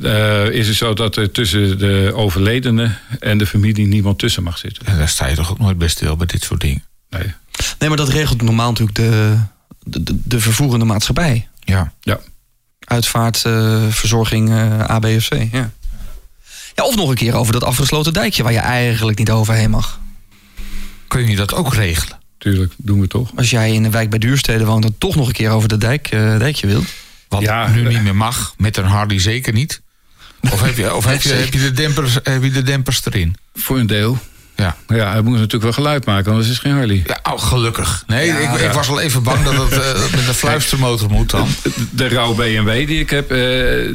eh, 0.03 0.49
is 0.49 0.69
het 0.69 0.77
zo 0.77 0.95
dat 0.95 1.17
er 1.17 1.31
tussen 1.31 1.79
de 1.79 2.13
overledene 2.15 2.91
en 3.21 3.39
de 3.39 3.47
familie 3.47 3.87
niemand 3.87 4.19
tussen 4.19 4.43
mag 4.43 4.59
zitten. 4.59 4.87
En 4.87 4.99
daar 4.99 5.09
sta 5.09 5.27
je 5.27 5.35
toch 5.37 5.51
ook 5.51 5.59
nooit 5.59 5.79
bij 5.79 5.89
stil 5.89 6.17
bij 6.17 6.27
dit 6.27 6.43
soort 6.43 6.61
dingen. 6.61 6.85
Nee. 7.11 7.33
Nee, 7.79 7.89
maar 7.89 7.99
dat 7.99 8.09
regelt 8.09 8.43
normaal 8.43 8.69
natuurlijk 8.71 8.97
de, 8.99 9.37
de, 9.85 10.03
de, 10.03 10.19
de 10.25 10.41
vervoerende 10.41 10.85
maatschappij. 10.85 11.49
Ja. 11.61 11.93
Ja. 12.01 12.21
Uitvaart, 12.85 13.45
eh, 13.45 13.83
verzorging, 13.89 14.51
eh, 14.51 14.91
A, 14.91 14.99
B 14.99 15.05
of 15.05 15.29
C. 15.29 15.35
Ja. 15.53 15.71
ja, 16.75 16.85
of 16.85 16.97
nog 16.97 17.09
een 17.09 17.15
keer 17.15 17.35
over 17.35 17.53
dat 17.53 17.65
afgesloten 17.65 18.13
dijkje 18.13 18.43
waar 18.43 18.53
je 18.53 18.59
eigenlijk 18.59 19.19
niet 19.19 19.31
overheen 19.31 19.71
mag. 19.71 20.01
Kun 21.09 21.29
je 21.29 21.37
dat 21.37 21.55
ook 21.55 21.75
regelen? 21.75 22.21
Tuurlijk, 22.39 22.73
doen 22.77 23.01
we 23.01 23.07
toch. 23.07 23.31
Als 23.37 23.51
jij 23.51 23.73
in 23.73 23.85
een 23.85 23.91
wijk 23.91 24.11
bij 24.11 24.19
Duurstede 24.19 24.65
woont 24.65 24.85
en 24.85 24.99
toch 24.99 25.17
nog 25.17 25.27
een 25.27 25.33
keer 25.33 25.51
over 25.51 25.69
dat 25.69 25.81
dijk, 25.81 26.09
eh, 26.09 26.39
dijkje 26.39 26.67
wilt. 26.67 26.87
Wat 27.29 27.41
Ja, 27.41 27.69
nu 27.69 27.89
niet 27.89 28.03
meer 28.03 28.17
mag, 28.17 28.55
met 28.57 28.77
een 28.77 28.85
Harley 28.85 29.21
zeker 29.21 29.53
niet. 29.53 29.81
Of 30.41 30.61
heb 30.61 30.77
je, 30.77 30.95
of 30.95 31.05
heb 31.05 31.23
je, 31.23 31.33
heb 31.43 31.53
je, 31.53 31.61
de, 31.61 31.73
dempers, 31.73 32.15
heb 32.23 32.43
je 32.43 32.51
de 32.51 32.63
dempers 32.63 33.01
erin? 33.05 33.37
Voor 33.55 33.79
een 33.79 33.87
deel. 33.87 34.19
Ja. 34.57 34.77
Ja, 34.89 35.13
hij 35.13 35.23
moet 35.23 35.33
natuurlijk 35.33 35.63
wel 35.63 35.73
geluid 35.73 36.07
maken, 36.07 36.31
anders 36.31 36.49
is 36.49 36.55
het 36.55 36.63
geen 36.63 36.73
Harley. 36.73 37.03
Ja, 37.07 37.33
oh, 37.33 37.41
gelukkig. 37.41 38.05
Nee, 38.07 38.29
ik, 38.29 38.53
ik 38.53 38.61
ja. 38.61 38.73
was 38.73 38.89
al 38.89 39.01
even 39.01 39.23
bang 39.23 39.45
dat 39.45 39.55
het 39.55 39.73
eh, 39.73 40.01
met 40.15 40.29
een 40.29 40.35
fluistermotor 40.35 41.11
moet 41.11 41.31
dan. 41.31 41.49
De 41.91 42.09
rauw 42.09 42.35
BMW 42.35 42.87
die 42.87 43.01
ik 43.01 43.11
heb, 43.11 43.31
eh, 43.31 43.39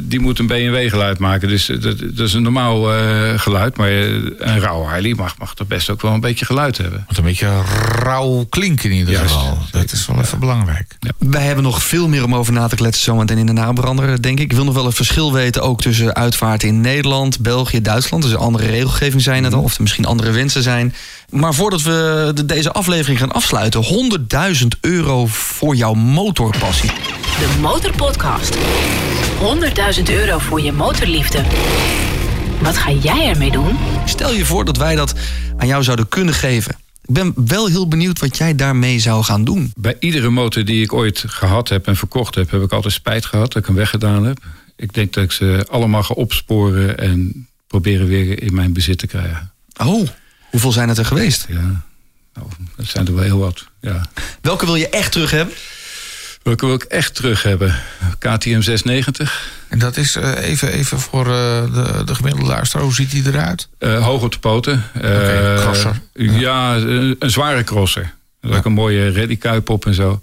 die 0.02 0.20
moet 0.20 0.38
een 0.38 0.46
BMW 0.46 0.90
geluid 0.90 1.18
maken. 1.18 1.48
Dus 1.48 1.68
eh, 1.68 1.80
dat, 1.80 1.98
dat 1.98 2.26
is 2.26 2.32
een 2.34 2.42
normaal 2.42 2.94
eh, 2.94 3.38
geluid. 3.38 3.76
Maar 3.76 3.90
een 3.90 4.60
rauw 4.60 4.84
Harley 4.84 5.14
mag, 5.14 5.38
mag 5.38 5.54
toch 5.54 5.66
best 5.66 5.90
ook 5.90 6.02
wel 6.02 6.12
een 6.12 6.20
beetje 6.20 6.44
geluid 6.44 6.78
hebben. 6.78 7.04
Moet 7.08 7.18
een 7.18 7.24
beetje 7.24 7.62
rauw 8.02 8.46
klinken 8.48 8.90
in 8.90 8.96
ieder 8.96 9.18
geval. 9.18 9.58
Dat 9.70 9.92
is 9.92 10.06
wel 10.06 10.20
even 10.20 10.38
belangrijk. 10.38 10.96
Wij 11.18 11.42
hebben 11.44 11.64
nog 11.64 11.82
veel 11.82 12.08
meer 12.08 12.24
om 12.24 12.34
over 12.34 12.52
na 12.52 12.66
te 12.66 12.76
kletsen 12.76 13.04
zometeen 13.04 13.38
in 13.38 13.46
de 13.46 13.52
nabrander, 13.52 14.22
denk 14.22 14.38
ik. 14.38 14.44
Ik 14.50 14.56
wil 14.56 14.64
nog 14.64 14.74
wel 14.74 14.86
een 14.86 14.92
verschil 14.92 15.32
weten 15.32 15.62
ook 15.62 15.80
tussen 15.80 16.14
uitvaart 16.14 16.62
in 16.62 16.80
Nederland, 16.80 17.40
België, 17.40 17.82
Duitsland. 17.82 18.22
Dus 18.22 18.32
een 18.32 18.38
andere 18.38 18.66
regelgeving 18.66 19.22
zijn 19.22 19.44
het 19.44 19.54
al, 19.54 19.62
of 19.62 19.74
er 19.74 19.82
misschien 19.82 20.04
andere 20.04 20.30
wensen 20.30 20.47
zijn. 20.50 20.94
Maar 21.30 21.54
voordat 21.54 21.82
we 21.82 22.30
de- 22.34 22.44
deze 22.46 22.72
aflevering 22.72 23.18
gaan 23.18 23.32
afsluiten, 23.32 23.82
100.000 23.84 24.76
euro 24.80 25.26
voor 25.26 25.74
jouw 25.76 25.94
motorpassie. 25.94 26.90
De 27.38 27.56
Motorpodcast. 27.60 28.56
100.000 29.40 30.10
euro 30.10 30.38
voor 30.38 30.60
je 30.60 30.72
motorliefde. 30.72 31.42
Wat 32.60 32.76
ga 32.76 32.90
jij 32.92 33.28
ermee 33.28 33.50
doen? 33.50 33.76
Stel 34.04 34.32
je 34.34 34.44
voor 34.44 34.64
dat 34.64 34.76
wij 34.76 34.94
dat 34.94 35.14
aan 35.56 35.66
jou 35.66 35.82
zouden 35.82 36.08
kunnen 36.08 36.34
geven. 36.34 36.76
Ik 37.04 37.14
ben 37.14 37.32
wel 37.46 37.66
heel 37.66 37.88
benieuwd 37.88 38.18
wat 38.18 38.36
jij 38.36 38.54
daarmee 38.54 38.98
zou 38.98 39.24
gaan 39.24 39.44
doen. 39.44 39.72
Bij 39.76 39.96
iedere 39.98 40.30
motor 40.30 40.64
die 40.64 40.82
ik 40.82 40.92
ooit 40.92 41.24
gehad 41.26 41.68
heb 41.68 41.86
en 41.86 41.96
verkocht 41.96 42.34
heb, 42.34 42.50
heb 42.50 42.62
ik 42.62 42.72
altijd 42.72 42.94
spijt 42.94 43.26
gehad 43.26 43.52
dat 43.52 43.62
ik 43.62 43.66
hem 43.68 43.76
weggedaan 43.76 44.24
heb. 44.26 44.38
Ik 44.76 44.94
denk 44.94 45.12
dat 45.12 45.24
ik 45.24 45.32
ze 45.32 45.66
allemaal 45.70 46.02
ga 46.02 46.14
opsporen 46.14 46.98
en 46.98 47.46
proberen 47.66 48.06
weer 48.06 48.42
in 48.42 48.54
mijn 48.54 48.72
bezit 48.72 48.98
te 48.98 49.06
krijgen. 49.06 49.52
Oh, 49.84 50.08
hoeveel 50.50 50.72
zijn 50.72 50.88
het 50.88 50.98
er 50.98 51.04
geweest? 51.04 51.46
Ja, 51.48 51.82
Nou, 52.34 52.48
dat 52.76 52.86
zijn 52.86 53.06
er 53.06 53.14
wel 53.14 53.24
heel 53.24 53.38
wat, 53.38 53.66
ja. 53.80 54.00
Welke 54.40 54.66
wil 54.66 54.74
je 54.76 54.88
echt 54.88 55.12
terug 55.12 55.30
hebben? 55.30 55.54
Welke 56.42 56.66
wil 56.66 56.74
ik 56.74 56.82
echt 56.82 57.14
terug 57.14 57.42
hebben? 57.42 57.74
KTM 58.18 58.60
690. 58.60 59.50
En 59.68 59.78
dat 59.78 59.96
is 59.96 60.16
eh, 60.16 60.48
even, 60.48 60.72
even 60.72 61.00
voor 61.00 61.26
eh, 61.26 61.74
de, 61.74 62.02
de 62.04 62.14
gemiddelde 62.14 62.46
luisteraar. 62.48 62.84
Hoe 62.84 62.94
ziet 62.94 63.10
die 63.10 63.26
eruit? 63.26 63.68
Eh, 63.78 64.04
hoog 64.04 64.22
op 64.22 64.32
de 64.32 64.38
poten. 64.38 64.84
Eh, 64.94 65.54
crosser. 65.54 66.00
Ja, 66.12 66.76
een, 66.76 67.16
een 67.18 67.30
zware 67.30 67.64
crosser. 67.64 68.14
Er 68.40 68.56
ook 68.56 68.64
een 68.64 68.72
mooie 68.72 69.08
readykuip 69.08 69.68
op 69.68 69.86
en 69.86 69.94
zo. 69.94 70.18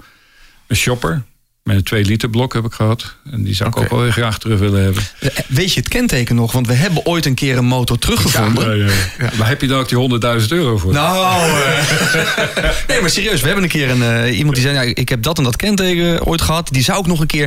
Een 0.67 0.75
shopper. 0.75 1.23
Met 1.65 1.75
een 1.75 1.83
2 1.83 2.03
liter 2.05 2.29
blok 2.29 2.53
heb 2.53 2.65
ik 2.65 2.73
gehad. 2.73 3.15
En 3.31 3.43
die 3.43 3.55
zou 3.55 3.69
ik 3.69 3.77
ook 3.77 3.89
wel 3.89 4.01
weer 4.01 4.11
graag 4.11 4.37
terug 4.37 4.59
willen 4.59 4.83
hebben. 4.83 5.03
Eh, 5.19 5.29
Weet 5.47 5.73
je 5.73 5.79
het 5.79 5.89
kenteken 5.89 6.35
nog? 6.35 6.51
Want 6.51 6.67
we 6.67 6.73
hebben 6.73 7.05
ooit 7.05 7.25
een 7.25 7.33
keer 7.33 7.57
een 7.57 7.65
motor 7.65 7.97
teruggevonden. 7.97 8.77
Ja, 8.77 8.93
ja. 9.19 9.29
Maar 9.37 9.47
heb 9.47 9.61
je 9.61 9.67
dan 9.67 9.79
ook 9.79 9.89
die 9.89 9.97
100.000 10.41 10.47
euro 10.47 10.77
voor? 10.77 10.93
Nou, 10.93 11.49
eh. 11.61 12.69
nee, 12.87 13.01
maar 13.01 13.09
serieus. 13.09 13.39
We 13.41 13.45
hebben 13.45 13.63
een 13.63 13.69
keer 13.69 13.89
een, 13.89 14.01
eh, 14.03 14.37
iemand 14.37 14.55
die 14.55 14.63
zei: 14.63 14.75
nou, 14.75 14.87
Ik 14.89 15.09
heb 15.09 15.21
dat 15.23 15.37
en 15.37 15.43
dat 15.43 15.55
kenteken 15.55 16.25
ooit 16.25 16.41
gehad. 16.41 16.69
Die 16.71 16.83
zou 16.83 16.99
ik 16.99 17.05
nog 17.05 17.19
een 17.19 17.27
keer 17.27 17.43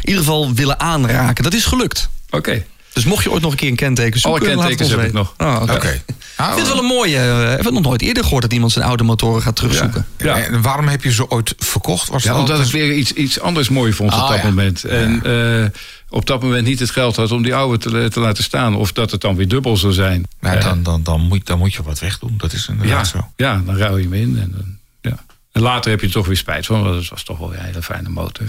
in 0.00 0.08
ieder 0.08 0.22
geval 0.22 0.54
willen 0.54 0.80
aanraken. 0.80 1.44
Dat 1.44 1.54
is 1.54 1.64
gelukt. 1.64 2.08
Oké. 2.30 2.64
Dus 2.92 3.04
mocht 3.04 3.24
je 3.24 3.30
ooit 3.30 3.42
nog 3.42 3.50
een 3.50 3.56
keer 3.56 3.68
een 3.70 3.76
kenteken 3.76 4.20
zoeken, 4.20 4.40
Alle 4.40 4.50
het 4.50 4.58
kentekens 4.60 4.90
heb 4.90 5.00
ik 5.06 5.12
nog. 5.12 5.34
Oh, 5.38 5.58
oké. 5.62 6.02
Nou, 6.36 6.50
Ik 6.50 6.56
vind 6.56 6.56
het 6.58 6.68
wel 6.68 6.78
een 6.78 6.84
mooie. 6.96 7.16
eh, 7.18 7.42
ik 7.42 7.56
heb 7.56 7.64
het 7.64 7.74
nog 7.74 7.82
nooit 7.82 8.02
eerder 8.02 8.22
gehoord 8.22 8.42
dat 8.42 8.52
iemand 8.52 8.72
zijn 8.72 8.84
oude 8.84 9.02
motoren 9.04 9.42
gaat 9.42 9.56
terugzoeken. 9.56 10.06
Ja. 10.18 10.38
En 10.38 10.62
waarom 10.62 10.88
heb 10.88 11.02
je 11.04 11.12
ze 11.12 11.30
ooit 11.30 11.54
verkocht? 11.58 12.08
Was 12.08 12.22
Ja, 12.22 12.30
dat 12.30 12.40
omdat 12.40 12.56
ik 12.58 12.62
altijd- 12.64 12.82
weer 12.82 12.94
iets, 12.96 13.12
iets 13.12 13.40
anders 13.40 13.68
mooi 13.68 13.92
vond 13.92 14.12
op 14.12 14.18
Ah, 14.18 14.28
dat 14.28 14.38
ja. 14.38 14.44
moment. 14.44 14.84
En 14.84 15.22
eh, 15.24 15.68
op 16.08 16.26
dat 16.26 16.42
moment 16.42 16.66
niet 16.66 16.78
het 16.78 16.90
geld 16.90 17.16
had 17.16 17.30
om 17.32 17.42
die 17.42 17.54
oude 17.54 17.78
te, 17.78 18.08
te 18.10 18.20
laten 18.20 18.44
staan. 18.44 18.74
Of 18.76 18.92
dat 18.92 19.10
het 19.10 19.20
dan 19.20 19.36
weer 19.36 19.48
dubbel 19.48 19.76
zou 19.76 19.92
zijn. 19.92 20.26
Eh, 20.40 20.60
dan, 20.62 20.82
dan, 20.82 21.02
dan, 21.02 21.20
moet, 21.20 21.46
dan 21.46 21.58
moet 21.58 21.74
je 21.74 21.82
wat 21.82 21.98
wegdoen. 21.98 22.34
Dat 22.36 22.52
is 22.52 22.66
ja, 22.66 22.72
inderdaad 22.72 23.08
zo. 23.08 23.28
ja, 23.36 23.62
dan 23.66 23.76
ruil 23.76 23.96
je 23.96 24.02
hem 24.04 24.14
in. 24.14 24.38
En, 24.40 24.52
dan, 24.56 24.76
ja. 25.12 25.24
en 25.52 25.62
later 25.62 25.90
heb 25.90 26.00
je 26.00 26.06
er 26.06 26.12
toch 26.12 26.26
weer 26.26 26.36
spijt 26.36 26.66
van. 26.66 26.82
Want 26.82 26.94
het 26.96 27.08
was 27.08 27.22
toch 27.22 27.38
wel 27.38 27.52
een 27.54 27.60
hele 27.64 27.82
fijne 27.82 28.08
motor. 28.08 28.46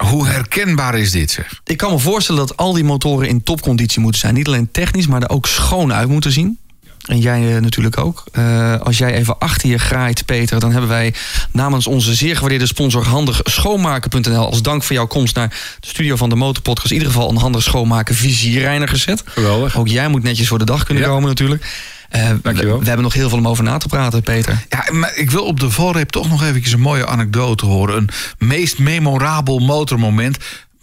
Hoe 0.00 0.26
herkenbaar 0.26 0.98
is 0.98 1.10
dit 1.10 1.30
zeg? 1.30 1.60
Ik 1.64 1.76
kan 1.76 1.92
me 1.92 1.98
voorstellen 1.98 2.46
dat 2.46 2.56
al 2.56 2.72
die 2.72 2.84
motoren 2.84 3.28
in 3.28 3.42
topconditie 3.42 4.00
moeten 4.00 4.20
zijn. 4.20 4.34
Niet 4.34 4.46
alleen 4.46 4.68
technisch, 4.72 5.06
maar 5.06 5.22
er 5.22 5.28
ook 5.30 5.46
schoon 5.46 5.92
uit 5.92 6.08
moeten 6.08 6.32
zien. 6.32 6.58
En 7.06 7.18
jij 7.18 7.54
eh, 7.56 7.62
natuurlijk 7.62 7.98
ook. 7.98 8.24
Eh, 8.32 8.80
als 8.80 8.98
jij 8.98 9.14
even 9.14 9.38
achter 9.38 9.68
je 9.68 9.78
graait, 9.78 10.24
Peter, 10.26 10.60
dan 10.60 10.70
hebben 10.70 10.88
wij 10.90 11.14
namens 11.52 11.86
onze 11.86 12.14
zeer 12.14 12.34
gewaardeerde 12.34 12.66
sponsor 12.66 13.04
Handig 13.06 13.40
Schoonmaken.nl 13.44 14.46
als 14.46 14.62
dank 14.62 14.82
voor 14.82 14.96
jouw 14.96 15.06
komst 15.06 15.34
naar 15.34 15.48
de 15.80 15.86
studio 15.88 16.16
van 16.16 16.28
de 16.28 16.34
Motorpodcast 16.34 16.90
in 16.90 16.96
ieder 16.96 17.12
geval 17.12 17.30
een 17.30 17.36
handig 17.36 17.62
schoonmaken 17.62 18.14
vizierreiniger 18.14 18.96
gezet. 18.96 19.22
Geweldig. 19.24 19.76
Ook 19.78 19.88
jij 19.88 20.08
moet 20.08 20.22
netjes 20.22 20.48
voor 20.48 20.58
de 20.58 20.64
dag 20.64 20.84
kunnen 20.84 21.02
Ja. 21.02 21.08
komen 21.08 21.28
natuurlijk. 21.28 21.64
Eh, 22.10 22.28
we, 22.30 22.38
Dankjewel. 22.42 22.78
we 22.78 22.84
hebben 22.84 23.04
nog 23.04 23.12
heel 23.14 23.28
veel 23.28 23.38
om 23.38 23.48
over 23.48 23.64
na 23.64 23.78
te 23.78 23.88
praten, 23.88 24.22
Peter. 24.22 24.64
Ja, 24.68 24.84
maar 24.92 25.16
ik 25.16 25.30
wil 25.30 25.44
op 25.44 25.60
de 25.60 25.70
valreep 25.70 26.10
toch 26.10 26.28
nog 26.28 26.42
eventjes 26.42 26.72
een 26.72 26.80
mooie 26.80 27.06
anekdote 27.06 27.66
horen. 27.66 27.96
Een 27.96 28.46
meest 28.46 28.78
memorabel 28.78 29.58
motormoment. 29.58 30.36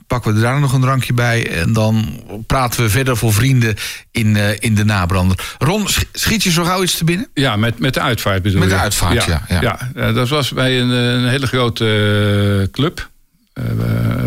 Pakken 0.07 0.33
we 0.33 0.39
daar 0.41 0.59
nog 0.59 0.73
een 0.73 0.81
drankje 0.81 1.13
bij 1.13 1.51
en 1.61 1.73
dan 1.73 2.21
praten 2.45 2.81
we 2.83 2.89
verder 2.89 3.17
voor 3.17 3.33
vrienden 3.33 3.75
in, 4.11 4.35
eh, 4.35 4.49
in 4.59 4.75
de 4.75 4.85
nabrander. 4.85 5.55
Ron, 5.57 5.87
sch- 5.87 6.03
schiet 6.13 6.43
je 6.43 6.51
zo 6.51 6.63
gauw 6.63 6.83
iets 6.83 6.97
te 6.97 7.03
binnen? 7.03 7.27
Ja, 7.33 7.55
met, 7.55 7.79
met 7.79 7.93
de 7.93 8.01
uitvaart 8.01 8.41
bedoel 8.41 8.59
Met 8.59 8.69
de 8.69 8.75
je? 8.75 8.81
uitvaart, 8.81 9.23
ja, 9.23 9.41
ja. 9.49 9.61
ja. 9.61 9.91
eh, 9.95 10.13
dat 10.15 10.29
was 10.29 10.51
bij 10.51 10.79
een, 10.81 10.89
een 10.89 11.29
hele 11.29 11.47
grote 11.47 12.69
club. 12.71 13.09
eh, 13.53 13.63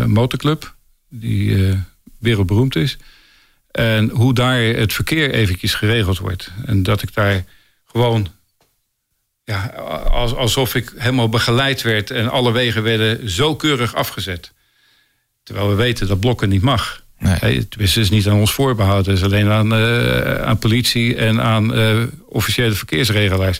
motorclub. 0.05 0.75
Die 1.09 1.67
eh, 1.67 1.73
wereldberoemd 2.19 2.75
is. 2.75 2.97
En 3.71 4.09
hoe 4.09 4.33
daar 4.33 4.61
het 4.61 4.93
verkeer 4.93 5.31
eventjes 5.31 5.73
geregeld 5.73 6.17
wordt. 6.17 6.51
En 6.65 6.83
dat 6.83 7.01
ik 7.01 7.13
daar 7.13 7.43
gewoon... 7.85 8.27
Ja, 9.43 9.65
als, 10.11 10.35
alsof 10.35 10.75
ik 10.75 10.93
helemaal 10.97 11.29
begeleid 11.29 11.81
werd. 11.81 12.11
En 12.11 12.29
alle 12.29 12.51
wegen 12.51 12.83
werden 12.83 13.29
zo 13.29 13.55
keurig 13.55 13.95
afgezet. 13.95 14.53
Terwijl 15.43 15.69
we 15.69 15.75
weten 15.75 16.07
dat 16.07 16.19
blokken 16.19 16.49
niet 16.49 16.61
mag. 16.61 17.03
Nee. 17.19 17.67
Het 17.77 17.97
is 17.97 18.09
niet 18.09 18.27
aan 18.27 18.39
ons 18.39 18.53
voorbehouden. 18.53 19.13
Het 19.13 19.21
is 19.21 19.27
alleen 19.27 19.49
aan, 19.49 19.73
eh, 19.75 20.41
aan 20.41 20.59
politie 20.59 21.15
en 21.15 21.41
aan 21.41 21.73
eh, 21.73 22.03
officiële 22.25 22.73
verkeersregelaars. 22.73 23.59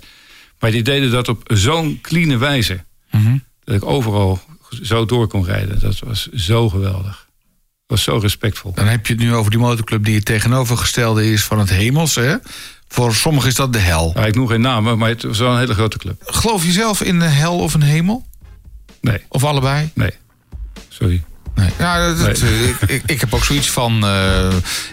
Maar 0.60 0.72
die 0.72 0.84
deden 0.84 1.12
dat 1.12 1.28
op 1.28 1.44
zo'n 1.54 2.00
clean 2.02 2.40
wijze. 2.40 2.84
Mhm. 3.12 3.38
Dat 3.64 3.76
ik 3.76 3.86
overal 3.86 4.42
zo 4.82 5.06
door 5.06 5.28
kon 5.28 5.46
rijden. 5.46 5.80
Dat 5.80 6.00
was 6.00 6.30
zo 6.30 6.70
geweldig. 6.70 7.21
Dat 7.92 8.00
was 8.06 8.14
zo 8.16 8.22
respectvol. 8.22 8.74
Dan 8.74 8.88
heb 8.88 9.08
je 9.08 9.14
het 9.14 9.22
nu 9.22 9.34
over 9.34 9.52
die 9.52 9.60
motorclub 9.60 10.04
die 10.06 10.16
het 10.16 10.26
tegenovergestelde 10.26 11.32
is 11.32 11.44
van 11.44 11.60
het 11.60 11.70
hemels. 11.70 12.16
Hè? 12.16 12.36
Voor 12.88 13.16
sommigen 13.16 13.50
is 13.50 13.56
dat 13.56 13.74
de 13.74 13.80
hel. 13.80 14.12
Ja, 14.16 14.26
ik 14.26 14.36
noem 14.36 14.48
geen 14.48 14.62
namen, 14.62 14.98
maar 14.98 15.10
het 15.10 15.24
was 15.24 15.40
wel 15.40 15.52
een 15.52 15.60
hele 15.60 15.74
grote 15.74 15.98
club. 15.98 16.22
Geloof 16.26 16.66
je 16.66 16.72
zelf 16.72 17.02
in 17.02 17.20
de 17.20 17.26
hel 17.26 17.60
of 17.60 17.74
een 17.74 17.82
hemel? 17.82 18.26
Nee, 19.02 19.18
Of 19.30 19.44
allebei? 19.44 19.90
nee. 19.94 20.12
Sorry. 20.90 21.24
Nee. 21.62 21.70
Ja, 21.78 22.14
dat, 22.14 22.40
eh, 22.40 22.68
ik, 22.68 22.76
ik, 22.88 23.04
ik 23.06 23.20
heb 23.20 23.34
ook 23.34 23.44
zoiets 23.44 23.70
van, 23.70 24.04
eh, 24.04 24.46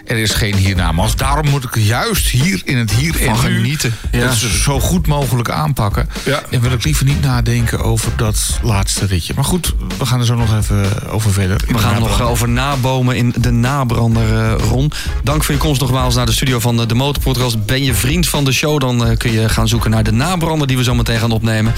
er 0.05 0.17
is 0.17 0.31
geen 0.31 0.55
hiernamaals. 0.55 1.15
Daarom 1.15 1.49
moet 1.49 1.63
ik 1.63 1.75
juist 1.75 2.27
hier 2.27 2.61
in 2.63 2.77
het 2.77 2.91
hier 2.91 3.27
en 3.27 3.37
genieten. 3.37 3.95
Ja. 4.11 4.31
zo 4.33 4.79
goed 4.79 5.07
mogelijk 5.07 5.49
aanpakken. 5.49 6.09
Ja. 6.25 6.41
En 6.49 6.61
wil 6.61 6.71
ik 6.71 6.83
liever 6.83 7.05
niet 7.05 7.21
nadenken 7.21 7.79
over 7.83 8.11
dat 8.15 8.59
laatste 8.63 9.05
ritje. 9.05 9.33
Maar 9.35 9.43
goed, 9.43 9.73
we 9.97 10.05
gaan 10.05 10.19
er 10.19 10.25
zo 10.25 10.35
nog 10.35 10.57
even 10.57 11.09
over 11.09 11.33
verder. 11.33 11.61
We 11.67 11.77
gaan 11.77 11.99
nog 11.99 12.21
over 12.21 12.49
nabomen 12.49 13.15
in 13.15 13.33
de 13.37 13.51
nabrander, 13.51 14.37
eh, 14.37 14.53
Ron. 14.69 14.91
Dank 15.23 15.43
voor 15.43 15.53
je 15.53 15.59
komst 15.59 15.81
nogmaals 15.81 16.15
naar 16.15 16.25
de 16.25 16.31
studio 16.31 16.59
van 16.59 16.77
de, 16.77 16.85
de 16.85 16.95
Motorpodcast. 16.95 17.65
Ben 17.65 17.83
je 17.83 17.93
vriend 17.93 18.27
van 18.27 18.43
de 18.43 18.51
show, 18.51 18.79
dan 18.79 19.05
eh, 19.05 19.17
kun 19.17 19.31
je 19.31 19.49
gaan 19.49 19.67
zoeken 19.67 19.91
naar 19.91 20.03
de 20.03 20.11
nabrander... 20.11 20.67
die 20.67 20.77
we 20.77 20.83
zo 20.83 20.95
meteen 20.95 21.19
gaan 21.19 21.31
opnemen. 21.31 21.73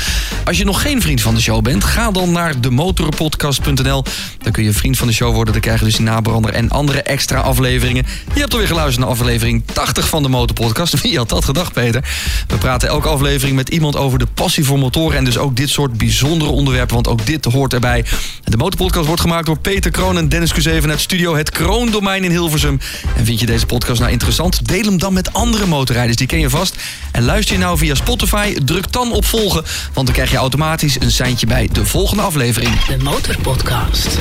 Als 0.45 0.57
je 0.57 0.65
nog 0.65 0.81
geen 0.81 1.01
vriend 1.01 1.21
van 1.21 1.35
de 1.35 1.41
show 1.41 1.61
bent, 1.61 1.83
ga 1.83 2.11
dan 2.11 2.31
naar 2.31 2.61
demotorpodcast.nl. 2.61 4.03
Dan 4.37 4.51
kun 4.51 4.63
je 4.63 4.73
vriend 4.81 4.97
van 4.97 5.07
de 5.07 5.13
show 5.13 5.33
worden. 5.33 5.53
Dan 5.53 5.61
krijg 5.61 5.79
je 5.79 5.85
dus 5.85 5.95
die 5.95 6.05
nabrander 6.05 6.53
en 6.53 6.69
andere 6.69 7.01
extra 7.01 7.39
afleveringen. 7.39 8.05
Je 8.33 8.39
hebt 8.39 8.51
alweer 8.51 8.67
geluisterd 8.67 8.99
naar 8.99 9.15
aflevering 9.15 9.63
80 9.73 10.07
van 10.07 10.23
de 10.23 10.29
Motorpodcast. 10.29 10.99
Wie 11.01 11.17
had 11.17 11.29
dat 11.29 11.45
gedacht, 11.45 11.73
Peter? 11.73 12.03
We 12.47 12.57
praten 12.57 12.89
elke 12.89 13.07
aflevering 13.07 13.55
met 13.55 13.69
iemand 13.69 13.95
over 13.95 14.19
de 14.19 14.27
passie 14.33 14.65
voor 14.65 14.79
motoren... 14.79 15.17
en 15.17 15.23
dus 15.23 15.37
ook 15.37 15.55
dit 15.55 15.69
soort 15.69 15.97
bijzondere 15.97 16.51
onderwerpen, 16.51 16.93
want 16.93 17.07
ook 17.07 17.25
dit 17.25 17.45
hoort 17.45 17.73
erbij. 17.73 18.05
De 18.43 18.57
Motorpodcast 18.57 19.05
wordt 19.05 19.21
gemaakt 19.21 19.45
door 19.45 19.59
Peter 19.59 19.91
Kroon 19.91 20.17
en 20.17 20.29
Dennis 20.29 20.53
Q7 20.53 20.89
uit 20.89 20.99
studio 20.99 21.35
Het 21.35 21.49
Kroondomein 21.49 22.23
in 22.23 22.31
Hilversum. 22.31 22.79
En 23.15 23.25
vind 23.25 23.39
je 23.39 23.45
deze 23.45 23.65
podcast 23.65 23.99
nou 23.99 24.11
interessant? 24.11 24.67
Deel 24.67 24.83
hem 24.83 24.97
dan 24.97 25.13
met 25.13 25.33
andere 25.33 25.65
motorrijders, 25.65 26.17
die 26.17 26.27
ken 26.27 26.39
je 26.39 26.49
vast. 26.49 26.75
En 27.11 27.23
luister 27.23 27.55
je 27.55 27.61
nou 27.61 27.77
via 27.77 27.95
Spotify, 27.95 28.53
druk 28.65 28.91
dan 28.91 29.11
op 29.11 29.25
volgen... 29.25 29.63
want 29.93 30.05
dan 30.05 30.15
krijg 30.15 30.31
je 30.31 30.37
automatisch 30.37 30.99
een 30.99 31.11
seintje 31.11 31.47
bij 31.47 31.69
de 31.71 31.85
volgende 31.85 32.23
aflevering. 32.23 32.85
De 32.85 32.97
Motorpodcast. 32.97 34.17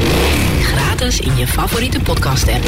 Gratis 0.62 1.20
in 1.20 1.36
je 1.36 1.46
favoriete 1.46 2.00
podcast-app. 2.00 2.64